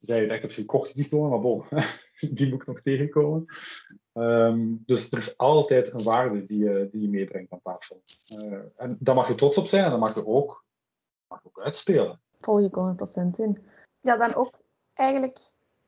zij 0.00 0.20
het 0.20 0.30
echt 0.30 0.44
op 0.44 0.50
je 0.50 0.64
kort 0.64 0.96
diploma, 0.96 1.28
maar 1.28 1.40
bon, 1.40 1.64
die 2.36 2.48
moet 2.48 2.60
ik 2.60 2.66
nog 2.66 2.80
tegenkomen. 2.80 3.46
Ehm, 4.12 4.74
dus 4.86 5.10
er 5.10 5.18
is 5.18 5.36
altijd 5.36 5.92
een 5.92 6.02
waarde 6.02 6.46
die 6.46 6.58
je, 6.58 6.88
die 6.90 7.00
je 7.00 7.08
meebrengt 7.08 7.52
aan 7.52 7.60
tafel. 7.62 8.02
Uh, 8.28 8.58
en 8.76 8.96
daar 9.00 9.14
mag 9.14 9.28
je 9.28 9.34
trots 9.34 9.56
op 9.56 9.66
zijn 9.66 9.84
en 9.84 9.90
dat 9.90 10.00
mag 10.00 10.14
je 10.14 10.26
ook, 10.26 10.64
mag 11.28 11.42
je 11.42 11.48
ook 11.48 11.64
uitspelen. 11.64 12.20
Volg 12.40 12.60
je 12.60 12.94
100% 13.36 13.40
in. 13.40 13.58
Ja, 14.00 14.16
dan 14.16 14.34
ook 14.34 14.52
eigenlijk 14.94 15.38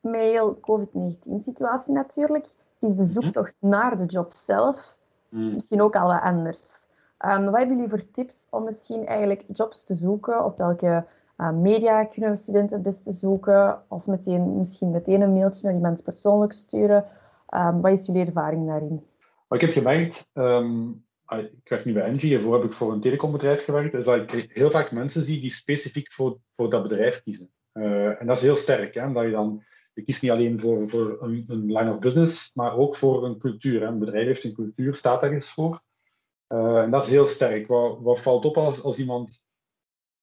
met 0.01 0.21
heel 0.21 0.61
COVID-19-situatie 0.61 1.93
natuurlijk, 1.93 2.55
is 2.81 2.97
de 2.97 3.05
zoektocht 3.05 3.57
mm 3.61 3.71
naar 3.71 3.97
de 3.97 4.05
job 4.05 4.33
zelf 4.33 4.96
mm. 5.37 5.55
misschien 5.55 5.83
ook 5.83 5.97
al 5.97 6.07
wat 6.07 6.23
anders. 6.23 6.87
Um, 7.25 7.45
wat 7.45 7.57
hebben 7.57 7.77
jullie 7.77 7.91
voor 7.91 8.11
tips 8.11 8.47
om 8.51 8.65
misschien 8.65 9.07
eigenlijk 9.07 9.45
jobs 9.53 9.85
te 9.85 9.95
zoeken? 9.95 10.45
Op 10.45 10.59
welke 10.59 11.07
uh, 11.39 11.51
media 11.51 12.05
kunnen 12.05 12.31
we 12.31 12.37
studenten 12.37 12.77
het 12.77 12.87
beste 12.87 13.13
zoeken? 13.13 13.83
Of 13.89 14.07
meteen, 14.07 14.57
misschien 14.57 14.91
meteen 14.91 15.21
een 15.21 15.33
mailtje 15.33 15.65
naar 15.65 15.73
die 15.73 15.83
mensen 15.83 16.05
persoonlijk 16.05 16.53
sturen? 16.53 17.05
Um, 17.55 17.81
wat 17.81 17.93
is 17.93 18.07
jullie 18.07 18.27
ervaring 18.27 18.67
daarin? 18.67 19.05
Wat 19.49 19.63
ik 19.63 19.67
heb 19.67 19.77
gemerkt, 19.77 20.29
um, 20.35 21.05
ik 21.29 21.69
werk 21.69 21.85
nu 21.85 21.93
bij 21.93 22.03
Engie, 22.03 22.29
hiervoor 22.29 22.55
heb 22.55 22.65
ik 22.65 22.73
voor 22.73 22.93
een 22.93 23.01
telecombedrijf 23.01 23.65
gewerkt, 23.65 23.95
is 23.95 24.05
dat 24.05 24.33
ik 24.33 24.51
heel 24.53 24.71
vaak 24.71 24.93
mensen 24.93 25.23
zie 25.23 25.41
die 25.41 25.53
specifiek 25.53 26.13
voor, 26.13 26.39
voor 26.49 26.71
dat 26.71 26.83
bedrijf 26.83 27.23
kiezen. 27.23 27.51
Uh, 27.73 28.21
en 28.21 28.27
dat 28.27 28.37
is 28.37 28.43
heel 28.43 28.57
sterk, 28.57 28.95
hè, 28.95 29.07
omdat 29.07 29.25
je 29.25 29.31
dan 29.31 29.63
je 29.97 30.03
kiest 30.03 30.23
niet 30.23 30.31
alleen 30.31 30.59
voor, 30.59 30.89
voor 30.89 31.23
een, 31.23 31.45
een, 31.49 31.73
line 31.73 31.93
of 31.93 31.99
business, 31.99 32.51
maar 32.55 32.77
ook 32.77 32.97
voor 32.97 33.25
een 33.25 33.39
cultuur. 33.39 33.81
Hè. 33.81 33.87
Een 33.87 33.99
bedrijf 33.99 34.27
heeft 34.27 34.45
een 34.45 34.55
cultuur, 34.55 34.95
staat 34.95 35.23
ergens 35.23 35.51
voor. 35.51 35.81
Uh, 36.49 36.79
en 36.79 36.91
dat 36.91 37.03
is 37.03 37.09
heel 37.09 37.25
sterk. 37.25 37.67
Wat, 37.67 37.99
wat 38.01 38.21
valt 38.21 38.45
op 38.45 38.57
als, 38.57 38.83
als 38.83 38.99
iemand 38.99 39.43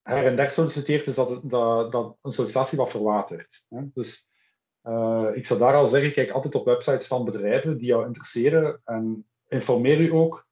her 0.01 0.25
en 0.25 0.35
der 0.35 0.49
solliciteert, 0.49 1.07
is 1.07 1.15
dat, 1.15 1.41
dat, 1.43 1.91
dat 1.91 2.17
een 2.21 2.31
sollicitatie 2.31 2.77
wat 2.77 2.89
verwatert. 2.89 3.63
Hè. 3.69 3.81
Dus 3.93 4.27
uh, 4.83 5.29
ik 5.33 5.45
zou 5.45 5.59
daar 5.59 5.75
al 5.75 5.87
zeggen, 5.87 6.11
kijk 6.11 6.31
altijd 6.31 6.55
op 6.55 6.65
websites 6.65 7.07
van 7.07 7.25
bedrijven 7.25 7.77
die 7.77 7.87
jou 7.87 8.05
interesseren 8.05 8.81
en 8.83 9.25
informeer 9.47 9.99
u 9.99 10.11
ook 10.11 10.47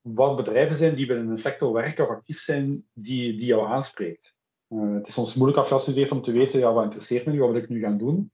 wat 0.00 0.36
bedrijven 0.36 0.76
zijn 0.76 0.94
die 0.94 1.06
binnen 1.06 1.28
een 1.28 1.38
sector 1.38 1.72
werken 1.72 2.04
of 2.04 2.10
actief 2.10 2.40
zijn 2.40 2.86
die, 2.92 3.36
die 3.36 3.46
jou 3.46 3.66
aanspreekt. 3.66 4.34
Uh, 4.68 4.94
het 4.94 5.06
is 5.06 5.14
soms 5.14 5.34
moeilijk 5.34 5.60
afgestudeerd 5.60 6.12
om 6.12 6.22
te 6.22 6.32
weten, 6.32 6.58
ja, 6.58 6.72
wat 6.72 6.84
interesseert 6.84 7.26
me 7.26 7.32
nu, 7.32 7.40
wat 7.40 7.50
wil 7.50 7.62
ik 7.62 7.68
nu 7.68 7.80
gaan 7.80 7.98
doen? 7.98 8.32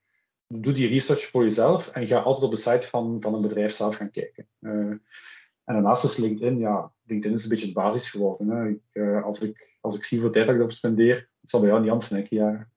Doe 0.55 0.73
die 0.73 0.89
research 0.89 1.27
voor 1.27 1.45
jezelf 1.45 1.89
en 1.89 2.07
ga 2.07 2.19
altijd 2.19 2.45
op 2.45 2.51
de 2.51 2.57
site 2.57 2.87
van, 2.87 3.17
van 3.21 3.35
een 3.35 3.41
bedrijf 3.41 3.75
zelf 3.75 3.97
gaan 3.97 4.11
kijken. 4.11 4.49
Uh, 4.61 4.73
en 4.73 5.75
daarnaast 5.75 6.05
is 6.05 6.17
LinkedIn, 6.17 6.59
ja, 6.59 6.93
LinkedIn 7.05 7.37
is 7.37 7.43
een 7.43 7.49
beetje 7.49 7.67
de 7.67 7.73
basis 7.73 8.11
geworden. 8.11 8.49
Hè. 8.49 8.69
Ik, 8.69 9.23
als, 9.25 9.41
ik, 9.41 9.77
als 9.81 9.97
ik 9.97 10.05
zie 10.05 10.21
voor 10.21 10.33
tijd 10.33 10.47
dat 10.47 10.55
ik 10.55 10.61
erop 10.61 10.73
spendeer, 10.73 11.17
het 11.41 11.51
zal 11.51 11.61
bij 11.61 11.69
jou 11.69 11.81
niet 11.81 11.91
anders 11.91 12.09
zijn, 12.09 12.27
ja. 12.29 12.69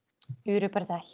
Uren 0.43 0.69
per 0.69 0.85
dag. 0.85 1.05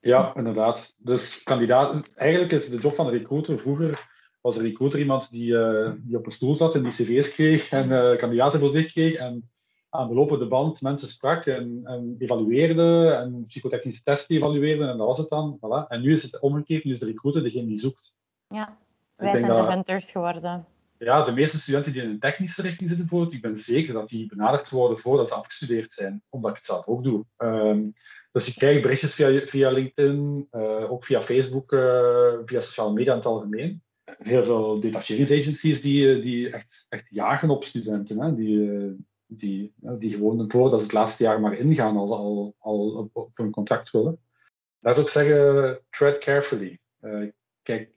Ja, 0.00 0.36
inderdaad. 0.36 0.94
Dus 0.96 1.42
kandidaat, 1.42 2.08
eigenlijk 2.14 2.52
is 2.52 2.68
de 2.68 2.78
job 2.78 2.94
van 2.94 3.06
een 3.06 3.12
recruiter 3.12 3.58
vroeger 3.58 4.14
was 4.40 4.56
een 4.56 4.62
recruiter 4.62 4.98
iemand 4.98 5.30
die, 5.30 5.52
uh, 5.52 5.92
die 5.96 6.16
op 6.16 6.26
een 6.26 6.32
stoel 6.32 6.54
zat 6.54 6.74
en 6.74 6.82
die 6.82 6.92
cv's 6.92 7.34
kreeg 7.34 7.70
en 7.70 8.16
kandidaten 8.16 8.60
voor 8.60 8.68
zich 8.68 8.92
kreeg. 8.92 9.14
En 9.14 9.50
aan 9.88 10.08
de 10.08 10.14
lopende 10.14 10.46
band 10.46 10.80
mensen 10.80 11.08
sprak 11.08 11.46
en, 11.46 11.80
en 11.84 12.16
evalueerde 12.18 13.08
en 13.10 13.44
psychotechnische 13.46 14.02
testen 14.02 14.36
evalueerde 14.36 14.86
en 14.86 14.96
dat 14.96 15.06
was 15.06 15.18
het 15.18 15.28
dan. 15.28 15.58
Voilà. 15.58 15.88
En 15.88 16.00
nu 16.00 16.10
is 16.10 16.22
het 16.22 16.40
omgekeerd, 16.40 16.84
nu 16.84 16.90
is 16.90 16.98
de 16.98 17.06
recruiter 17.06 17.42
degene 17.42 17.66
die 17.66 17.78
zoekt. 17.78 18.14
Ja, 18.48 18.78
wij 19.16 19.36
zijn 19.36 19.50
de 19.50 19.72
hunters 19.72 20.10
geworden. 20.10 20.66
Ja, 20.98 21.24
de 21.24 21.32
meeste 21.32 21.60
studenten 21.60 21.92
die 21.92 22.02
in 22.02 22.08
een 22.08 22.18
technische 22.18 22.62
richting 22.62 22.88
zitten, 22.88 23.06
bijvoorbeeld, 23.06 23.34
ik 23.34 23.42
ben 23.42 23.56
zeker 23.56 23.94
dat 23.94 24.08
die 24.08 24.26
benaderd 24.26 24.70
worden 24.70 24.98
voordat 24.98 25.28
ze 25.28 25.34
afgestudeerd 25.34 25.92
zijn, 25.92 26.22
omdat 26.28 26.50
ik 26.50 26.56
het 26.56 26.66
zelf 26.66 26.86
ook 26.86 27.04
doe. 27.04 27.24
Ehm, 27.36 27.80
dus 28.32 28.46
je 28.46 28.52
krijgt 28.52 28.82
berichtjes 28.82 29.14
via, 29.14 29.46
via 29.46 29.70
LinkedIn, 29.70 30.48
uh, 30.52 30.90
ook 30.90 31.04
via 31.04 31.22
Facebook, 31.22 31.72
uh, 31.72 32.32
via 32.44 32.60
sociale 32.60 32.92
media 32.92 33.10
in 33.10 33.18
het 33.18 33.26
algemeen. 33.26 33.82
Heel 34.18 34.44
veel 34.44 34.80
detacheringsagencies 34.80 35.80
die, 35.80 36.14
eh, 36.14 36.22
die 36.22 36.50
echt, 36.50 36.86
echt 36.88 37.06
jagen 37.08 37.50
op 37.50 37.64
studenten. 37.64 38.20
Hè? 38.20 38.34
Die, 38.34 38.70
die, 39.26 39.74
die 39.98 40.10
gewoon 40.10 40.44
voordat 40.48 40.78
ze 40.78 40.84
het 40.84 40.94
laatste 40.94 41.22
jaar 41.22 41.40
maar 41.40 41.54
ingaan, 41.54 41.96
al, 41.96 42.16
al, 42.16 42.54
al 42.58 42.90
op, 42.90 43.16
op 43.16 43.38
een 43.38 43.50
contract 43.50 43.90
willen. 43.90 44.18
Daar 44.80 44.94
zou 44.94 45.06
ik 45.06 45.12
zeggen, 45.12 45.80
tread 45.90 46.18
carefully. 46.18 46.78
kijk, 47.62 47.90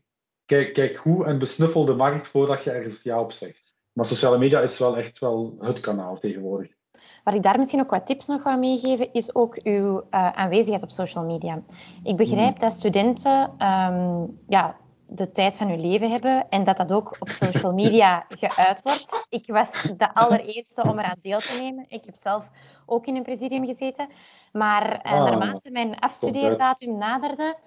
kijk, 0.46 0.74
kijk 0.74 0.96
goed 0.96 1.26
en 1.26 1.40
besnuffel 1.40 1.86
de 1.86 1.96
markt 1.96 2.28
voordat 2.28 2.64
je 2.64 2.72
ergens 2.72 3.02
ja 3.02 3.22
op 3.22 3.32
zegt. 3.32 3.74
Maar 3.94 4.06
sociale 4.06 4.38
media 4.38 4.62
is 4.62 4.80
wel 4.80 4.98
echt 4.98 5.20
wel 5.20 5.56
het 5.60 5.80
kanaal 5.80 6.20
tegenwoordig. 6.20 6.78
Waar 7.24 7.36
ik 7.36 7.44
daar 7.44 7.58
misschien 7.58 7.80
ook 7.80 7.90
wat 7.90 8.06
tips 8.06 8.28
nog 8.28 8.44
wil 8.44 8.58
meegeven, 8.58 9.14
is 9.14 9.36
ook 9.36 9.60
uw 9.64 9.98
uh, 9.98 10.30
aanwezigheid 10.30 10.84
op 10.84 10.90
social 10.90 11.24
media. 11.24 11.64
Ik 12.04 12.18
begrijp 12.18 12.54
mm. 12.54 12.60
dat 12.60 12.74
studenten 12.74 13.44
um, 13.44 14.40
ja, 14.48 14.78
de 15.10 15.32
tijd 15.32 15.58
van 15.58 15.68
hun 15.68 15.82
leven 15.82 16.12
hebben 16.12 16.50
en 16.50 16.64
dat 16.64 16.78
dat 16.78 16.94
ook 16.94 17.16
op 17.20 17.30
social 17.30 17.74
media 17.74 18.26
geuit 18.40 18.82
wordt. 18.82 19.26
Ik 19.30 19.48
was 19.48 19.72
de 19.98 20.14
allereerste 20.14 20.82
om 20.82 21.00
eraan 21.00 21.20
deel 21.22 21.40
te 21.40 21.58
nemen. 21.60 21.86
Ik 21.88 22.06
heb 22.06 22.16
zelf 22.16 22.50
ook 22.86 23.06
in 23.06 23.16
een 23.16 23.24
presidium 23.24 23.66
gezeten. 23.66 24.10
Maar 24.52 25.06
uh, 25.06 25.12
naarmate 25.12 25.72
mijn 25.72 26.00
afstudeerdatum 26.00 26.98
naderde, 26.98 27.58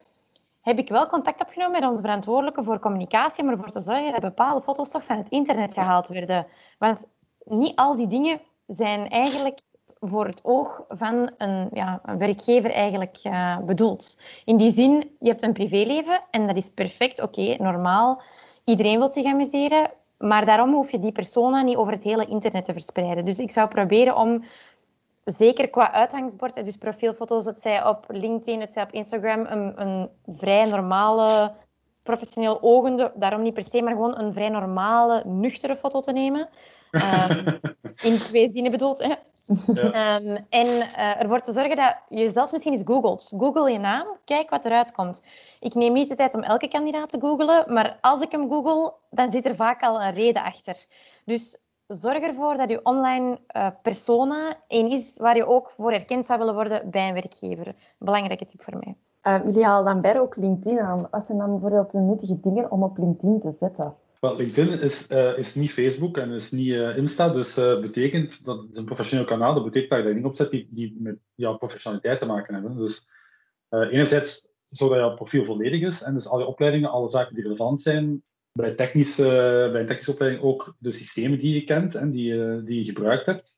heb 0.60 0.78
ik 0.78 0.88
wel 0.88 1.06
contact 1.06 1.40
opgenomen 1.40 1.80
met 1.80 1.90
onze 1.90 2.02
verantwoordelijke 2.02 2.62
voor 2.62 2.78
communicatie, 2.78 3.44
maar 3.44 3.52
ervoor 3.52 3.70
te 3.70 3.80
zorgen 3.80 4.12
dat 4.12 4.20
bepaalde 4.20 4.62
foto's 4.62 4.90
toch 4.90 5.04
van 5.04 5.16
het 5.16 5.28
internet 5.28 5.74
gehaald 5.74 6.08
werden. 6.08 6.46
Want 6.78 7.04
niet 7.44 7.76
al 7.76 7.96
die 7.96 8.06
dingen 8.06 8.40
zijn 8.66 9.08
eigenlijk 9.08 9.60
voor 10.04 10.26
het 10.26 10.40
oog 10.44 10.84
van 10.88 11.30
een, 11.38 11.68
ja, 11.72 12.00
een 12.04 12.18
werkgever 12.18 12.70
eigenlijk 12.70 13.18
uh, 13.26 13.58
bedoeld. 13.58 14.20
In 14.44 14.56
die 14.56 14.72
zin, 14.72 15.10
je 15.20 15.28
hebt 15.28 15.42
een 15.42 15.52
privéleven 15.52 16.20
en 16.30 16.46
dat 16.46 16.56
is 16.56 16.68
perfect, 16.68 17.22
oké, 17.22 17.54
normaal. 17.58 18.22
Iedereen 18.64 18.98
wil 18.98 19.12
zich 19.12 19.24
amuseren, 19.24 19.90
maar 20.18 20.44
daarom 20.44 20.72
hoef 20.72 20.90
je 20.90 20.98
die 20.98 21.12
persona 21.12 21.62
niet 21.62 21.76
over 21.76 21.92
het 21.92 22.04
hele 22.04 22.26
internet 22.26 22.64
te 22.64 22.72
verspreiden. 22.72 23.24
Dus 23.24 23.38
ik 23.38 23.50
zou 23.50 23.68
proberen 23.68 24.16
om, 24.16 24.44
zeker 25.24 25.70
qua 25.70 25.92
uitgangsbord, 25.92 26.64
dus 26.64 26.76
profielfoto's, 26.76 27.44
het 27.44 27.60
zij 27.60 27.86
op 27.86 28.04
LinkedIn, 28.08 28.60
het 28.60 28.72
zij 28.72 28.82
op 28.82 28.92
Instagram, 28.92 29.46
een, 29.46 29.82
een 29.82 30.08
vrij 30.26 30.64
normale, 30.64 31.54
professioneel 32.02 32.58
ogende, 32.62 33.12
daarom 33.14 33.42
niet 33.42 33.54
per 33.54 33.62
se, 33.62 33.82
maar 33.82 33.92
gewoon 33.92 34.20
een 34.20 34.32
vrij 34.32 34.48
normale, 34.48 35.22
nuchtere 35.24 35.76
foto 35.76 36.00
te 36.00 36.12
nemen. 36.12 36.48
Um, 36.90 37.60
in 38.08 38.18
twee 38.18 38.50
zinnen 38.50 38.70
bedoeld. 38.70 38.98
Hè? 38.98 39.14
Ja. 39.74 40.20
Um, 40.20 40.36
en 40.60 40.66
uh, 40.66 41.22
ervoor 41.22 41.40
te 41.40 41.52
zorgen 41.52 41.76
dat 41.76 41.96
je 42.08 42.30
zelf 42.30 42.52
misschien 42.52 42.72
eens 42.72 42.82
googelt. 42.84 43.32
Google 43.36 43.70
je 43.70 43.78
naam, 43.78 44.06
kijk 44.24 44.50
wat 44.50 44.64
eruit 44.64 44.92
komt. 44.92 45.22
Ik 45.60 45.74
neem 45.74 45.92
niet 45.92 46.08
de 46.08 46.14
tijd 46.14 46.34
om 46.34 46.42
elke 46.42 46.68
kandidaat 46.68 47.10
te 47.10 47.20
googlen, 47.20 47.72
maar 47.72 47.98
als 48.00 48.22
ik 48.22 48.32
hem 48.32 48.50
google, 48.50 48.92
dan 49.10 49.30
zit 49.30 49.44
er 49.44 49.54
vaak 49.54 49.82
al 49.82 50.02
een 50.02 50.14
reden 50.14 50.42
achter. 50.42 50.86
Dus 51.24 51.58
zorg 51.86 52.22
ervoor 52.22 52.56
dat 52.56 52.70
je 52.70 52.84
online 52.84 53.38
uh, 53.56 53.66
persona 53.82 54.54
één 54.66 54.90
is 54.90 55.16
waar 55.16 55.36
je 55.36 55.46
ook 55.46 55.70
voor 55.70 55.92
erkend 55.92 56.26
zou 56.26 56.38
willen 56.38 56.54
worden 56.54 56.90
bij 56.90 57.08
een 57.08 57.14
werkgever. 57.14 57.74
Belangrijke 57.98 58.44
tip 58.44 58.62
voor 58.62 58.78
mij. 58.78 58.96
Uh, 59.22 59.44
jullie 59.44 59.64
halen 59.64 59.84
dan 59.84 60.00
bij 60.00 60.20
ook 60.20 60.36
LinkedIn 60.36 60.80
aan. 60.80 61.08
Wat 61.10 61.24
zijn 61.24 61.38
dan 61.38 61.50
bijvoorbeeld 61.50 61.90
de 61.90 61.98
nuttige 61.98 62.40
dingen 62.40 62.70
om 62.70 62.82
op 62.82 62.98
LinkedIn 62.98 63.40
te 63.40 63.52
zetten? 63.52 63.94
LinkedIn 64.30 64.80
is, 64.80 65.06
uh, 65.08 65.38
is 65.38 65.54
niet 65.54 65.72
Facebook 65.72 66.16
en 66.16 66.30
is 66.30 66.50
niet 66.50 66.66
uh, 66.66 66.96
Insta, 66.96 67.28
dus 67.28 67.58
uh, 67.58 67.80
betekent 67.80 68.44
dat 68.44 68.62
het 68.62 68.76
een 68.76 68.84
professioneel 68.84 69.24
kanaal. 69.24 69.54
Dat 69.54 69.64
betekent 69.64 69.90
dat 69.90 69.98
je 70.02 70.14
dingen 70.14 70.28
op 70.28 70.36
zet 70.36 70.50
die, 70.50 70.68
die 70.70 70.96
met 70.98 71.16
jouw 71.34 71.56
professionaliteit 71.56 72.18
te 72.18 72.26
maken 72.26 72.54
hebben. 72.54 72.76
Dus 72.76 73.06
enerzijds 73.68 74.46
zodat 74.68 74.98
jouw 74.98 75.14
profiel 75.14 75.44
volledig 75.44 75.80
is 75.80 76.02
en 76.02 76.14
dus 76.14 76.26
al 76.26 76.38
je 76.38 76.46
opleidingen, 76.46 76.90
alle 76.90 77.10
zaken 77.10 77.34
die 77.34 77.42
relevant 77.42 77.82
zijn, 77.82 78.22
bij, 78.52 78.74
technische, 78.74 79.22
bij 79.72 79.80
een 79.80 79.86
technische 79.86 80.12
opleiding 80.12 80.42
ook 80.42 80.76
de 80.78 80.90
systemen 80.90 81.38
die 81.38 81.54
je 81.54 81.64
kent 81.64 81.94
en 81.94 82.10
die, 82.10 82.62
die 82.62 82.78
je 82.78 82.84
gebruikt 82.84 83.26
hebt. 83.26 83.56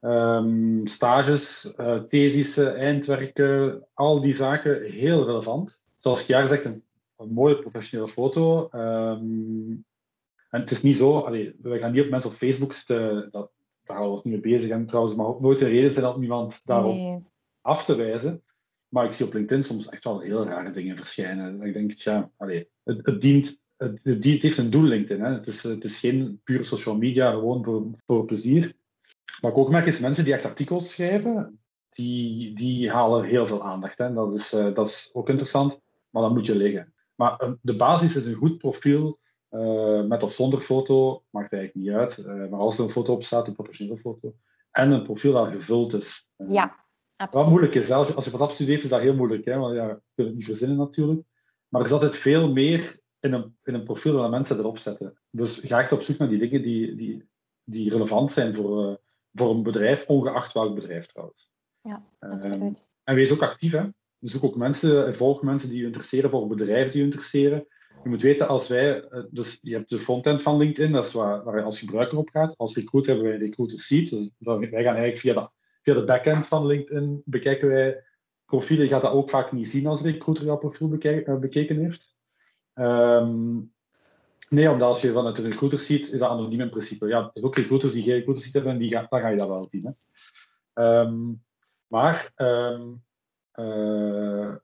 Um, 0.00 0.86
stages, 0.86 1.74
thesissen, 2.08 2.76
eindwerken, 2.76 3.86
al 3.94 4.20
die 4.20 4.34
zaken 4.34 4.82
heel 4.82 5.24
relevant. 5.26 5.78
Zoals 5.96 6.20
ik 6.20 6.26
jaar 6.26 6.42
gezegd, 6.42 6.64
een, 6.64 6.84
een 7.16 7.32
mooie 7.32 7.58
professionele 7.58 8.08
foto. 8.10 8.68
Um, 8.72 9.84
en 10.52 10.60
het 10.60 10.70
is 10.70 10.82
niet 10.82 10.96
zo, 10.96 11.18
allee, 11.18 11.56
we 11.62 11.78
gaan 11.78 11.92
niet 11.92 12.02
op 12.02 12.10
mensen 12.10 12.30
op 12.30 12.36
Facebook 12.36 12.72
zitten, 12.72 13.28
dat, 13.30 13.50
daar 13.84 13.96
houden 13.96 14.08
we 14.08 14.10
ons 14.10 14.24
niet 14.24 14.32
mee 14.32 14.54
bezig. 14.54 14.70
En 14.70 14.86
trouwens, 14.86 15.14
mag 15.14 15.26
ook 15.26 15.40
nooit 15.40 15.60
een 15.60 15.68
reden 15.68 15.92
zijn 15.92 16.06
om 16.06 16.22
iemand 16.22 16.60
daarop 16.64 17.22
af 17.60 17.84
te 17.84 17.94
wijzen. 17.94 18.42
Maar 18.88 19.04
ik 19.04 19.12
zie 19.12 19.26
op 19.26 19.32
LinkedIn 19.32 19.64
soms 19.64 19.88
echt 19.88 20.04
wel 20.04 20.20
heel 20.20 20.44
rare 20.44 20.70
dingen 20.70 20.96
verschijnen. 20.96 21.62
ik 21.62 21.72
denk, 21.72 21.92
ja, 21.92 22.30
allee, 22.36 22.68
het, 22.84 23.06
het, 23.06 23.20
dient, 23.20 23.58
het, 23.76 24.00
het, 24.02 24.24
heeft 24.24 24.58
een 24.58 24.70
doel, 24.70 24.82
LinkedIn. 24.82 25.24
Hè. 25.24 25.32
Het, 25.32 25.46
is, 25.46 25.62
het 25.62 25.84
is 25.84 25.98
geen 25.98 26.40
puur 26.44 26.64
social 26.64 26.96
media, 26.96 27.30
gewoon 27.30 27.64
voor, 27.64 27.90
voor 28.06 28.24
plezier. 28.24 28.74
Wat 29.40 29.50
ik 29.50 29.58
ook 29.58 29.70
merk 29.70 29.86
is 29.86 29.98
mensen 29.98 30.24
die 30.24 30.32
echt 30.32 30.44
artikels 30.44 30.90
schrijven, 30.90 31.60
die, 31.90 32.54
die 32.54 32.90
halen 32.90 33.24
heel 33.24 33.46
veel 33.46 33.62
aandacht. 33.62 33.98
Hè. 33.98 34.12
Dat, 34.12 34.34
is, 34.34 34.52
uh, 34.52 34.74
dat 34.74 34.88
is 34.88 35.10
ook 35.12 35.28
interessant, 35.28 35.80
maar 36.10 36.22
dan 36.22 36.32
moet 36.32 36.46
je 36.46 36.56
liggen. 36.56 36.92
Maar 37.14 37.44
uh, 37.44 37.52
de 37.62 37.76
basis 37.76 38.16
is 38.16 38.26
een 38.26 38.34
goed 38.34 38.58
profiel 38.58 39.20
uh, 39.52 40.02
met 40.02 40.22
of 40.22 40.32
zonder 40.32 40.60
foto, 40.60 41.22
maakt 41.30 41.52
eigenlijk 41.52 41.84
niet 41.84 41.96
uit. 41.96 42.18
Uh, 42.18 42.50
maar 42.50 42.60
als 42.60 42.78
er 42.78 42.84
een 42.84 42.90
foto 42.90 43.12
op 43.12 43.24
staat, 43.24 43.46
een 43.46 43.54
professionele 43.54 43.98
foto, 43.98 44.34
en 44.70 44.90
een 44.90 45.02
profiel 45.02 45.32
dat 45.32 45.48
gevuld 45.48 45.94
is. 45.94 46.28
Uh, 46.36 46.50
ja, 46.50 46.84
absoluut. 47.16 47.44
Wat 47.44 47.48
moeilijk 47.48 47.74
is, 47.74 47.90
als 47.90 48.08
je, 48.08 48.14
als 48.14 48.24
je 48.24 48.30
wat 48.30 48.40
afstudeert, 48.40 48.82
is 48.82 48.90
dat 48.90 49.00
heel 49.00 49.14
moeilijk. 49.14 49.44
Hè? 49.44 49.56
Want 49.56 49.74
ja, 49.74 49.86
je 49.88 50.00
kunt 50.14 50.28
het 50.28 50.36
niet 50.36 50.44
verzinnen 50.44 50.76
natuurlijk. 50.76 51.22
Maar 51.68 51.80
er 51.80 51.86
is 51.86 51.92
altijd 51.92 52.16
veel 52.16 52.52
meer 52.52 53.00
in 53.20 53.32
een, 53.32 53.56
in 53.62 53.74
een 53.74 53.84
profiel 53.84 54.12
dan 54.12 54.30
mensen 54.30 54.58
erop 54.58 54.78
zetten. 54.78 55.18
Dus 55.30 55.58
ga 55.58 55.80
echt 55.80 55.92
op 55.92 56.02
zoek 56.02 56.18
naar 56.18 56.28
die 56.28 56.38
dingen 56.38 56.62
die, 56.62 56.94
die, 56.94 57.28
die 57.64 57.90
relevant 57.90 58.32
zijn 58.32 58.54
voor, 58.54 59.00
voor 59.32 59.50
een 59.50 59.62
bedrijf, 59.62 60.06
ongeacht 60.06 60.52
welk 60.52 60.74
bedrijf 60.74 61.06
trouwens. 61.06 61.50
Ja, 61.80 62.04
absoluut. 62.18 62.90
en 63.04 63.14
wees 63.14 63.32
ook 63.32 63.42
actief, 63.42 63.72
hè. 63.72 63.84
Zoek 64.20 64.44
ook 64.44 64.56
mensen, 64.56 65.14
volg 65.14 65.42
mensen 65.42 65.68
die 65.68 65.78
je 65.78 65.86
interesseren 65.86 66.30
voor 66.30 66.46
bedrijven 66.46 66.90
die 66.90 67.00
je 67.00 67.06
interesseren. 67.06 67.66
Je 68.02 68.08
moet 68.08 68.22
weten, 68.22 68.48
als 68.48 68.68
wij, 68.68 69.02
eh, 69.02 69.22
dus 69.30 69.58
je 69.62 69.74
hebt 69.74 69.90
de 69.90 70.00
frontend 70.00 70.42
van 70.42 70.56
LinkedIn, 70.56 70.92
dat 70.92 71.04
is 71.06 71.12
waar, 71.12 71.44
waar 71.44 71.56
je 71.56 71.62
als 71.62 71.78
gebruiker 71.78 72.18
op 72.18 72.28
gaat. 72.28 72.54
Als 72.56 72.74
recruiter 72.74 73.12
hebben 73.12 73.30
wij 73.30 73.38
een 73.38 73.46
recruiter 73.46 73.78
seat. 73.78 74.10
Dus 74.10 74.30
wij 74.38 74.82
gaan 74.82 74.96
eigenlijk 74.96 75.18
via 75.18 75.34
de, 75.34 75.48
via 75.82 75.94
de 75.94 76.04
backend 76.04 76.46
van 76.46 76.66
LinkedIn 76.66 77.22
bekijken 77.24 77.68
wij 77.68 78.04
profielen. 78.44 78.84
Je 78.84 78.92
gaat 78.92 79.02
dat 79.02 79.12
ook 79.12 79.30
vaak 79.30 79.52
niet 79.52 79.70
zien 79.70 79.86
als 79.86 80.02
recruiter 80.02 80.44
jouw 80.44 80.56
profiel 80.56 80.88
bekijken, 80.88 81.34
eh, 81.34 81.40
bekeken 81.40 81.76
heeft. 81.76 82.16
Um, 82.74 83.72
nee, 84.48 84.70
omdat 84.70 84.88
als 84.88 85.00
je 85.00 85.12
vanuit 85.12 85.36
de 85.36 85.42
recruiter 85.42 85.78
ziet, 85.78 86.12
is 86.12 86.18
dat 86.18 86.30
anoniem 86.30 86.60
in 86.60 86.70
principe. 86.70 87.06
Ja, 87.06 87.30
er 87.34 87.44
ook 87.44 87.56
recruiters 87.56 87.92
die 87.92 88.02
geen 88.02 88.14
recruiter 88.14 88.44
ziet 88.44 88.54
hebben 88.54 88.72
en 88.72 88.78
die 88.78 88.88
gaan, 88.88 89.06
dan 89.08 89.20
ga 89.20 89.28
je 89.28 89.36
dat 89.36 89.48
wel 89.48 89.68
zien. 89.70 89.96
Hè. 90.74 91.00
Um, 91.00 91.42
maar 91.86 92.32
um, 92.36 93.02
uh, 93.54 94.54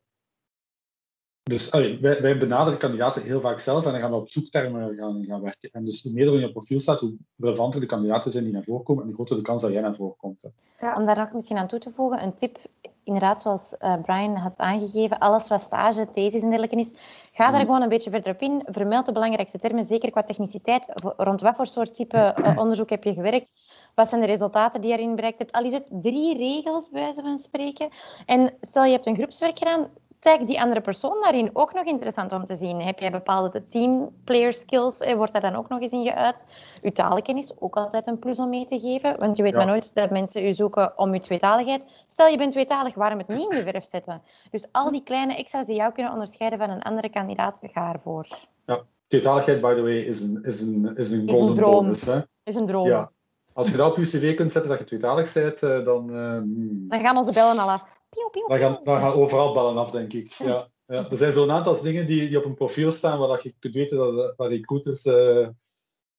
dus 1.49 1.69
wij, 1.69 1.99
wij, 2.01 2.39
benaderen 2.39 2.79
kandidaten 2.79 3.23
heel 3.23 3.41
vaak 3.41 3.61
zelf 3.61 3.85
en 3.85 3.93
dan 3.93 4.01
gaan 4.01 4.11
we 4.11 4.17
op 4.17 4.31
zoektermen 4.31 4.97
gaan, 4.97 5.25
gaan 5.25 5.43
werken. 5.43 5.71
En 5.73 5.85
dus 5.85 6.03
hoe 6.03 6.13
meer 6.13 6.27
er 6.27 6.35
in 6.35 6.41
je 6.41 6.53
profiel 6.53 6.81
staat, 6.81 7.01
hoe 7.01 7.17
relevanter 7.39 7.81
de 7.81 7.87
kandidaten 7.87 8.33
zijn 8.33 8.45
die 8.45 8.53
naar 8.53 8.65
voren 8.65 8.85
komen 8.85 9.03
en 9.03 9.09
hoe 9.09 9.17
groter 9.17 9.37
de 9.37 9.43
kans 9.43 9.63
dat 9.63 9.73
jij 9.73 9.81
naar 9.81 9.95
voren 9.95 10.17
komt. 10.17 10.41
Ja, 10.81 10.97
om 10.97 11.05
daar 11.05 11.17
nog 11.17 11.33
misschien 11.33 11.57
aan 11.57 11.67
toe 11.67 11.79
te 11.79 11.91
voegen, 11.91 12.23
een 12.23 12.35
tip, 12.35 12.59
inderdaad, 13.05 13.41
zoals 13.41 13.77
uh, 13.81 13.95
Brian 14.03 14.37
had 14.37 14.59
aangegeven, 14.59 15.19
alles 15.19 15.49
wat 15.49 15.61
stage, 15.61 16.11
thesis 16.11 16.43
en 16.43 16.49
dergelijke 16.49 16.77
is, 16.77 16.95
ga 17.33 17.51
daar 17.51 17.61
mm. 17.61 17.67
gewoon 17.67 17.83
een 17.83 17.89
beetje 17.89 18.11
verder 18.11 18.33
op 18.33 18.41
in. 18.41 18.63
Vermeld 18.65 19.07
de 19.07 19.13
belangrijkste 19.13 19.59
termen, 19.59 19.85
zeker 19.85 20.11
qua 20.11 20.23
techniciteit. 20.23 20.89
Rond 21.17 21.41
wat 21.41 21.57
voor 21.57 21.67
soort 21.67 21.95
type 21.95 22.35
uh, 22.39 22.59
onderzoek 22.59 22.91
heb 22.91 23.05
je 23.05 23.15
gewerkt? 23.15 23.53
Wat 23.95 24.09
zijn 24.09 24.21
de 24.21 24.27
resultaten 24.27 24.81
die 24.81 24.91
je 24.91 24.97
erin 24.97 25.15
bereikt 25.15 25.39
hebt? 25.39 25.53
Al 25.53 25.65
is 25.65 25.73
het 25.73 25.87
drie 25.91 26.37
regels, 26.37 26.91
bij 26.91 27.03
wijze 27.03 27.21
van 27.21 27.39
spreken. 27.39 27.89
En 28.27 28.55
stel 28.61 28.85
je 28.85 28.93
hebt 28.93 29.07
een 29.07 29.17
groepswerk 29.17 29.59
gedaan, 29.59 29.89
tag 30.19 30.39
die 30.39 30.61
andere 30.61 30.81
persoon 30.81 31.21
daarin 31.21 31.51
ook 31.53 31.75
nog 31.75 31.85
interessant 31.85 32.33
om 32.33 32.45
te 32.45 32.55
zien. 32.55 32.81
Heb 32.81 32.99
jij 32.99 33.11
bepaalde 33.11 33.67
teamplayer 33.69 34.53
skills, 34.53 35.13
wordt 35.15 35.33
daar 35.33 35.41
dan 35.41 35.55
ook 35.55 35.69
nog 35.69 35.81
eens 35.81 35.93
in 35.93 36.07
geuit? 36.07 36.47
Uw 36.83 36.91
talenkennis, 36.91 37.61
ook 37.61 37.77
altijd 37.77 38.07
een 38.07 38.19
plus 38.19 38.39
om 38.39 38.49
mee 38.49 38.67
te 38.67 38.79
geven. 38.79 39.19
Want 39.19 39.37
je 39.37 39.43
weet 39.43 39.55
maar 39.55 39.67
nooit 39.67 39.95
dat 39.95 40.11
mensen 40.11 40.47
u 40.47 40.53
zoeken 40.53 40.93
om 40.97 41.13
uw 41.13 41.19
tweetaligheid. 41.19 41.87
Stel, 42.07 42.27
je 42.27 42.37
bent 42.37 42.53
tweetalig, 42.53 42.95
waarom 42.95 43.19
het 43.19 43.29
niet 43.29 43.51
in 43.51 43.57
je 43.57 43.63
verf 43.63 43.85
zetten? 43.85 44.23
Dus 44.51 44.67
al 44.73 44.91
die 44.91 45.03
kleine 45.03 45.37
extra's 45.37 45.67
die 45.67 45.77
jou 45.77 45.93
kunnen 45.93 46.13
onderscheiden 46.13 46.59
van 46.59 46.71
een 46.71 46.83
andere 46.83 47.09
kandidaat, 47.09 47.61
ga 47.63 47.93
ervoor. 47.93 48.27
Ja, 48.67 48.83
tweetaligheid, 49.09 49.61
by 49.61 49.75
the 49.75 49.83
way, 49.83 49.99
is 49.99 50.21
een, 50.21 50.39
is 50.43 50.61
een, 50.61 50.97
is 50.97 51.11
een 51.11 51.27
is 51.29 51.41
een 51.41 51.55
droom. 51.55 51.73
bonus. 51.73 52.03
Hè? 52.03 52.21
Is 52.43 52.55
een 52.55 52.67
droom. 52.67 52.87
Ja, 52.87 53.11
Als 53.53 53.71
je 53.71 53.77
dat 53.77 53.91
op 53.91 53.97
je 53.97 54.03
cv 54.03 54.35
kunt 54.37 54.53
zetten 54.53 54.71
dat 54.71 54.79
je 54.79 54.85
tweetalig 54.85 55.33
bent, 55.33 55.63
uh, 55.63 55.85
dan... 55.85 56.15
Uh, 56.15 56.41
dan 56.89 57.01
gaan 57.01 57.17
onze 57.17 57.33
bellen 57.33 57.59
al 57.59 57.71
af. 57.71 57.97
Piu, 58.09 58.47
dan, 58.49 58.59
gaan, 58.59 58.81
dan 58.85 59.01
gaan 59.01 59.13
overal 59.13 59.53
bellen 59.53 59.77
af, 59.77 59.91
denk 59.91 60.13
ik. 60.13 60.33
Ja, 60.33 60.69
ja. 60.87 61.11
Er 61.11 61.17
zijn 61.17 61.33
zo'n 61.33 61.51
aantal 61.51 61.83
dingen 61.83 62.07
die, 62.07 62.29
die 62.29 62.39
op 62.39 62.45
een 62.45 62.55
profiel 62.55 62.93
staan 62.93 63.19
waar 63.19 63.41
je 63.43 63.55
kunt 63.59 63.75
weten 63.75 63.97
dat, 63.97 64.37
dat 64.37 64.49
recruiters 64.49 65.05
uh, 65.05 65.49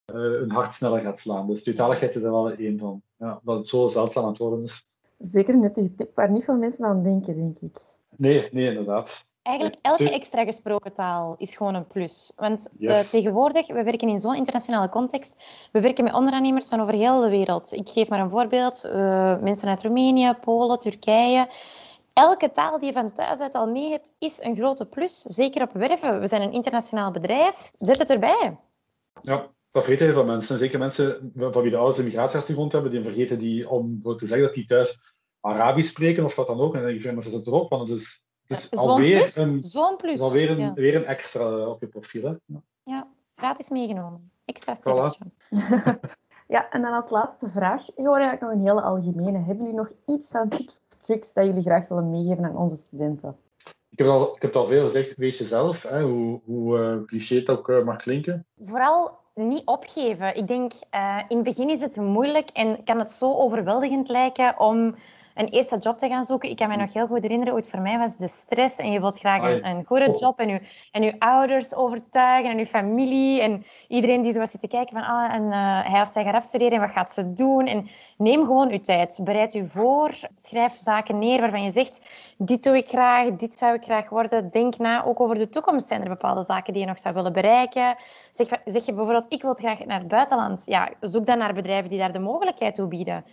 een 0.06 0.52
hart 0.52 0.74
sneller 0.74 1.02
gaat 1.02 1.20
slaan. 1.20 1.48
Dus 1.48 1.64
tweetaligheid 1.64 2.16
is 2.16 2.24
er 2.24 2.32
wel 2.32 2.52
één 2.52 2.80
van. 2.80 3.02
Ja, 3.18 3.40
dat 3.44 3.58
het 3.58 3.68
zo 3.68 3.88
zeldzaam 3.88 4.24
aan 4.24 4.30
het 4.30 4.38
worden 4.38 4.64
is. 4.64 4.88
Zeker 5.18 5.54
een 5.54 5.60
nuttige 5.60 5.96
tip 5.96 6.16
waar 6.16 6.32
niet 6.32 6.44
veel 6.44 6.58
mensen 6.58 6.86
aan 6.86 7.04
denken, 7.04 7.36
denk 7.36 7.60
ik. 7.60 7.78
Nee, 8.16 8.50
nee, 8.52 8.68
inderdaad. 8.68 9.28
Eigenlijk 9.42 9.78
elke 9.82 10.10
extra 10.10 10.44
gesproken 10.44 10.94
taal 10.94 11.36
is 11.38 11.56
gewoon 11.56 11.76
een 11.76 11.88
plus. 11.88 12.34
Want 12.36 12.68
eh, 12.80 13.00
tegenwoordig, 13.00 13.68
we 13.68 13.84
werken 13.84 14.10
in 14.10 14.20
zo'n 14.20 14.36
internationale 14.36 14.90
context. 14.90 15.44
We 15.72 15.80
werken 15.80 16.04
met 16.04 16.14
onderaannemers 16.14 16.68
van 16.68 16.82
over 16.82 16.94
heel 16.94 17.22
de 17.22 17.30
wereld. 17.30 17.72
Ik 17.72 17.90
geef 17.90 18.10
maar 18.10 18.20
een 18.20 18.30
voorbeeld. 18.30 18.86
Uh, 18.86 19.40
mensen 19.40 19.70
uit 19.70 19.82
Roemenië, 19.84 20.34
Polen, 20.42 20.80
Turkije. 20.80 21.48
Elke 22.20 22.52
taal 22.52 22.80
die 22.80 22.88
je 22.88 22.94
van 22.94 23.12
thuis 23.12 23.40
uit 23.40 23.56
al 23.56 23.68
mee 23.68 23.90
hebt, 23.90 24.12
is 24.18 24.42
een 24.42 24.56
grote 24.56 24.86
plus. 24.86 25.22
Zeker 25.22 25.62
op 25.62 25.74
werven. 25.74 26.20
We 26.20 26.28
zijn 26.28 26.42
een 26.42 26.52
internationaal 26.52 27.12
bedrijf. 27.12 27.72
Zet 27.80 28.00
het 28.00 28.10
erbij. 28.10 28.58
Ja, 29.22 29.48
dat 29.72 29.84
vergeten 29.84 30.06
heel 30.06 30.14
veel 30.14 30.26
mensen. 30.26 30.58
Zeker 30.58 30.80
mensen 30.80 31.32
van 31.36 31.62
wie 31.62 31.72
de 31.72 31.78
ouders 31.78 31.98
een 31.98 32.04
migratieachtergrond 32.04 32.72
hebben, 32.72 32.92
die 32.92 33.04
vergeten 33.04 33.38
die 33.38 33.70
om 33.70 34.02
te 34.02 34.26
zeggen 34.26 34.46
dat 34.46 34.54
die 34.54 34.66
thuis 34.66 35.00
Arabisch 35.42 35.90
spreken 35.90 36.24
of 36.24 36.36
wat 36.36 36.48
dan 36.48 36.60
ook. 36.60 36.74
En 36.74 36.80
dan 36.82 36.90
denk 36.90 37.02
je, 37.02 37.12
maar 37.12 37.24
ze 37.24 37.36
het 37.36 37.48
erop, 37.48 37.70
want 37.70 37.90
het 37.90 38.00
is 38.00 38.24
dus 38.48 38.72
alweer, 38.72 39.38
een, 39.38 39.64
Zo'n 39.64 39.96
plus. 39.96 40.22
alweer 40.22 40.50
een, 40.50 40.74
weer 40.74 40.96
een 40.96 41.06
extra 41.06 41.68
op 41.68 41.82
je 41.82 41.88
profiel. 41.88 42.24
Hè? 42.24 42.34
Ja. 42.46 42.62
ja, 42.84 43.08
gratis 43.36 43.70
meegenomen. 43.70 44.32
Extra 44.46 44.76
sterretje. 44.76 45.26
ja, 46.56 46.70
en 46.70 46.82
dan 46.82 46.94
als 46.94 47.10
laatste 47.10 47.50
vraag. 47.50 47.90
Ik 47.90 48.06
hoor 48.06 48.18
eigenlijk 48.18 48.42
nog 48.42 48.52
een 48.52 48.68
hele 48.68 48.82
algemene. 48.82 49.38
Hebben 49.38 49.66
jullie 49.66 49.80
nog 49.80 49.92
iets 50.06 50.30
van 50.30 50.50
tips 50.50 50.82
tricks 51.10 51.34
dat 51.34 51.46
jullie 51.46 51.62
graag 51.62 51.88
willen 51.88 52.10
meegeven 52.10 52.46
aan 52.46 52.58
onze 52.58 52.78
studenten? 52.78 53.36
Ik 53.90 53.98
heb, 53.98 54.08
al, 54.08 54.36
ik 54.36 54.42
heb 54.42 54.54
het 54.54 54.56
al 54.56 54.68
veel 54.68 54.86
gezegd, 54.86 55.16
wees 55.16 55.38
jezelf, 55.38 55.84
hè, 55.84 56.02
hoe, 56.02 56.42
hoe 56.46 56.80
uh, 56.80 57.06
cliché 57.06 57.36
het 57.36 57.50
ook 57.50 57.70
uh, 57.70 57.84
mag 57.84 57.96
klinken. 57.96 58.46
Vooral 58.66 59.18
niet 59.34 59.66
opgeven. 59.66 60.36
Ik 60.36 60.48
denk, 60.48 60.74
uh, 60.96 61.22
in 61.28 61.36
het 61.36 61.46
begin 61.46 61.70
is 61.70 61.82
het 61.82 61.96
moeilijk 61.96 62.50
en 62.50 62.84
kan 62.84 63.00
het 63.00 63.12
zo 63.12 63.34
overweldigend 63.34 64.10
lijken 64.10 64.60
om 64.60 64.96
een 65.40 65.48
eerste 65.48 65.78
job 65.78 65.98
te 65.98 66.08
gaan 66.08 66.26
zoeken. 66.26 66.50
Ik 66.50 66.56
kan 66.56 66.70
me 66.70 66.76
nog 66.76 66.94
heel 66.94 67.08
goed 67.08 67.22
herinneren, 67.22 67.54
ooit 67.54 67.70
voor 67.70 67.82
mij 67.82 67.98
was 67.98 68.18
de 68.18 68.28
stress 68.28 68.78
en 68.78 68.92
je 68.92 69.00
wilt 69.00 69.20
graag 69.20 69.42
een, 69.42 69.66
een 69.66 69.86
goede 69.86 70.18
job 70.20 70.40
en 70.40 70.50
je, 70.50 70.62
en 70.92 71.04
je 71.04 71.20
ouders 71.20 71.76
overtuigen 71.76 72.52
en 72.52 72.58
je 72.58 72.66
familie 72.68 73.42
en 73.42 73.66
iedereen 73.88 74.22
die 74.22 74.32
zo 74.32 74.40
was 74.40 74.52
zitten 74.52 74.70
kijken 74.70 74.94
van 74.94 75.06
ah, 75.06 75.34
en, 75.34 75.44
uh, 75.44 75.92
hij 75.92 76.02
of 76.02 76.10
zij 76.10 76.24
gaat 76.24 76.34
afstuderen 76.34 76.74
en 76.74 76.80
wat 76.80 76.92
gaat 76.92 77.12
ze 77.12 77.34
doen. 77.34 77.68
En 77.68 77.88
neem 78.18 78.46
gewoon 78.46 78.70
je 78.70 78.82
tijd. 78.82 79.20
Bereid 79.24 79.54
je 79.54 79.66
voor. 79.66 80.12
Schrijf 80.38 80.74
zaken 80.78 81.20
neer 81.20 81.40
waarvan 81.42 81.64
je 81.64 81.72
zegt, 81.72 82.02
dit 82.38 82.64
doe 82.64 82.78
ik 82.78 82.88
graag, 82.88 83.36
dit 83.36 83.54
zou 83.54 83.74
ik 83.74 83.84
graag 83.84 84.10
worden. 84.10 84.52
Denk 84.52 84.78
na, 84.78 85.04
ook 85.04 85.20
over 85.20 85.38
de 85.38 85.50
toekomst. 85.50 85.88
Zijn 85.88 86.02
er 86.02 86.10
bepaalde 86.10 86.44
zaken 86.44 86.74
die 86.74 86.82
je 86.82 86.88
nog 86.88 87.00
zou 87.00 87.14
willen 87.14 87.34
bereiken? 87.34 87.96
Zeg, 88.32 88.48
zeg 88.66 88.86
je 88.86 88.94
bijvoorbeeld, 88.94 89.34
ik 89.34 89.42
wil 89.42 89.54
graag 89.54 89.86
naar 89.86 90.00
het 90.00 90.08
buitenland. 90.08 90.64
Ja, 90.66 90.90
zoek 91.02 91.26
dan 91.26 91.38
naar 91.38 91.54
bedrijven 91.54 91.90
die 91.90 92.00
daar 92.00 92.12
de 92.12 92.20
mogelijkheid 92.20 92.76
toe 92.76 92.88
bieden 92.88 93.24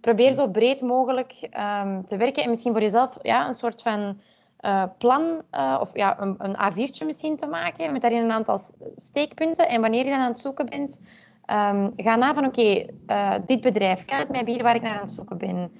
probeer 0.00 0.32
zo 0.32 0.48
breed 0.48 0.80
mogelijk 0.80 1.32
um, 1.42 2.04
te 2.04 2.16
werken 2.16 2.42
en 2.42 2.48
misschien 2.48 2.72
voor 2.72 2.80
jezelf 2.80 3.16
ja, 3.22 3.48
een 3.48 3.54
soort 3.54 3.82
van 3.82 4.18
uh, 4.60 4.84
plan 4.98 5.42
uh, 5.54 5.78
of 5.80 5.96
ja, 5.96 6.20
een, 6.20 6.34
een 6.38 6.56
A4'tje 6.56 7.06
misschien 7.06 7.36
te 7.36 7.46
maken 7.46 7.92
met 7.92 8.00
daarin 8.00 8.22
een 8.22 8.32
aantal 8.32 8.60
steekpunten. 8.96 9.68
En 9.68 9.80
wanneer 9.80 10.04
je 10.04 10.10
dan 10.10 10.18
aan 10.18 10.28
het 10.28 10.38
zoeken 10.38 10.66
bent, 10.66 11.00
um, 11.50 11.92
ga 11.96 12.16
na 12.16 12.34
van 12.34 12.46
oké, 12.46 12.60
okay, 12.60 12.90
uh, 13.06 13.34
eh, 13.34 13.42
dit 13.46 13.60
bedrijf 13.60 14.04
kan 14.04 14.18
het 14.18 14.28
mij 14.28 14.44
bieden 14.44 14.62
waar 14.62 14.74
ik 14.74 14.82
naar 14.82 14.94
aan 14.94 15.00
het 15.00 15.10
zoeken 15.10 15.38
ben. 15.38 15.70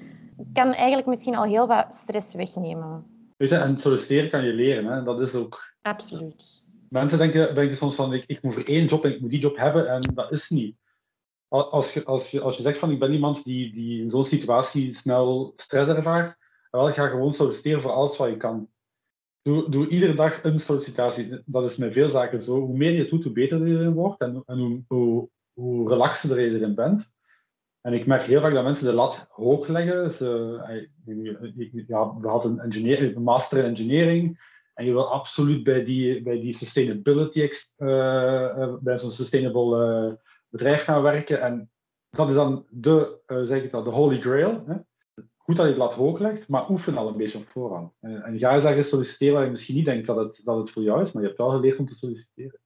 Kan 0.52 0.72
eigenlijk 0.72 1.08
misschien 1.08 1.36
al 1.36 1.44
heel 1.44 1.66
wat 1.66 1.94
stress 1.94 2.34
wegnemen. 2.34 3.04
Weet 3.36 3.50
je, 3.50 3.56
en 3.56 3.78
solliciteren 3.78 4.30
kan 4.30 4.44
je 4.44 4.52
leren, 4.52 4.84
hè? 4.84 5.02
dat 5.02 5.20
is 5.20 5.34
ook... 5.34 5.76
Absoluut. 5.82 6.66
Mensen 6.88 7.18
denken, 7.18 7.54
denken 7.54 7.76
soms 7.76 7.94
van, 7.94 8.12
ik, 8.12 8.24
ik 8.26 8.42
moet 8.42 8.54
voor 8.54 8.62
één 8.62 8.84
job 8.84 9.04
en 9.04 9.12
ik 9.12 9.20
moet 9.20 9.30
die 9.30 9.40
job 9.40 9.56
hebben 9.56 9.88
en 9.88 10.00
dat 10.14 10.32
is 10.32 10.48
niet 10.48 10.76
als 11.48 11.94
je, 11.94 12.04
als, 12.04 12.30
je, 12.30 12.40
als 12.40 12.56
je 12.56 12.62
zegt 12.62 12.78
van 12.78 12.90
ik 12.90 12.98
ben 12.98 13.12
iemand 13.12 13.44
die, 13.44 13.72
die 13.72 14.02
in 14.02 14.10
zo'n 14.10 14.24
situatie 14.24 14.94
snel 14.94 15.52
stress 15.56 15.90
ervaart, 15.90 16.36
wel, 16.70 16.92
ga 16.92 17.08
gewoon 17.08 17.34
solliciteren 17.34 17.80
voor 17.80 17.90
alles 17.90 18.16
wat 18.16 18.28
je 18.28 18.36
kan. 18.36 18.68
Doe, 19.42 19.70
doe 19.70 19.88
iedere 19.88 20.14
dag 20.14 20.44
een 20.44 20.60
sollicitatie. 20.60 21.42
Dat 21.44 21.70
is 21.70 21.76
met 21.76 21.92
veel 21.92 22.10
zaken 22.10 22.42
zo. 22.42 22.60
Hoe 22.60 22.76
meer 22.76 22.92
je 22.92 23.04
doet, 23.04 23.24
hoe 23.24 23.32
beter 23.32 23.66
je 23.66 23.74
erin 23.74 23.92
wordt 23.92 24.20
en, 24.20 24.42
en 24.46 24.58
hoe, 24.58 24.82
hoe, 24.88 25.28
hoe 25.52 25.88
relaxter 25.88 26.40
je 26.40 26.50
erin 26.50 26.74
bent. 26.74 27.10
En 27.80 27.92
ik 27.92 28.06
merk 28.06 28.22
heel 28.22 28.40
vaak 28.40 28.54
dat 28.54 28.64
mensen 28.64 28.86
de 28.86 28.92
lat 28.92 29.26
hoog 29.28 29.68
leggen. 29.68 30.12
Ze, 30.12 30.26
ja, 31.86 32.18
we 32.20 32.28
hadden 32.28 32.58
een, 32.58 33.16
een 33.16 33.22
master 33.22 33.58
in 33.58 33.64
engineering. 33.64 34.56
En 34.74 34.84
je 34.84 34.92
wil 34.92 35.10
absoluut 35.10 35.62
bij 35.62 35.84
die, 35.84 36.22
bij 36.22 36.40
die 36.40 36.54
sustainability, 36.54 37.48
uh, 37.78 38.74
bij 38.80 38.98
zo'n 38.98 39.10
sustainable 39.10 40.18
bedrijf 40.48 40.82
gaan 40.82 41.02
werken. 41.02 41.40
En 41.40 41.70
dat 42.10 42.28
is 42.28 42.34
dan 42.34 42.66
de, 42.70 43.20
uh, 43.26 43.42
zeg 43.42 43.62
ik 43.62 43.70
dat, 43.70 43.84
de 43.84 43.90
holy 43.90 44.20
grail. 44.20 44.62
Hè? 44.66 44.74
Goed 45.36 45.56
dat 45.56 45.64
je 45.64 45.72
het 45.72 45.80
laat 45.80 45.94
hooglegt, 45.94 46.48
maar 46.48 46.70
oefen 46.70 46.96
al 46.96 47.08
een 47.08 47.16
beetje 47.16 47.38
op 47.38 47.44
voorhand. 47.44 47.92
En, 48.00 48.22
en 48.22 48.38
ga 48.38 48.54
eens 48.54 48.64
ergens 48.64 48.88
solliciteren 48.88 49.34
waar 49.34 49.44
je 49.44 49.50
misschien 49.50 49.74
niet 49.74 49.84
denkt 49.84 50.06
dat 50.06 50.16
het, 50.16 50.40
dat 50.44 50.58
het 50.58 50.70
voor 50.70 50.82
jou 50.82 51.02
is, 51.02 51.12
maar 51.12 51.22
je 51.22 51.28
hebt 51.28 51.40
wel 51.40 51.50
geleerd 51.50 51.78
om 51.78 51.86
te 51.86 51.94
solliciteren. 51.94 52.60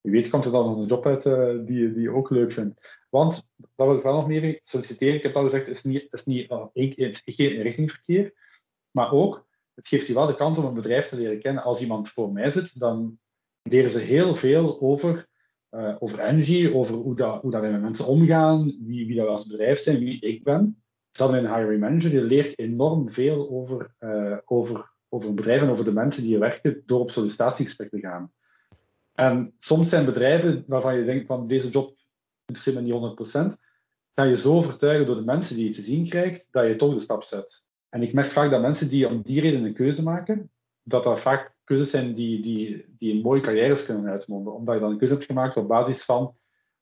Wie 0.00 0.12
weet 0.12 0.28
komt 0.28 0.44
er 0.44 0.52
dan 0.52 0.66
nog 0.66 0.76
een 0.76 0.86
job 0.86 1.06
uit 1.06 1.24
uh, 1.24 1.66
die, 1.66 1.92
die 1.92 2.02
je 2.02 2.10
ook 2.10 2.30
leuk 2.30 2.52
vindt. 2.52 3.04
Want, 3.10 3.48
dat 3.56 3.86
wil 3.86 3.96
ik 3.96 4.02
wel 4.02 4.14
nog 4.14 4.26
meer 4.26 4.60
solliciteren, 4.64 5.14
ik 5.14 5.22
heb 5.22 5.36
al 5.36 5.42
gezegd, 5.42 5.68
is 5.68 5.82
niet, 5.82 6.08
is 6.10 6.24
niet 6.24 6.50
uh, 6.50 6.66
is 6.74 7.22
geen 7.24 8.32
maar 8.90 9.12
ook, 9.12 9.46
het 9.74 9.88
geeft 9.88 10.06
je 10.06 10.14
wel 10.14 10.26
de 10.26 10.34
kans 10.34 10.58
om 10.58 10.64
een 10.64 10.74
bedrijf 10.74 11.08
te 11.08 11.16
leren 11.16 11.38
kennen. 11.38 11.62
Als 11.62 11.80
iemand 11.80 12.08
voor 12.08 12.32
mij 12.32 12.50
zit, 12.50 12.78
dan 12.78 13.18
leren 13.62 13.90
ze 13.90 13.98
heel 13.98 14.34
veel 14.34 14.80
over 14.80 15.26
uh, 15.74 15.96
over 15.98 16.20
energy, 16.20 16.70
over 16.74 16.94
hoe, 16.94 17.16
dat, 17.16 17.42
hoe 17.42 17.50
dat 17.50 17.60
wij 17.60 17.70
met 17.70 17.82
mensen 17.82 18.06
omgaan, 18.06 18.64
wie, 18.64 19.06
wie 19.06 19.16
dat 19.16 19.24
wij 19.24 19.34
als 19.34 19.46
bedrijf 19.46 19.78
zijn, 19.78 19.98
wie 19.98 20.20
ik 20.20 20.44
ben. 20.44 20.82
Zelfs 21.10 21.32
een 21.32 21.54
hiring 21.54 21.80
manager, 21.80 22.10
die 22.10 22.20
leert 22.20 22.58
enorm 22.58 23.10
veel 23.10 23.50
over, 23.50 23.94
uh, 24.00 24.36
over, 24.44 24.92
over 25.08 25.34
bedrijf 25.34 25.60
en 25.60 25.68
over 25.68 25.84
de 25.84 25.92
mensen 25.92 26.22
die 26.22 26.32
je 26.32 26.38
werken 26.38 26.82
door 26.86 27.00
op 27.00 27.10
sollicitatiegesprek 27.10 27.90
te 27.90 27.98
gaan. 27.98 28.32
En 29.14 29.54
soms 29.58 29.88
zijn 29.88 30.04
bedrijven 30.04 30.64
waarvan 30.66 30.98
je 30.98 31.04
denkt 31.04 31.26
van 31.26 31.46
deze 31.46 31.68
job 31.68 31.96
interesseert 32.44 32.76
me 32.76 32.82
niet 32.82 33.56
100%, 33.56 33.60
ga 34.14 34.22
je 34.22 34.36
zo 34.36 34.52
overtuigen 34.52 35.06
door 35.06 35.16
de 35.16 35.24
mensen 35.24 35.56
die 35.56 35.64
je 35.64 35.74
te 35.74 35.82
zien 35.82 36.08
krijgt, 36.08 36.46
dat 36.50 36.66
je 36.66 36.76
toch 36.76 36.94
de 36.94 37.00
stap 37.00 37.22
zet. 37.22 37.62
En 37.88 38.02
ik 38.02 38.12
merk 38.12 38.30
vaak 38.30 38.50
dat 38.50 38.60
mensen 38.60 38.88
die 38.88 39.08
om 39.08 39.22
die 39.22 39.40
reden 39.40 39.64
een 39.64 39.72
keuze 39.72 40.02
maken, 40.02 40.50
dat 40.82 41.04
dat 41.04 41.20
vaak 41.20 41.51
keuzes 41.64 41.90
zijn 41.90 42.14
die, 42.14 42.42
die, 42.42 42.84
die 42.98 43.14
een 43.14 43.20
mooie 43.20 43.40
carrières 43.40 43.84
kunnen 43.84 44.10
uitmonden. 44.10 44.54
Omdat 44.54 44.74
je 44.74 44.80
dan 44.80 44.90
een 44.90 44.98
keuze 44.98 45.14
hebt 45.14 45.26
gemaakt 45.26 45.56
op 45.56 45.68
basis 45.68 46.02
van, 46.02 46.34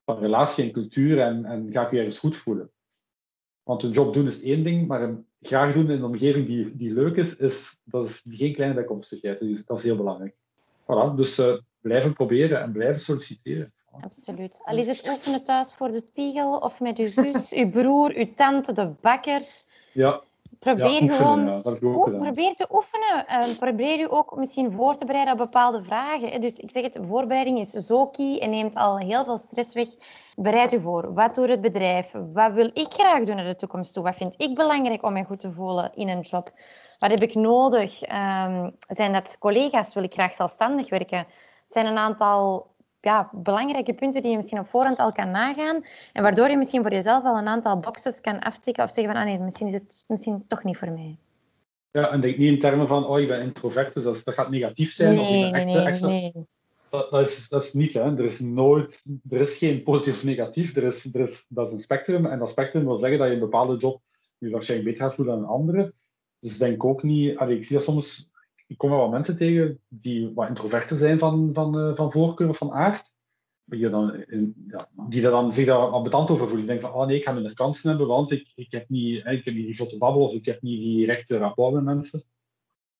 van 0.04 0.18
relatie 0.18 0.64
en 0.64 0.72
cultuur 0.72 1.20
en, 1.20 1.44
en 1.44 1.72
ga 1.72 1.84
ik 1.84 1.90
je 1.90 1.98
ergens 1.98 2.18
goed 2.18 2.36
voelen. 2.36 2.70
Want 3.62 3.82
een 3.82 3.90
job 3.90 4.14
doen 4.14 4.26
is 4.26 4.42
één 4.42 4.62
ding, 4.62 4.86
maar 4.86 5.02
een 5.02 5.26
graag 5.40 5.72
doen 5.72 5.84
in 5.84 5.90
een 5.90 6.04
omgeving 6.04 6.46
die, 6.46 6.76
die 6.76 6.92
leuk 6.92 7.16
is, 7.16 7.36
is, 7.36 7.78
dat 7.84 8.08
is 8.08 8.22
geen 8.24 8.52
kleine 8.52 8.74
bijkomstigheid. 8.74 9.40
Dus 9.40 9.64
dat 9.64 9.78
is 9.78 9.84
heel 9.84 9.96
belangrijk. 9.96 10.36
Voilà, 10.82 11.14
dus 11.16 11.38
uh, 11.38 11.54
blijven 11.80 12.12
proberen 12.12 12.60
en 12.60 12.72
blijven 12.72 13.00
solliciteren. 13.00 13.72
Absoluut. 14.00 14.58
Al 14.62 14.76
is 14.76 14.86
het 14.86 15.08
oefenen 15.08 15.44
thuis 15.44 15.74
voor 15.74 15.90
de 15.90 16.00
spiegel 16.00 16.58
of 16.58 16.80
met 16.80 16.98
uw 16.98 17.06
zus, 17.06 17.52
uw 17.52 17.70
broer, 17.70 18.14
uw 18.14 18.34
tante, 18.34 18.72
de 18.72 18.92
bakker. 19.00 19.42
Ja, 19.92 20.22
Probeer 20.58 21.10
gewoon 21.10 21.62
probeer 22.18 22.54
te 22.54 22.66
oefenen. 22.70 23.24
Uh, 23.28 23.58
probeer 23.58 23.98
je 23.98 24.10
ook 24.10 24.36
misschien 24.36 24.72
voor 24.72 24.96
te 24.96 25.04
bereiden 25.04 25.32
op 25.32 25.38
bepaalde 25.38 25.82
vragen. 25.82 26.40
Dus 26.40 26.58
ik 26.58 26.70
zeg 26.70 26.82
het, 26.82 26.98
voorbereiding 27.02 27.58
is 27.58 27.70
zo 27.70 28.06
key 28.06 28.38
en 28.38 28.50
neemt 28.50 28.74
al 28.74 28.98
heel 28.98 29.24
veel 29.24 29.38
stress 29.38 29.74
weg. 29.74 29.88
Bereid 30.36 30.70
je 30.70 30.80
voor. 30.80 31.14
Wat 31.14 31.34
doet 31.34 31.48
het 31.48 31.60
bedrijf? 31.60 32.12
Wat 32.32 32.52
wil 32.52 32.70
ik 32.72 32.92
graag 32.92 33.24
doen 33.24 33.36
naar 33.36 33.44
de 33.44 33.56
toekomst 33.56 33.94
toe? 33.94 34.02
Wat 34.02 34.16
vind 34.16 34.34
ik 34.36 34.54
belangrijk 34.54 35.04
om 35.04 35.12
mij 35.12 35.24
goed 35.24 35.40
te 35.40 35.52
voelen 35.52 35.90
in 35.94 36.08
een 36.08 36.20
job? 36.20 36.50
Wat 36.98 37.10
heb 37.10 37.20
ik 37.20 37.34
nodig? 37.34 38.02
Um, 38.02 38.76
zijn 38.88 39.12
dat 39.12 39.36
collega's? 39.38 39.94
Wil 39.94 40.02
ik 40.02 40.12
graag 40.12 40.34
zelfstandig 40.34 40.90
werken? 40.90 41.18
Het 41.18 41.72
zijn 41.72 41.86
een 41.86 41.98
aantal 41.98 42.66
ja, 43.00 43.30
belangrijke 43.32 43.94
punten 43.94 44.22
die 44.22 44.30
je 44.30 44.36
misschien 44.36 44.58
op 44.58 44.68
voorhand 44.68 44.98
al 44.98 45.12
kan 45.12 45.30
nagaan. 45.30 45.84
En 46.12 46.22
waardoor 46.22 46.48
je 46.48 46.56
misschien 46.56 46.82
voor 46.82 46.92
jezelf 46.92 47.24
al 47.24 47.38
een 47.38 47.48
aantal 47.48 47.78
boxes 47.78 48.20
kan 48.20 48.38
aftikken 48.38 48.84
of 48.84 48.90
zeggen 48.90 49.12
van 49.12 49.22
ah 49.22 49.28
nee, 49.28 49.38
misschien 49.38 49.66
is 49.66 49.72
het 49.72 50.04
misschien 50.08 50.44
toch 50.46 50.64
niet 50.64 50.78
voor 50.78 50.90
mij. 50.90 51.18
Ja, 51.90 52.10
en 52.10 52.20
denk 52.20 52.36
niet 52.36 52.52
in 52.52 52.58
termen 52.58 52.88
van 52.88 53.06
oh, 53.06 53.20
je 53.20 53.26
bent 53.26 53.42
introvert, 53.42 53.94
dus 53.94 54.02
dat, 54.02 54.20
dat 54.24 54.34
gaat 54.34 54.50
negatief 54.50 54.92
zijn. 54.92 55.14
Nee, 55.14 55.24
of 55.24 55.46
je 55.46 55.50
bent 55.50 55.66
nee, 55.66 55.76
echt, 55.76 56.00
nee, 56.00 56.32
Dat, 56.90 57.10
dat, 57.10 57.28
is, 57.28 57.48
dat 57.48 57.62
is 57.62 57.72
niet, 57.72 57.94
hè. 57.94 58.16
Er 58.18 58.24
is 58.24 58.40
nooit, 58.40 59.02
er 59.28 59.40
is 59.40 59.56
geen 59.56 59.82
positief 59.82 60.14
of 60.14 60.24
negatief. 60.24 60.76
Er 60.76 60.82
is, 60.82 61.14
er 61.14 61.20
is, 61.20 61.46
dat 61.48 61.66
is 61.66 61.72
een 61.72 61.80
spectrum. 61.80 62.26
En 62.26 62.38
dat 62.38 62.50
spectrum 62.50 62.84
wil 62.84 62.98
zeggen 62.98 63.18
dat 63.18 63.28
je 63.28 63.34
een 63.34 63.40
bepaalde 63.40 63.76
job 63.76 64.00
je 64.38 64.50
waarschijnlijk 64.50 64.90
beter 64.90 65.06
gaat 65.06 65.14
voelen 65.14 65.34
dan 65.34 65.44
een 65.44 65.50
andere. 65.50 65.92
Dus 66.40 66.58
denk 66.58 66.84
ook 66.84 67.02
niet, 67.02 67.36
allee, 67.36 67.56
ik 67.56 67.64
zie 67.64 67.76
dat 67.76 67.84
soms 67.84 68.29
ik 68.70 68.78
kom 68.78 68.90
wel 68.90 69.08
mensen 69.08 69.36
tegen 69.36 69.80
die 69.88 70.32
wat 70.34 70.48
introverter 70.48 70.96
zijn 70.96 71.18
van, 71.18 71.50
van, 71.52 71.78
uh, 71.78 71.96
van 71.96 72.12
voorkeur 72.12 72.48
of 72.48 72.56
van 72.56 72.72
aard. 72.72 73.10
je 73.64 73.90
dan, 73.90 74.24
ja, 74.66 74.88
die 75.08 75.22
dan 75.22 75.52
zich 75.52 75.66
daar 75.66 75.92
over 75.92 76.36
voelen. 76.36 76.56
Die 76.56 76.66
denken 76.66 76.88
van, 76.88 77.00
oh 77.00 77.06
nee, 77.06 77.16
ik 77.16 77.24
ga 77.24 77.32
minder 77.32 77.54
kansen 77.54 77.88
hebben, 77.88 78.06
want 78.06 78.30
ik, 78.30 78.52
ik, 78.54 78.72
heb, 78.72 78.88
niet, 78.88 79.26
ik 79.26 79.44
heb 79.44 79.54
niet 79.54 79.64
die 79.66 79.76
vlotte 79.76 79.98
babbel 79.98 80.22
of 80.22 80.32
ik 80.32 80.44
heb 80.44 80.62
niet 80.62 80.80
die 80.80 81.06
rechte 81.06 81.38
rapport 81.38 81.74
met 81.74 81.84
mensen. 81.84 82.22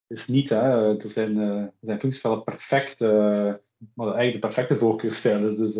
is 0.07 0.27
niet, 0.27 0.49
hè. 0.49 0.99
Er 0.99 1.11
zijn, 1.11 1.37
uh, 1.37 1.65
zijn 1.81 2.01
functies 2.01 2.43
perfect, 2.45 3.01
maar 3.01 4.15
eigenlijk 4.15 4.33
de 4.33 4.39
perfecte 4.39 4.79
voorkeurstijl 4.79 5.49
is. 5.49 5.57
Dus, 5.57 5.79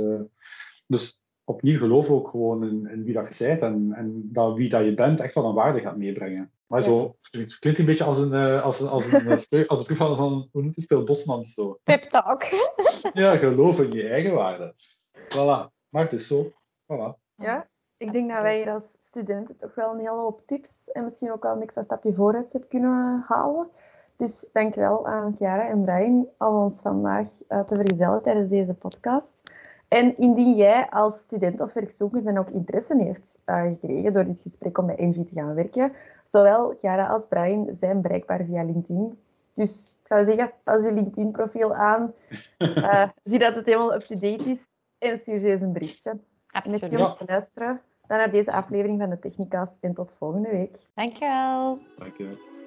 dus 0.87 1.21
opnieuw 1.45 1.79
geloof 1.79 2.11
ook 2.11 2.29
gewoon 2.29 2.69
in, 2.69 2.87
in, 2.87 3.05
wie 3.05 3.15
dat 3.15 3.37
je 3.37 3.45
bent 3.45 3.61
en, 3.61 3.93
en 3.93 4.29
dat 4.33 4.57
wie 4.57 4.69
dat 4.69 4.85
je 4.85 4.95
bent 4.95 5.21
echt 5.21 5.35
wel 5.35 5.45
een 5.45 5.55
waarde 5.55 5.81
gaat 5.81 5.97
meebrengen. 5.97 6.51
Maar 6.71 6.83
zo, 6.83 7.17
het 7.31 7.59
klinkt 7.59 7.79
een 7.79 7.85
beetje 7.85 8.05
als 8.05 8.19
een, 8.19 8.35
als 8.35 8.81
een, 8.81 8.89
als 8.89 9.07
een, 9.07 9.29
als 9.31 9.47
een, 9.49 9.67
als 9.67 9.89
een 9.89 9.97
van, 9.97 10.49
hoe 10.53 10.63
noemt 10.63 10.77
het, 10.77 10.85
Phil 10.85 11.05
Bosman 11.05 11.45
zo. 11.45 11.79
Pep 11.83 12.03
talk. 12.03 12.43
ja, 13.13 13.37
geloof 13.37 13.81
in 13.81 13.91
je 13.91 14.09
eigen 14.09 14.35
waarde. 14.35 14.75
Voilà, 15.13 15.73
maar 15.89 16.03
het 16.03 16.13
is 16.13 16.27
zo. 16.27 16.53
Voilà. 16.83 17.35
Ja, 17.35 17.69
ik 17.97 18.13
denk 18.13 18.29
dat 18.29 18.43
wij 18.43 18.57
hier 18.57 18.71
als 18.71 18.97
studenten 19.01 19.57
toch 19.57 19.75
wel 19.75 19.93
een 19.93 19.99
hele 19.99 20.11
hoop 20.11 20.43
tips 20.47 20.91
en 20.91 21.03
misschien 21.03 21.33
ook 21.33 21.43
wel 21.43 21.53
een 21.55 21.63
extra 21.63 21.83
stapje 21.83 22.15
vooruit 22.15 22.53
hebben 22.53 22.71
kunnen 22.71 23.25
halen. 23.29 23.69
Dus 24.17 24.51
dankjewel 24.53 25.07
aan 25.07 25.37
Chiara 25.37 25.69
en 25.69 25.85
Brian 25.85 26.29
om 26.39 26.57
ons 26.57 26.81
vandaag 26.81 27.29
te 27.49 27.75
vergezellen 27.75 28.23
tijdens 28.23 28.51
deze 28.51 28.75
podcast. 28.75 29.43
En 29.91 30.17
indien 30.19 30.57
jij 30.57 30.91
als 30.91 31.23
student 31.23 31.61
of 31.61 31.73
werkzoekende 31.73 32.41
ook 32.41 32.51
interesse 32.51 32.97
heeft 32.97 33.43
uh, 33.47 33.55
gekregen 33.55 34.13
door 34.13 34.25
dit 34.25 34.41
gesprek 34.41 34.79
om 34.79 34.87
bij 34.87 34.97
Engie 34.97 35.25
te 35.25 35.35
gaan 35.35 35.55
werken, 35.55 35.93
zowel 36.25 36.75
Chiara 36.79 37.07
als 37.07 37.27
Brian 37.27 37.69
zijn 37.71 38.01
bereikbaar 38.01 38.45
via 38.45 38.65
LinkedIn. 38.65 39.19
Dus 39.55 39.95
ik 40.01 40.07
zou 40.07 40.25
zeggen, 40.25 40.53
pas 40.63 40.83
je 40.83 40.93
LinkedIn-profiel 40.93 41.75
aan, 41.75 42.13
uh, 42.59 43.09
zie 43.25 43.39
dat 43.39 43.55
het 43.55 43.67
helemaal 43.67 43.95
up-to-date 43.95 44.51
is 44.51 44.63
en 44.99 45.19
stuur 45.19 45.39
ze 45.39 45.51
eens 45.51 45.63
een 45.63 45.73
berichtje. 45.73 46.19
Absoluut. 46.47 46.81
Merci 46.81 47.05
om 47.05 47.15
te 47.15 47.25
luisteren 47.27 47.81
dan 48.07 48.19
naar 48.19 48.31
deze 48.31 48.53
aflevering 48.53 49.01
van 49.01 49.11
de 49.11 49.19
Technicast 49.19 49.77
en 49.81 49.95
tot 49.95 50.15
volgende 50.19 50.51
week. 50.51 50.87
Dankjewel. 50.95 51.79
Dankjewel. 51.99 52.60